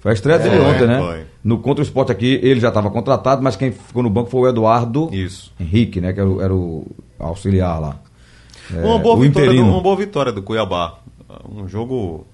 Foi 0.00 0.10
a 0.10 0.14
estreia 0.14 0.38
dele 0.38 0.58
Foi, 0.58 0.66
ontem, 0.66 0.86
né? 0.86 0.98
foi. 1.00 1.24
No 1.42 1.56
Contra 1.60 1.80
o 1.82 1.86
Esporte 1.86 2.12
aqui, 2.12 2.38
ele 2.42 2.60
já 2.60 2.68
estava 2.68 2.90
contratado, 2.90 3.42
mas 3.42 3.56
quem 3.56 3.72
ficou 3.72 4.02
no 4.02 4.10
banco 4.10 4.28
foi 4.28 4.40
o 4.42 4.48
Eduardo 4.48 5.08
Isso. 5.10 5.50
Henrique, 5.58 6.02
né? 6.02 6.12
Que 6.12 6.20
era 6.20 6.28
o, 6.28 6.42
era 6.42 6.54
o 6.54 6.86
auxiliar 7.18 7.80
lá. 7.80 7.96
É, 8.72 8.84
Uma, 8.84 8.98
boa 8.98 9.16
vitória 9.18 9.52
do, 9.52 9.62
uma 9.62 9.80
boa 9.80 9.96
vitória 9.96 10.32
do 10.32 10.42
Cuiabá. 10.42 10.98
Um 11.50 11.66
jogo, 11.68 12.26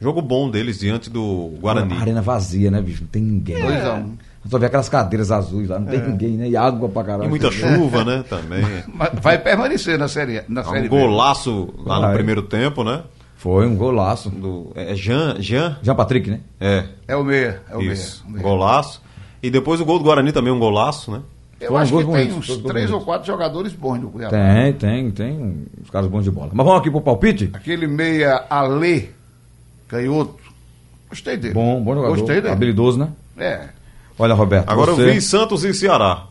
jogo 0.00 0.20
bom 0.20 0.50
deles 0.50 0.78
diante 0.80 1.08
do 1.08 1.54
Guarani. 1.60 1.94
A 1.94 2.00
arena 2.00 2.22
vazia, 2.22 2.70
né, 2.70 2.80
bicho? 2.80 3.02
Não 3.02 3.08
tem 3.08 3.22
ninguém. 3.22 3.60
Dois 3.62 3.84
a 3.84 3.94
um. 3.94 4.16
Só 4.48 4.58
vê 4.58 4.66
aquelas 4.66 4.88
cadeiras 4.88 5.30
azuis 5.30 5.68
lá, 5.68 5.78
não 5.78 5.86
tem 5.86 6.00
ninguém, 6.00 6.30
né? 6.30 6.48
E 6.48 6.56
água 6.56 6.88
pra 6.88 7.04
caralho. 7.04 7.26
E 7.26 7.28
muita 7.28 7.50
chuva, 7.52 8.02
né? 8.04 8.24
Também. 8.28 8.62
Mas 8.94 9.10
vai 9.20 9.38
permanecer 9.38 9.98
na 9.98 10.08
série, 10.08 10.42
na 10.48 10.64
série 10.64 10.80
Um 10.80 10.82
B. 10.82 10.88
golaço 10.88 11.74
lá 11.84 11.96
no 11.96 12.02
Vai. 12.02 12.14
primeiro 12.14 12.42
tempo, 12.42 12.82
né? 12.82 13.02
Foi 13.36 13.66
um 13.66 13.76
golaço. 13.76 14.30
Do, 14.30 14.72
é 14.74 14.94
Jean, 14.96 15.36
Jean? 15.40 15.76
Jean 15.82 15.94
Patrick, 15.94 16.30
né? 16.30 16.40
É, 16.58 16.84
É 17.06 17.14
o 17.16 17.22
meia. 17.24 17.60
É 17.70 17.76
o 17.76 17.80
meia. 17.80 17.94
Golaço. 18.40 19.02
E 19.42 19.50
depois 19.50 19.80
o 19.80 19.84
gol 19.84 19.98
do 19.98 20.04
Guarani 20.04 20.32
também, 20.32 20.52
um 20.52 20.58
golaço, 20.58 21.10
né? 21.12 21.20
Eu 21.60 21.68
Foram 21.68 21.80
acho 21.80 21.98
que 21.98 22.04
tem 22.04 22.32
uns 22.32 22.56
três 22.58 22.90
ou 22.90 23.00
quatro 23.00 23.26
jogadores 23.26 23.72
bons 23.72 24.00
no 24.00 24.10
Cuiabá. 24.10 24.30
Tem, 24.30 24.72
tem, 24.72 25.10
tem 25.10 25.66
uns 25.82 25.90
caras 25.90 26.08
bons 26.08 26.22
de 26.22 26.30
bola. 26.30 26.50
Mas 26.52 26.64
vamos 26.64 26.80
aqui 26.80 26.90
pro 26.90 27.00
palpite? 27.00 27.50
Aquele 27.52 27.86
meia 27.86 28.44
Alê, 28.48 29.08
canhoto. 29.88 30.36
Gostei 31.08 31.36
dele. 31.36 31.54
Bom, 31.54 31.82
bom 31.82 31.94
jogador. 31.94 32.16
Gostei 32.16 32.40
dele. 32.40 32.52
Habilidoso, 32.52 32.98
né? 32.98 33.08
É. 33.36 33.68
Olha, 34.18 34.34
Roberto. 34.34 34.68
Agora 34.68 34.92
você... 34.92 35.02
eu 35.02 35.12
vi 35.12 35.20
Santos 35.20 35.64
e 35.64 35.74
Ceará. 35.74 36.26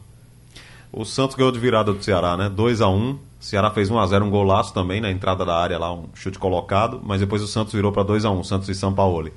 O 0.92 1.04
Santos 1.04 1.36
ganhou 1.36 1.52
de 1.52 1.60
virada 1.60 1.92
do 1.92 2.02
Ceará, 2.02 2.38
né? 2.38 2.50
2 2.50 2.82
a 2.82 2.90
1 2.90 3.20
Ceará 3.40 3.70
fez 3.70 3.90
1x0, 3.90 4.24
um 4.24 4.30
golaço 4.30 4.74
também 4.74 5.00
na 5.00 5.12
entrada 5.12 5.46
da 5.46 5.56
área 5.56 5.78
lá, 5.78 5.94
um 5.94 6.06
chute 6.16 6.40
colocado, 6.40 7.00
mas 7.04 7.20
depois 7.20 7.42
o 7.42 7.48
Santos 7.48 7.74
virou 7.74 7.92
para 7.92 8.04
2 8.04 8.26
a 8.26 8.32
1 8.32 8.44
Santos 8.44 8.70
e 8.70 8.76
São 8.76 8.94
Paulo. 8.94 9.30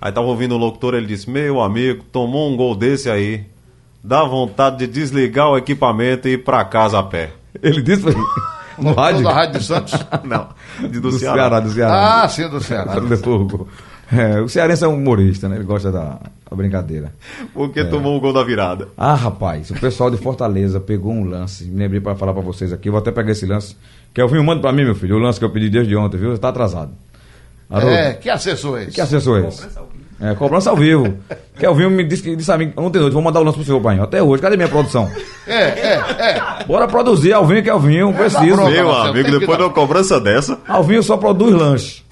Aí 0.00 0.12
tava 0.12 0.26
ouvindo 0.26 0.54
o 0.54 0.58
locutor, 0.58 0.94
ele 0.94 1.06
disse: 1.06 1.30
Meu 1.30 1.60
amigo, 1.60 2.04
tomou 2.12 2.50
um 2.50 2.56
gol 2.56 2.74
desse 2.74 3.08
aí, 3.10 3.46
dá 4.06 4.22
vontade 4.24 4.78
de 4.78 4.86
desligar 4.86 5.48
o 5.50 5.56
equipamento 5.58 6.28
e 6.28 6.32
ir 6.32 6.38
pra 6.44 6.64
casa 6.64 6.98
a 6.98 7.02
pé. 7.02 7.30
Ele 7.62 7.82
disse 7.82 8.08
aí. 8.08 8.14
No 8.78 8.90
Locutor 8.90 9.04
rádio. 9.04 9.22
da 9.24 9.32
Rádio 9.32 9.58
de 9.58 9.64
Santos. 9.66 9.94
Não, 10.22 10.48
de 10.82 11.00
Do, 11.00 11.10
do, 11.10 11.18
Ceará. 11.18 11.34
Ceará. 11.38 11.60
do 11.60 11.70
Ceará. 11.70 12.22
ah, 12.24 12.28
sim, 12.28 12.46
do 12.46 12.60
Ceará. 12.62 13.00
Depois 13.00 13.22
o 13.40 13.44
gol. 13.46 13.68
É, 14.12 14.38
o 14.42 14.48
cearense 14.50 14.84
é 14.84 14.86
um 14.86 14.96
humorista, 14.96 15.48
né? 15.48 15.56
Ele 15.56 15.64
gosta 15.64 15.90
da, 15.90 16.18
da 16.50 16.54
brincadeira. 16.54 17.10
Porque 17.54 17.82
tomou 17.86 18.14
o 18.14 18.20
gol 18.20 18.34
da 18.34 18.44
virada. 18.44 18.88
Ah, 18.94 19.14
rapaz, 19.14 19.70
o 19.70 19.80
pessoal 19.80 20.10
de 20.10 20.18
Fortaleza 20.18 20.78
pegou 20.78 21.10
um 21.10 21.24
lance. 21.24 21.64
Me 21.64 21.78
lembrei 21.78 22.02
pra 22.02 22.14
falar 22.16 22.34
pra 22.34 22.42
vocês 22.42 22.70
aqui. 22.70 22.90
Vou 22.90 22.98
até 22.98 23.10
pegar 23.10 23.32
esse 23.32 23.46
lance. 23.46 23.74
Kelvinho, 24.12 24.44
manda 24.44 24.60
pra 24.60 24.72
mim, 24.72 24.84
meu 24.84 24.94
filho. 24.94 25.16
O 25.16 25.20
lance 25.20 25.38
que 25.38 25.44
eu 25.46 25.50
pedi 25.50 25.70
desde 25.70 25.96
ontem, 25.96 26.18
viu? 26.18 26.36
Tá 26.36 26.50
atrasado. 26.50 26.92
Haroldo, 27.70 27.96
É, 27.96 28.12
que 28.12 28.28
assessor 28.28 28.78
é 28.78 28.82
esse? 28.82 28.92
Que 28.92 29.00
assessor 29.00 29.42
é 29.42 29.48
esse? 29.48 29.66
É, 30.20 30.34
cobrança 30.34 30.70
ao 30.70 30.76
vivo. 30.76 31.14
Kelvinho 31.58 31.90
me 31.90 32.02
disse, 32.04 32.22
que- 32.22 32.34
disse 32.36 32.50
a 32.50 32.56
mim 32.56 32.72
ontem 32.76 32.98
à 32.98 33.02
noite, 33.02 33.12
vou 33.12 33.22
mandar 33.22 33.40
o 33.40 33.42
lance 33.44 33.56
pro 33.56 33.66
senhor, 33.66 33.80
pai. 33.80 33.98
Até 34.00 34.22
hoje, 34.22 34.40
cadê 34.42 34.56
minha 34.56 34.68
produção? 34.68 35.10
É, 35.46 35.52
é, 35.54 35.92
é. 36.60 36.64
Bora 36.66 36.86
produzir, 36.88 37.32
Alvinho, 37.32 37.62
Kelvinho, 37.62 38.12
preciso. 38.14 38.56
bronca, 38.56 38.70
Meu 38.70 38.86
Marcelo, 38.86 39.08
amigo, 39.10 39.24
que 39.30 39.38
depois 39.40 39.58
de 39.58 39.64
uma 39.64 39.70
cobrança 39.70 40.20
dessa, 40.20 40.58
Alvinho 40.66 41.02
só 41.02 41.16
produz 41.16 41.52
lanche. 41.54 42.02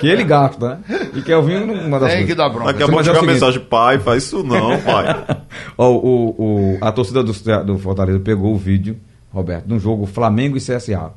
Que 0.00 0.08
ele 0.08 0.24
gasta, 0.24 0.68
né? 0.88 1.08
E 1.14 1.22
Kelvinho 1.22 1.64
não 1.66 1.88
manda 1.88 2.08
Tem 2.08 2.26
que 2.26 2.34
dar 2.34 2.48
bronca. 2.48 2.72
daqui 2.72 2.82
a 2.82 2.86
pouco 2.86 3.00
é 3.00 3.04
chega 3.04 3.18
a 3.20 3.22
mensagem: 3.22 3.60
Pai, 3.60 3.98
faz 4.00 4.24
isso 4.24 4.42
não, 4.42 4.76
pai. 4.80 5.24
Ó, 5.78 5.88
o, 5.92 6.34
o- 6.36 6.78
a 6.80 6.90
torcida 6.90 7.22
do, 7.22 7.32
do 7.64 7.78
Fortaleza 7.78 8.18
pegou 8.18 8.52
o 8.52 8.58
vídeo, 8.58 8.96
Roberto, 9.32 9.66
de 9.66 9.74
um 9.74 9.78
jogo 9.78 10.04
Flamengo 10.04 10.56
e 10.56 10.60
CSA. 10.60 11.12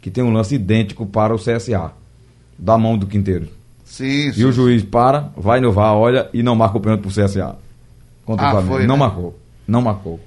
Que 0.00 0.08
tem 0.08 0.22
um 0.22 0.32
lance 0.32 0.54
idêntico 0.54 1.04
para 1.04 1.34
o 1.34 1.38
CSA. 1.38 1.90
Da 2.56 2.78
mão 2.78 2.96
do 2.96 3.06
Quinteiro. 3.08 3.48
Sim, 3.84 4.28
E 4.28 4.32
sim. 4.32 4.44
o 4.44 4.52
juiz 4.52 4.82
para, 4.82 5.28
vai 5.36 5.60
no 5.60 5.70
VAR, 5.72 5.94
olha 5.94 6.28
e 6.32 6.42
não 6.42 6.54
marca 6.56 6.76
o 6.78 6.80
pênalti 6.80 7.02
pro 7.02 7.10
CSA. 7.10 7.56
Contra 8.24 8.46
Ah, 8.46 8.48
o 8.48 8.52
Flamengo. 8.52 8.74
foi, 8.74 8.86
não 8.86 8.94
né? 8.96 9.00
marcou. 9.00 9.38
Não 9.68 9.82
marcou. 9.82 10.20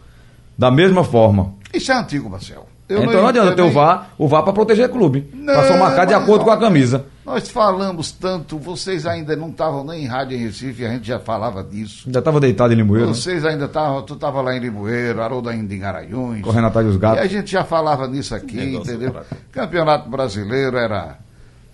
Da 0.57 0.71
mesma 0.71 1.03
forma. 1.03 1.53
Isso 1.73 1.91
é 1.91 1.95
antigo, 1.95 2.29
Marcel. 2.29 2.65
Eu 2.87 3.03
então 3.03 3.21
não 3.21 3.27
adianta 3.27 3.53
ter 3.53 3.61
o 3.63 3.69
VAR, 3.71 4.11
o 4.17 4.27
VAR 4.29 4.43
para 4.43 4.53
proteger 4.53 4.87
clube. 4.89 5.21
Pra 5.21 5.67
só 5.67 5.73
Não, 5.73 5.79
marcar 5.79 6.05
de 6.05 6.13
acordo 6.13 6.45
com 6.45 6.51
a 6.51 6.55
não. 6.55 6.61
camisa. 6.61 7.05
Nós 7.25 7.49
falamos 7.49 8.13
tanto, 8.13 8.57
vocês 8.57 9.05
ainda 9.05 9.35
não 9.35 9.49
estavam 9.49 9.83
nem 9.83 10.05
em 10.05 10.07
rádio 10.07 10.37
em 10.37 10.41
Recife, 10.45 10.85
a 10.85 10.91
gente 10.91 11.05
já 11.05 11.19
falava 11.19 11.61
disso. 11.61 12.07
Já 12.09 12.19
estava 12.19 12.39
deitado 12.39 12.71
em 12.71 12.77
Limoeiro, 12.77 13.07
né? 13.07 13.13
Vocês 13.13 13.43
ainda 13.43 13.65
estavam, 13.65 14.01
tu 14.03 14.13
estava 14.13 14.39
lá 14.41 14.55
em 14.55 14.59
Limoeiro, 14.61 15.21
Haroldo 15.21 15.49
ainda 15.49 15.73
em 15.75 15.79
Garanhuns. 15.79 16.41
correndo 16.41 16.67
atrás 16.67 16.87
dos 16.87 16.95
E 16.95 16.97
a 16.97 16.99
gatos. 17.01 17.29
gente 17.29 17.51
já 17.51 17.65
falava 17.65 18.07
nisso 18.07 18.33
aqui, 18.33 18.75
entendeu? 18.75 19.13
Campeonato 19.51 20.09
brasileiro 20.09 20.77
era, 20.77 21.17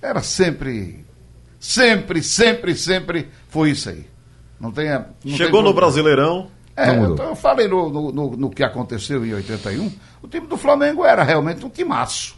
era 0.01 0.23
sempre, 0.23 1.02
sempre, 1.67 2.21
sempre, 2.21 2.75
sempre 2.75 3.29
foi 3.49 3.71
isso 3.71 3.89
aí. 3.89 4.05
Não 4.59 4.71
tenha. 4.71 4.99
não 4.99 5.05
tem 5.23 5.31
Chegou 5.35 5.61
no 5.61 5.73
problema. 5.73 5.73
Brasileirão, 5.73 6.47
É, 6.75 6.91
mudou. 6.91 7.13
então 7.13 7.25
eu 7.27 7.35
falei 7.35 7.67
no, 7.67 7.89
no, 7.89 8.11
no- 8.11 8.37
no 8.37 8.49
que 8.49 8.63
aconteceu 8.63 9.25
em 9.25 9.33
81. 9.33 9.91
O 10.21 10.27
time 10.27 10.45
do 10.47 10.57
Flamengo 10.57 11.03
era 11.05 11.23
realmente 11.23 11.65
um 11.65 11.69
timaço. 11.69 12.35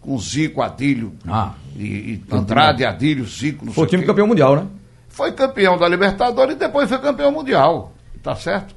Com 0.00 0.16
Zico, 0.18 0.62
Adílio, 0.62 1.12
Ah. 1.26 1.54
e, 1.76 1.82
e 1.84 2.24
Andrade, 2.30 2.84
Adílio, 2.84 3.26
Zico, 3.26 3.64
não 3.66 3.72
Foi 3.72 3.84
o 3.84 3.86
sei 3.86 3.90
time 3.90 4.02
quê. 4.02 4.06
campeão 4.06 4.26
mundial, 4.28 4.54
né? 4.56 4.66
Foi 5.08 5.32
campeão 5.32 5.76
da 5.76 5.88
Libertadores 5.88 6.54
e 6.54 6.58
depois 6.58 6.88
foi 6.88 6.98
campeão 6.98 7.32
mundial. 7.32 7.92
Tá 8.22 8.34
certo? 8.36 8.74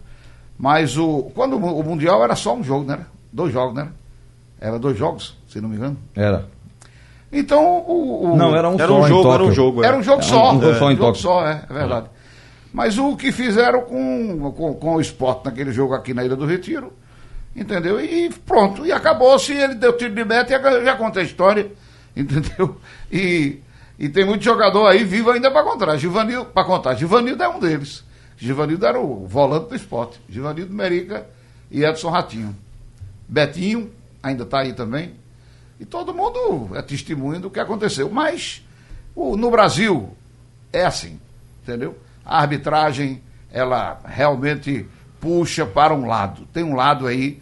Mas 0.58 0.98
o, 0.98 1.32
quando 1.36 1.58
o 1.58 1.80
o 1.80 1.84
Mundial 1.84 2.24
era 2.24 2.36
só 2.36 2.56
um 2.56 2.64
jogo, 2.64 2.86
né? 2.86 3.06
Dois 3.32 3.52
jogos, 3.54 3.76
né? 3.76 3.90
Era 4.60 4.78
dois 4.78 4.98
jogos, 4.98 5.36
se 5.48 5.60
não 5.62 5.70
me 5.70 5.76
engano. 5.76 5.98
Era. 6.16 6.48
Então 7.32 7.64
o. 7.88 8.34
o- 8.34 8.38
Não, 8.38 8.56
era 8.56 8.70
um 8.70 8.74
era 8.76 8.88
só 8.88 9.00
um 9.00 9.08
jogo, 9.08 9.34
era 9.34 9.44
um 9.44 9.52
jogo. 9.52 9.84
Era 9.84 9.98
um 9.98 10.04
jogo 10.04 10.20
É, 10.22 10.24
só. 10.24 10.54
um 10.54 10.62
jogo 10.62 10.76
só 10.76 10.92
em 10.92 10.94
um 10.94 10.98
jogo 10.98 11.16
só, 11.16 11.48
é, 11.48 11.66
é 11.70 11.74
verdade. 11.74 12.08
Mas 12.74 12.98
o 12.98 13.16
que 13.16 13.32
fizeram 13.32 13.82
com, 13.82 14.52
com, 14.56 14.74
com 14.76 14.96
o 14.96 15.02
esporte 15.02 15.46
naquele 15.46 15.72
jogo 15.72 15.94
aqui 15.94 16.14
na 16.14 16.24
Ilha 16.24 16.36
do 16.36 16.46
Retiro, 16.46 16.94
entendeu? 17.56 18.00
E 18.00 18.30
pronto, 18.46 18.86
e 18.86 18.92
acabou-se, 18.92 19.52
ele 19.54 19.76
deu 19.76 19.96
tiro 19.98 20.14
de 20.16 20.24
meta 20.24 20.54
e 20.54 20.56
eu 20.56 20.86
já 20.86 20.96
contei 20.96 21.24
a 21.24 21.26
história, 21.26 21.72
entendeu? 22.16 22.78
E, 23.12 23.60
e 24.00 24.08
tem 24.10 24.26
muito 24.26 24.44
jogador 24.44 24.88
aí 24.88 25.04
vivo 25.04 25.32
ainda 25.32 25.52
para 25.52 25.64
contar. 25.64 25.98
Givanil, 25.98 26.46
para 26.46 26.64
contar, 26.66 26.96
Givanildo 26.96 27.44
é 27.44 27.48
um 27.50 27.60
deles. 27.60 28.04
Givanildo 28.38 28.86
era 28.86 29.00
o 29.00 29.26
volante 29.28 29.70
do 29.70 29.76
esporte. 29.76 30.20
Givanildo 30.30 30.74
Merica 30.74 31.26
e 31.70 31.84
Edson 31.84 32.10
Ratinho. 32.10 32.56
Betinho 33.28 33.92
ainda 34.24 34.44
está 34.44 34.60
aí 34.62 34.74
também. 34.74 35.12
E 35.82 35.86
todo 35.86 36.14
mundo 36.14 36.70
é 36.76 36.82
testemunha 36.84 37.40
do 37.40 37.50
que 37.50 37.60
aconteceu. 37.60 38.08
Mas 38.10 38.62
o- 39.16 39.36
no 39.36 39.50
Brasil 39.50 40.10
é 40.72 40.86
assim, 40.86 41.20
entendeu? 41.64 41.98
A 42.24 42.40
arbitragem, 42.40 43.20
ela 43.52 44.00
realmente 44.06 44.86
puxa 45.20 45.66
para 45.66 45.92
um 45.94 46.06
lado. 46.06 46.44
Tem 46.54 46.64
um 46.64 46.76
lado 46.76 47.08
aí, 47.08 47.40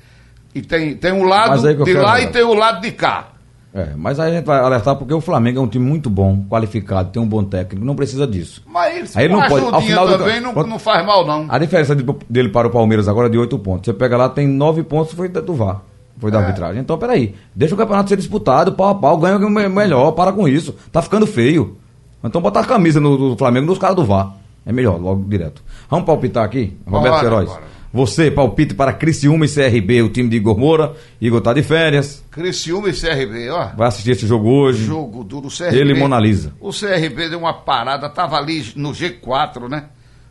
e 0.55 0.61
tem, 0.61 0.95
tem 0.95 1.11
um 1.11 1.25
lado 1.25 1.61
de 1.83 1.93
lá 1.93 2.15
ver. 2.15 2.23
e 2.23 2.27
tem 2.27 2.43
o 2.43 2.53
lado 2.53 2.79
de 2.81 2.91
cá. 2.93 3.27
É, 3.73 3.89
mas 3.95 4.19
aí 4.19 4.31
a 4.31 4.35
gente 4.37 4.45
vai 4.45 4.57
alertar 4.59 4.95
porque 4.95 5.13
o 5.13 5.21
Flamengo 5.21 5.59
é 5.59 5.61
um 5.61 5.67
time 5.67 5.85
muito 5.85 6.09
bom, 6.09 6.43
qualificado, 6.49 7.11
tem 7.11 7.21
um 7.21 7.27
bom 7.27 7.43
técnico, 7.43 7.85
não 7.85 7.95
precisa 7.95 8.25
disso. 8.25 8.63
Mas 8.65 9.15
Aí 9.15 9.27
uma 9.27 9.41
não 9.41 9.47
pode- 9.49 9.75
ao 9.75 9.81
final 9.81 10.07
do- 10.07 10.17
também 10.17 10.41
não, 10.41 10.53
quando- 10.55 10.67
não 10.69 10.79
faz 10.79 11.05
mal, 11.05 11.23
não. 11.27 11.45
A 11.49 11.57
diferença 11.59 11.95
de- 11.95 12.03
dele 12.27 12.49
para 12.49 12.67
o 12.67 12.71
Palmeiras 12.71 13.07
agora 13.07 13.27
é 13.27 13.29
de 13.29 13.37
8 13.37 13.59
pontos. 13.59 13.85
Você 13.85 13.93
pega 13.93 14.17
lá, 14.17 14.27
tem 14.29 14.47
9 14.47 14.81
pontos, 14.81 15.13
foi 15.13 15.27
do 15.27 15.53
VAR. 15.53 15.81
Foi 16.19 16.29
da 16.29 16.39
É. 16.39 16.43
arbitragem. 16.43 16.81
Então, 16.81 16.97
peraí. 16.97 17.33
Deixa 17.55 17.73
o 17.73 17.77
campeonato 17.77 18.09
ser 18.09 18.17
disputado, 18.17 18.73
pau 18.73 18.89
a 18.89 18.95
pau, 18.95 19.17
ganha 19.17 19.37
o 19.37 19.49
me- 19.49 19.69
melhor, 19.69 20.11
para 20.11 20.31
com 20.33 20.47
isso. 20.47 20.75
Tá 20.91 21.01
ficando 21.01 21.25
feio. 21.25 21.77
Então 22.23 22.41
botar 22.41 22.59
a 22.59 22.65
camisa 22.65 22.99
no, 22.99 23.17
do 23.17 23.37
Flamengo 23.37 23.65
nos 23.67 23.77
caras 23.77 23.95
do 23.95 24.03
VAR. 24.03 24.35
É 24.65 24.73
melhor, 24.73 24.99
logo 24.99 25.23
direto. 25.27 25.63
Vamos 25.89 26.05
palpitar 26.05 26.43
aqui? 26.43 26.77
Roberto 26.85 27.11
Bora, 27.13 27.19
Queiroz. 27.21 27.49
bora. 27.49 27.61
Você, 27.91 28.29
palpite 28.29 28.75
para 28.75 28.93
Criciúma 28.93 29.45
e 29.45 29.47
CRB, 29.47 30.01
o 30.03 30.09
time 30.09 30.29
de 30.29 30.35
Igor 30.35 30.55
Moura. 30.57 30.93
Igor 31.19 31.41
tá 31.41 31.53
de 31.53 31.63
férias. 31.63 32.23
Criciúma 32.29 32.89
e 32.89 32.93
CRB, 32.93 33.49
ó. 33.49 33.69
Vai 33.75 33.87
assistir 33.87 34.11
esse 34.11 34.27
jogo 34.27 34.47
hoje. 34.49 34.83
Jogo 34.85 35.23
duro. 35.23 35.47
O 35.47 35.49
CRB, 35.49 35.75
Ele 35.79 35.93
e 35.93 35.99
Mona 35.99 36.19
Lisa. 36.19 36.53
O 36.59 36.71
CRB 36.71 37.29
deu 37.29 37.39
uma 37.39 37.53
parada, 37.53 38.07
tava 38.09 38.35
ali 38.37 38.63
no 38.75 38.91
G4, 38.91 39.67
né? 39.69 39.85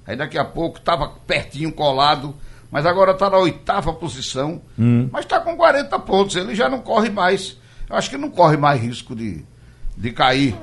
Aí 0.06 0.14
daqui 0.14 0.38
a 0.38 0.44
pouco 0.44 0.78
tava 0.80 1.10
pertinho 1.26 1.72
colado, 1.72 2.32
mas 2.70 2.84
agora 2.86 3.14
tá 3.14 3.30
na 3.30 3.38
oitava 3.38 3.92
posição. 3.92 4.60
Hum. 4.78 5.08
Mas 5.10 5.24
tá 5.24 5.40
com 5.40 5.56
40 5.56 5.98
pontos, 6.00 6.36
ele 6.36 6.54
já 6.54 6.68
não 6.68 6.80
corre 6.80 7.10
mais. 7.10 7.56
Eu 7.88 7.96
acho 7.96 8.10
que 8.10 8.18
não 8.18 8.30
corre 8.30 8.56
mais 8.56 8.80
risco 8.80 9.14
de, 9.14 9.44
de 9.96 10.12
cair. 10.12 10.54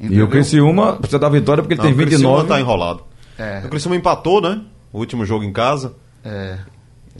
E 0.00 0.20
o 0.20 0.28
Criciúma 0.28 0.94
precisa 0.94 1.18
da 1.18 1.28
vitória 1.28 1.62
porque 1.62 1.74
ele 1.74 1.82
Não, 1.82 1.86
tem 1.86 1.94
o 1.94 2.06
Criciúma 2.06 2.38
29. 2.40 2.48
tá 2.48 2.60
enrolado. 2.60 3.04
É. 3.38 3.62
O 3.64 3.68
Criciúma 3.68 3.96
empatou, 3.96 4.40
né? 4.40 4.62
O 4.92 4.98
último 4.98 5.24
jogo 5.24 5.44
em 5.44 5.52
casa. 5.52 5.94
É. 6.24 6.58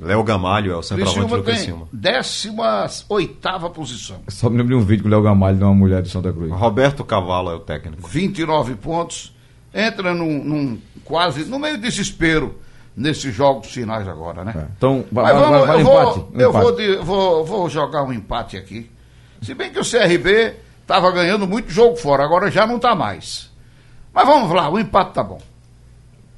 Léo 0.00 0.24
Gamalho 0.24 0.72
é 0.72 0.76
o 0.76 0.82
centroavante 0.82 1.18
Criciúma 1.20 1.36
do 1.36 1.44
tem 1.44 1.54
Criciúma. 1.54 1.88
18 1.92 3.70
posição. 3.70 4.16
Só 4.28 4.48
me 4.48 4.56
lembro 4.56 4.76
de 4.76 4.82
um 4.82 4.84
vídeo 4.84 5.02
com 5.02 5.08
o 5.08 5.12
Léo 5.12 5.22
Gamalho 5.22 5.58
de 5.58 5.62
uma 5.62 5.74
mulher 5.74 6.02
de 6.02 6.08
Santa 6.08 6.32
Cruz. 6.32 6.50
Roberto 6.50 7.04
Cavalo 7.04 7.50
é 7.50 7.54
o 7.54 7.60
técnico. 7.60 8.08
29 8.08 8.74
pontos. 8.76 9.34
Entra 9.74 10.14
num, 10.14 10.42
num 10.42 10.78
quase. 11.04 11.44
no 11.44 11.58
meio 11.58 11.78
desespero 11.78 12.56
nesses 12.97 13.34
jogos 13.34 13.68
finais 13.72 14.07
agora, 14.07 14.45
né? 14.45 14.53
É. 14.57 14.66
Então, 14.76 15.05
vai, 15.11 15.24
Mas 15.24 15.34
vai, 15.34 15.43
vamos, 15.43 15.59
vai, 15.59 15.66
vai 15.66 15.76
eu, 15.76 15.80
empate. 15.80 16.18
vou, 16.18 16.30
eu 16.40 16.51
empate. 16.51 16.62
vou, 16.64 16.76
de- 16.76 16.97
vou, 16.97 17.45
vou 17.45 17.68
jogar 17.68 18.03
um 18.03 18.12
empate 18.12 18.57
aqui. 18.57 18.90
Se 19.40 19.55
bem 19.55 19.70
que 19.72 19.78
o 19.80 19.84
CRB 19.84 20.55
estava 20.82 21.11
ganhando 21.11 21.47
muito 21.47 21.70
jogo 21.70 21.97
fora, 21.97 22.22
agora 22.24 22.51
já 22.51 22.66
não 22.66 22.76
está 22.76 22.95
mais. 22.95 23.51
Mas 24.12 24.26
vamos 24.26 24.51
lá, 24.55 24.68
o 24.68 24.78
empate 24.78 25.12
tá 25.14 25.22
bom. 25.22 25.40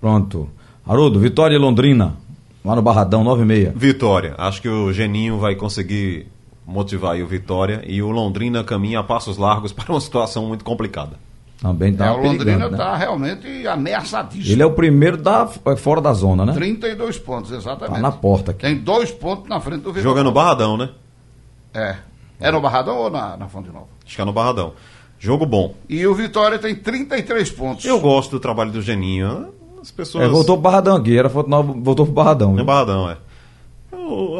Pronto. 0.01 0.49
Haroldo, 0.87 1.19
Vitória 1.19 1.55
e 1.55 1.59
Londrina. 1.59 2.17
Lá 2.65 2.75
no 2.77 2.83
Barradão, 2.83 3.23
9 3.25 3.43
e 3.43 3.45
meia. 3.45 3.73
Vitória. 3.77 4.35
Acho 4.39 4.63
que 4.63 4.69
o 4.69 4.93
Geninho 4.93 5.39
vai 5.39 5.55
conseguir 5.55 6.29
motivar 6.67 7.13
aí 7.13 7.23
o 7.23 7.27
Vitória 7.27 7.83
e 7.87 8.03
o 8.03 8.11
Londrina 8.11 8.65
caminha 8.65 9.01
a 9.01 9.05
passos 9.05 9.37
largos 9.37 9.73
para 9.75 9.93
uma 9.93 10.01
situação 10.01 10.47
muito 10.47 10.65
complicada. 10.65 11.19
Também 11.65 11.95
tá 11.95 12.09
É, 12.09 12.11
o 12.11 12.17
Londrina 12.17 12.45
perigando, 12.45 12.77
né? 12.77 12.77
está 12.77 12.95
realmente 12.95 13.67
ameaçadíssimo. 13.67 14.55
Ele 14.55 14.62
é 14.62 14.67
o 14.67 14.73
primeiro 14.73 15.17
da, 15.17 15.49
é 15.69 15.77
fora 15.77 15.99
da 15.99 16.12
zona, 16.12 16.45
né? 16.45 16.53
32 16.53 17.19
pontos, 17.19 17.51
exatamente. 17.53 17.95
Tá 17.97 18.03
na 18.03 18.12
porta 18.12 18.51
aqui. 18.51 18.61
Tem 18.61 18.77
dois 18.77 19.11
pontos 19.11 19.49
na 19.49 19.59
frente 19.61 19.81
do 19.81 19.91
Vitória. 19.91 20.03
Joga 20.03 20.23
no 20.23 20.31
Barradão, 20.31 20.77
né? 20.77 20.91
É. 21.73 21.97
É 22.39 22.51
no 22.53 22.61
Barradão 22.61 22.99
ou 22.99 23.11
na, 23.11 23.35
na 23.39 23.49
Fonte 23.49 23.71
Nova? 23.71 23.87
Acho 24.05 24.15
que 24.15 24.21
é 24.21 24.25
no 24.27 24.33
Barradão. 24.35 24.75
Jogo 25.19 25.47
bom. 25.47 25.75
E 25.89 26.07
o 26.07 26.15
Vitória 26.15 26.59
tem 26.59 26.75
33 26.75 27.51
pontos. 27.53 27.87
Eu 27.87 27.99
gosto 27.99 28.33
do 28.33 28.41
trabalho 28.41 28.71
do 28.71 28.83
Geninho. 28.83 29.49
As 29.81 29.91
pessoas. 29.91 30.25
É, 30.25 30.29
voltou 30.29 30.57
pro 30.57 30.65
Barradão 30.65 30.97
aqui, 30.97 31.17
era 31.17 31.31
Fonte 31.31 31.49
Nova, 31.49 31.73
voltou 31.79 32.05
pro 32.05 32.15
Barradão. 32.15 32.53
No? 32.53 32.62
Barradão, 32.62 33.09
é. 33.09 33.17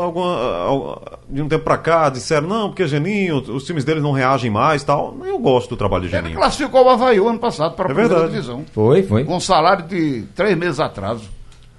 Alguma- 0.01 0.57
al- 0.67 1.03
de 1.29 1.43
um 1.43 1.49
tempo 1.49 1.65
pra 1.65 1.77
cá 1.79 2.09
disseram, 2.09 2.47
não, 2.49 2.69
porque 2.69 2.87
Geninho, 2.87 3.37
os 3.39 3.65
times 3.65 3.85
deles 3.85 4.03
não 4.03 4.13
reagem 4.13 4.51
mais 4.51 4.83
e 4.83 4.87
tal. 4.87 5.17
Eu 5.25 5.39
gosto 5.39 5.71
do 5.71 5.77
trabalho 5.77 6.03
do 6.03 6.07
Ele 6.09 6.17
Geninho. 6.17 6.37
classificou 6.37 6.85
o 6.85 6.89
Havaí 6.89 7.19
o 7.21 7.29
ano 7.29 7.39
passado 7.39 7.75
para 7.75 7.85
a 7.85 7.91
É 7.91 7.95
primeira 7.95 8.15
verdade. 8.15 8.33
divisão. 8.33 8.65
Foi, 8.73 9.03
foi. 9.03 9.25
Com 9.25 9.37
um 9.37 9.41
salário 9.41 9.85
de 9.87 10.23
três 10.35 10.57
meses 10.57 10.81
atraso. 10.81 11.33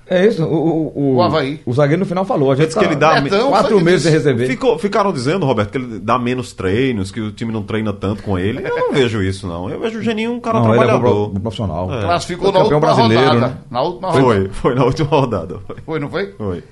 É 0.08 0.24
isso, 0.28 0.44
o, 0.44 0.54
o, 0.56 0.92
o, 0.96 1.16
O 1.16 1.22
Havaí. 1.24 1.60
o 1.66 1.74
zagueiro 1.74 2.02
no 2.02 2.06
final 2.06 2.24
falou. 2.26 2.52
A 2.52 2.56
gente 2.56 2.68
Diz 2.68 2.76
que 2.78 2.86
ele 2.86 2.96
dá 2.96 3.20
Betão 3.20 3.50
quatro 3.50 3.82
meses 3.82 4.04
sem 4.04 4.12
disse. 4.12 4.24
receber. 4.24 4.46
Ficou- 4.46 4.78
ficaram 4.78 5.12
dizendo, 5.12 5.48
Roberto, 5.48 5.72
que 5.72 5.80
ele 5.80 5.98
dá 5.98 6.20
menos 6.20 6.54
treinos, 6.54 7.10
que 7.12 7.20
o 7.20 7.32
time 7.32 7.52
não 7.52 7.64
treina 7.64 7.92
tanto 7.92 8.22
com 8.22 8.38
ele. 8.38 8.64
Eu 8.64 8.76
não 8.78 8.94
vejo 8.94 9.24
isso, 9.24 9.48
não. 9.48 9.68
Eu 9.68 9.80
vejo 9.80 9.98
o 9.98 10.04
Geninho 10.04 10.32
um 10.34 10.40
cara 10.40 10.60
Não, 10.60 10.66
ele 10.76 10.76
é 10.76 10.86
trabalhador. 10.86 11.30
pro- 11.32 11.40
profissional. 11.42 11.92
É. 11.92 12.02
Classificou 12.04 12.52
Foi 12.52 12.54
na 12.54 12.70
campeão 12.70 12.78
última 12.78 12.94
brasileiro, 12.96 13.34
rodada. 13.34 13.48
né? 13.48 13.58
Na 13.72 13.82
última 13.82 14.08
rodada. 14.12 14.24
Foi, 14.28 14.50
foi 14.50 14.76
na 14.76 14.86
última 14.86 15.10
rodada. 15.10 15.60
Foi. 15.66 15.76
Foi, 15.84 16.00
não 16.00 16.10
foi? 16.12 16.32
foi. 16.38 16.64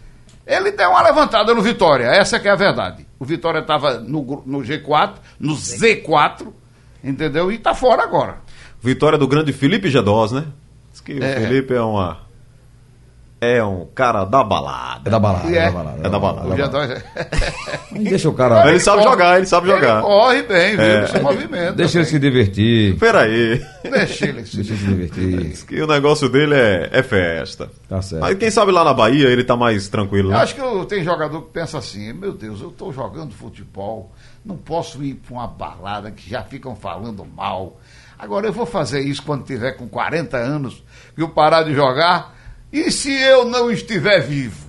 Ele 0.53 0.71
deu 0.71 0.89
uma 0.89 1.01
levantada 1.01 1.53
no 1.53 1.61
Vitória, 1.61 2.05
essa 2.05 2.39
que 2.39 2.47
é 2.47 2.51
a 2.51 2.55
verdade. 2.55 3.05
O 3.19 3.25
Vitória 3.25 3.59
estava 3.59 3.99
no, 3.99 4.43
no 4.45 4.59
G4, 4.59 5.13
no 5.39 5.55
Z4, 5.55 6.47
entendeu? 7.03 7.51
E 7.51 7.57
tá 7.57 7.73
fora 7.73 8.03
agora. 8.03 8.37
Vitória 8.81 9.17
do 9.17 9.27
grande 9.27 9.53
Felipe 9.53 9.89
Gedós, 9.89 10.31
né? 10.31 10.45
Diz 10.91 11.01
que 11.01 11.13
É. 11.13 11.15
o 11.15 11.41
Felipe 11.41 11.73
é 11.73 11.81
uma. 11.81 12.19
É 13.43 13.63
um 13.63 13.85
cara 13.93 14.23
da 14.25 14.43
balada. 14.43 15.01
É 15.05 15.09
da 15.11 15.19
balada, 15.19 15.49
E 15.49 15.57
é, 15.57 15.63
é. 15.63 15.65
da 15.65 15.71
balada. 15.71 15.99
É 15.99 16.09
da 16.09 16.19
balada. 16.19 16.47
O 16.47 16.55
G2 16.57 17.03
Aí 17.93 18.03
Deixa 18.05 18.29
o 18.29 18.33
cara. 18.33 18.69
Ele 18.69 18.79
sabe 18.79 19.03
jogar, 19.03 19.37
ele 19.37 19.45
sabe 19.45 19.67
jogar. 19.67 19.95
Ele 19.97 20.01
corre 20.01 20.43
bem, 20.43 20.75
viu? 20.75 20.85
É. 20.85 21.19
Movimenta. 21.21 21.73
Deixa 21.73 21.99
ele 21.99 22.05
se 22.05 22.19
divertir. 22.19 22.97
Peraí. 22.97 23.61
Deixa 23.83 24.27
ele 24.27 24.45
se 24.45 24.57
Deixa 24.57 24.75
se 24.75 24.85
divertir. 24.85 25.37
Diz 25.43 25.63
que 25.63 25.81
o 25.81 25.87
negócio 25.87 26.29
dele 26.29 26.55
é, 26.55 26.89
é 26.91 27.03
festa. 27.03 27.69
Tá 27.89 28.01
certo. 28.01 28.21
Mas 28.21 28.37
quem 28.37 28.49
sabe 28.49 28.71
lá 28.71 28.83
na 28.83 28.93
Bahia 28.93 29.27
ele 29.27 29.43
tá 29.43 29.55
mais 29.55 29.87
tranquilo, 29.87 30.29
Eu 30.29 30.33
né? 30.37 30.43
acho 30.43 30.55
que 30.55 30.85
tem 30.87 31.03
jogador 31.03 31.41
que 31.41 31.51
pensa 31.51 31.77
assim, 31.77 32.13
meu 32.13 32.31
Deus, 32.33 32.61
eu 32.61 32.69
estou 32.69 32.91
jogando 32.93 33.33
futebol, 33.33 34.11
não 34.45 34.55
posso 34.57 35.03
ir 35.03 35.15
para 35.15 35.33
uma 35.33 35.47
balada 35.47 36.11
que 36.11 36.29
já 36.29 36.41
ficam 36.43 36.75
falando 36.75 37.25
mal. 37.25 37.77
Agora 38.17 38.47
eu 38.47 38.53
vou 38.53 38.65
fazer 38.65 39.01
isso 39.01 39.21
quando 39.23 39.43
tiver 39.43 39.73
com 39.73 39.87
40 39.87 40.37
anos, 40.37 40.83
que 41.15 41.21
eu 41.21 41.29
parar 41.29 41.63
de 41.63 41.73
jogar, 41.73 42.33
e 42.73 42.91
se 42.91 43.13
eu 43.13 43.45
não 43.45 43.71
estiver 43.71 44.19
vivo? 44.21 44.63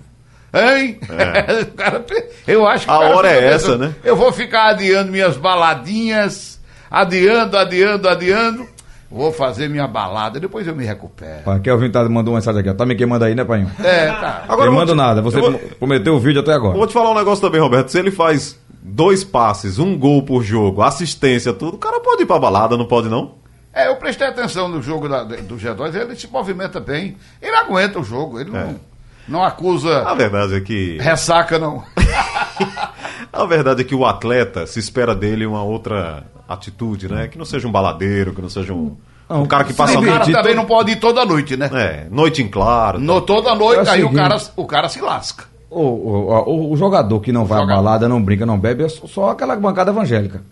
Hein? 0.52 1.00
O 1.62 1.76
cara 1.76 2.04
eu 2.46 2.64
acho 2.66 2.84
que 2.86 2.92
É. 2.92 2.94
A 2.94 2.98
o 3.00 3.16
hora 3.16 3.28
é 3.28 3.44
essa, 3.46 3.66
pensando, 3.72 3.86
né? 3.86 3.94
Eu 4.04 4.14
vou 4.14 4.30
ficar 4.30 4.66
adiando 4.68 5.10
minhas 5.10 5.36
baladinhas, 5.36 6.60
adiando, 6.90 7.56
adiando, 7.56 8.08
adiando. 8.08 8.66
Vou 9.10 9.30
fazer 9.32 9.68
minha 9.68 9.86
balada, 9.86 10.40
depois 10.40 10.66
eu 10.66 10.74
me 10.74 10.84
recupero. 10.84 11.42
Pai, 11.44 11.60
Kelvin 11.60 11.90
tá, 11.90 12.02
mandou 12.08 12.32
uma 12.34 12.38
mensagem 12.40 12.60
aqui. 12.60 12.70
ó. 12.70 12.74
Tá 12.74 12.84
me 12.84 12.96
queimando 12.96 13.24
aí, 13.24 13.34
né, 13.34 13.44
pai? 13.44 13.64
É, 13.82 14.06
tá. 14.08 14.44
Agora 14.48 14.68
Queimando 14.68 14.92
te- 14.92 14.96
nada. 14.96 15.22
Você 15.22 15.38
vou- 15.40 15.52
prometeu 15.78 16.14
o 16.14 16.18
vídeo 16.20 16.40
até 16.40 16.52
agora. 16.52 16.76
Vou 16.76 16.86
te 16.86 16.92
falar 16.92 17.10
um 17.12 17.14
negócio 17.14 17.40
também, 17.44 17.60
Roberto. 17.60 17.90
Se 17.90 17.98
ele 17.98 18.10
faz 18.10 18.58
dois 18.82 19.22
passes, 19.22 19.78
um 19.78 19.96
gol 19.96 20.22
por 20.24 20.42
jogo, 20.42 20.82
assistência, 20.82 21.52
tudo, 21.52 21.76
o 21.76 21.78
cara 21.78 22.00
pode 22.00 22.22
ir 22.24 22.26
pra 22.26 22.38
balada, 22.40 22.76
não 22.76 22.86
pode 22.86 23.08
não? 23.08 23.34
É, 23.74 23.88
eu 23.88 23.96
prestei 23.96 24.26
atenção 24.28 24.68
no 24.68 24.80
jogo 24.80 25.08
da- 25.08 25.24
do 25.24 25.56
G2, 25.56 25.94
ele 25.94 26.14
se 26.16 26.28
movimenta 26.28 26.78
bem, 26.78 27.16
ele 27.42 27.56
aguenta 27.56 27.98
o 27.98 28.04
jogo, 28.04 28.38
ele 28.38 28.50
É. 28.50 28.52
não, 28.64 28.80
não 29.26 29.44
acusa 29.44 30.02
A 30.08 30.14
verdade 30.14 30.54
é 30.54 30.60
que. 30.60 30.98
ressaca, 31.00 31.58
não. 31.58 31.82
A 33.32 33.44
verdade 33.46 33.80
é 33.80 33.84
que 33.84 33.94
o 33.94 34.06
atleta 34.06 34.66
se 34.66 34.78
espera 34.78 35.14
dele 35.14 35.44
uma 35.46 35.62
outra 35.62 36.22
atitude, 36.48 37.08
né? 37.10 37.26
Que 37.26 37.36
não 37.36 37.44
seja 37.44 37.66
um 37.66 37.72
baladeiro, 37.72 38.32
que 38.32 38.40
não 38.40 38.48
seja 38.48 38.72
um, 38.72 38.96
Não, 39.28 39.42
um 39.42 39.46
cara 39.46 39.64
que 39.64 39.72
passa 39.74 39.98
o 39.98 40.04
cara 40.04 40.24
também 40.30 40.54
não 40.54 40.66
pode 40.66 40.92
ir 40.92 40.96
toda 40.96 41.24
noite, 41.24 41.56
né? 41.56 41.68
É, 41.72 42.06
noite 42.10 42.42
em 42.42 42.48
claro. 42.48 43.00
No, 43.00 43.20
toda 43.20 43.50
É 43.50 43.54
noite, 43.56 43.88
o 43.88 43.92
aí 43.92 44.04
o 44.04 44.12
cara, 44.12 44.36
o 44.56 44.64
cara 44.66 44.88
se 44.88 45.00
lasca. 45.00 45.44
O, 45.68 45.80
o, 45.80 46.48
o- 46.48 46.72
o 46.72 46.76
jogador 46.76 47.18
que 47.20 47.32
não 47.32 47.44
vai 47.44 47.60
à 47.60 47.66
balada, 47.66 48.08
não 48.08 48.22
brinca, 48.22 48.46
não 48.46 48.58
bebe, 48.58 48.84
é 48.84 48.88
só 48.88 49.30
aquela 49.30 49.56
bancada 49.56 49.90
evangélica. 49.90 50.42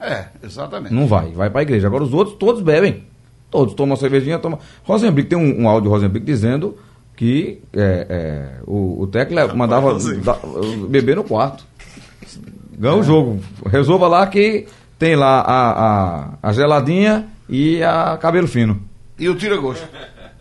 É, 0.00 0.26
exatamente. 0.42 0.94
Não 0.94 1.06
vai, 1.06 1.30
vai 1.32 1.50
pra 1.50 1.62
igreja. 1.62 1.86
Agora 1.86 2.02
os 2.04 2.12
outros 2.14 2.36
todos 2.36 2.62
bebem. 2.62 3.04
Todos 3.50 3.74
tomam 3.74 3.96
cervejinha, 3.96 4.38
tomam. 4.38 4.58
Rosenbrick 4.84 5.28
tem 5.28 5.36
um, 5.38 5.62
um 5.62 5.68
áudio 5.68 5.88
de 5.90 5.94
Rosenbrick 5.94 6.24
dizendo 6.24 6.76
que 7.16 7.60
é, 7.72 8.06
é, 8.08 8.60
o, 8.66 9.02
o 9.02 9.06
técnico 9.08 9.56
mandava 9.56 9.92
da- 10.24 10.38
beber 10.88 11.16
no 11.16 11.24
quarto. 11.24 11.64
Ganha 12.78 12.94
o 12.94 13.02
jogo. 13.02 13.40
Resolva 13.66 14.06
lá 14.08 14.26
que 14.26 14.66
tem 14.98 15.16
lá 15.16 15.40
a, 15.40 15.70
a, 15.70 16.28
a 16.42 16.52
geladinha 16.52 17.26
e 17.48 17.82
a 17.82 18.16
cabelo 18.16 18.46
fino. 18.48 18.80
E 19.18 19.28
o 19.28 19.34
tira-gosto. 19.34 19.86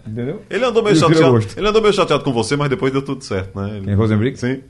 Entendeu? 0.08 0.42
Ele 0.50 0.64
andou 0.64 0.82
meio 0.82 0.96
chateado. 0.96 1.40
Ele 1.58 1.68
andou 1.68 1.82
meio 1.82 1.94
chateado 1.94 2.24
com 2.24 2.32
você, 2.32 2.56
mas 2.56 2.70
depois 2.70 2.94
deu 2.94 3.02
tudo 3.02 3.24
certo, 3.24 3.60
né? 3.60 3.76
Ele- 3.78 3.86
Quem, 3.86 3.94
Rosenbrick? 3.96 4.40
Sim. 4.40 4.62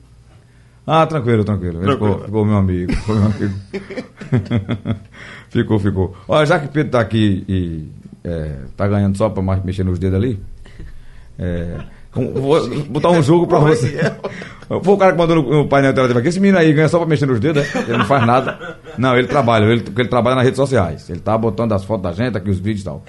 Ah, 0.92 1.06
tranquilo, 1.06 1.44
tranquilo. 1.44 1.80
Tranquilo. 1.80 2.14
Ficou, 2.14 2.24
ficou 2.24 2.44
meu 2.44 2.56
amigo. 2.56 2.92
Ficou 2.92 3.14
meu 3.14 3.26
amigo. 3.26 3.54
ficou, 5.48 5.78
ficou. 5.78 6.16
Olha, 6.26 6.44
já 6.44 6.58
que 6.58 6.66
o 6.66 6.68
Pedro 6.68 6.90
tá 6.90 7.00
aqui 7.00 7.44
e 7.48 7.88
é, 8.24 8.56
tá 8.76 8.88
ganhando 8.88 9.16
só 9.16 9.28
mais 9.40 9.62
mexer 9.64 9.84
nos 9.84 10.00
dedos 10.00 10.18
ali, 10.18 10.40
é, 11.38 11.76
vou 12.12 12.68
botar 12.88 13.10
um 13.10 13.22
jogo 13.22 13.46
pra 13.46 13.60
você. 13.60 14.00
Foi 14.82 14.94
o 14.94 14.96
cara 14.96 15.12
que 15.12 15.18
mandou 15.18 15.36
no, 15.36 15.62
no 15.62 15.68
painel 15.68 15.94
TV 15.94 16.18
aqui. 16.18 16.28
Esse 16.28 16.40
menino 16.40 16.58
aí 16.58 16.72
ganha 16.72 16.88
só 16.88 16.98
pra 16.98 17.06
mexer 17.06 17.26
nos 17.26 17.38
dedos, 17.38 17.62
é? 17.62 17.78
Ele 17.82 17.98
não 17.98 18.04
faz 18.04 18.26
nada. 18.26 18.76
Não, 18.98 19.16
ele 19.16 19.28
trabalha, 19.28 19.66
ele, 19.66 19.82
porque 19.82 20.02
ele 20.02 20.08
trabalha 20.08 20.36
nas 20.36 20.44
redes 20.44 20.56
sociais. 20.58 21.08
Ele 21.08 21.20
tá 21.20 21.38
botando 21.38 21.72
as 21.72 21.84
fotos 21.84 22.02
da 22.02 22.12
gente, 22.12 22.36
aqui 22.36 22.50
os 22.50 22.58
vídeos 22.58 22.80
e 22.80 22.84
tal. 22.84 23.04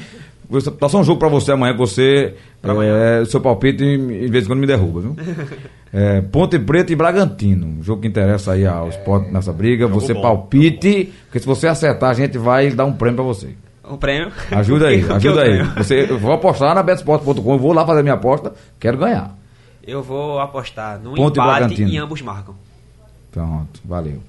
Vou 0.52 0.62
botar 0.62 0.90
só 0.90 1.00
um 1.00 1.04
jogo 1.04 1.18
pra 1.18 1.30
você 1.30 1.54
amanhã, 1.54 1.72
que 1.72 1.80
você, 1.80 2.36
é, 2.62 3.24
seu 3.24 3.40
palpite, 3.40 3.82
em 3.86 4.30
vez 4.30 4.44
em 4.44 4.48
quando 4.48 4.60
me 4.60 4.68
derruba, 4.68 5.00
viu? 5.00 5.16
É, 5.94 6.22
Ponte 6.22 6.58
Preta 6.58 6.94
e 6.94 6.96
Bragantino. 6.96 7.68
Um 7.68 7.84
jogo 7.84 8.02
que 8.02 8.08
interessa 8.08 8.54
aí 8.54 8.66
ao 8.66 8.88
esporte 8.88 9.30
nessa 9.30 9.52
briga. 9.52 9.88
Você 9.88 10.14
bom. 10.14 10.22
palpite, 10.22 11.12
porque 11.26 11.38
se 11.38 11.46
você 11.46 11.68
acertar, 11.68 12.12
a 12.12 12.14
gente 12.14 12.38
vai 12.38 12.72
dar 12.72 12.86
um 12.86 12.94
prêmio 12.94 13.18
pra 13.18 13.26
você. 13.26 13.50
O 13.84 13.98
prêmio. 13.98 14.32
Ajuda 14.52 14.88
aí, 14.88 15.04
que 15.04 15.12
ajuda 15.12 15.42
aí. 15.42 15.58
ganho? 15.58 15.74
Você, 15.76 16.08
eu 16.10 16.18
vou 16.18 16.32
apostar 16.32 16.74
na 16.74 16.82
betsport.com, 16.82 17.58
vou 17.58 17.74
lá 17.74 17.86
fazer 17.86 18.04
minha 18.04 18.16
aposta, 18.16 18.54
quero 18.80 18.98
ganhar. 18.98 19.38
Eu 19.86 20.02
vou 20.02 20.40
apostar 20.40 20.98
no 20.98 21.14
Ponte 21.14 21.38
empate 21.38 21.84
e 21.84 21.98
ambos 21.98 22.22
marcam. 22.22 22.56
Pronto, 23.30 23.82
valeu. 23.84 24.22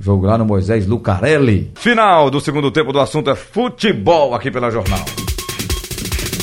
Jogo 0.00 0.24
lá 0.24 0.38
no 0.38 0.46
Moisés 0.46 0.86
Lucarelli. 0.86 1.70
Final 1.74 2.30
do 2.30 2.40
segundo 2.40 2.70
tempo 2.70 2.94
do 2.94 3.00
assunto 3.00 3.28
é 3.28 3.34
futebol 3.34 4.34
aqui 4.34 4.50
pela 4.50 4.70
Jornal. 4.70 5.04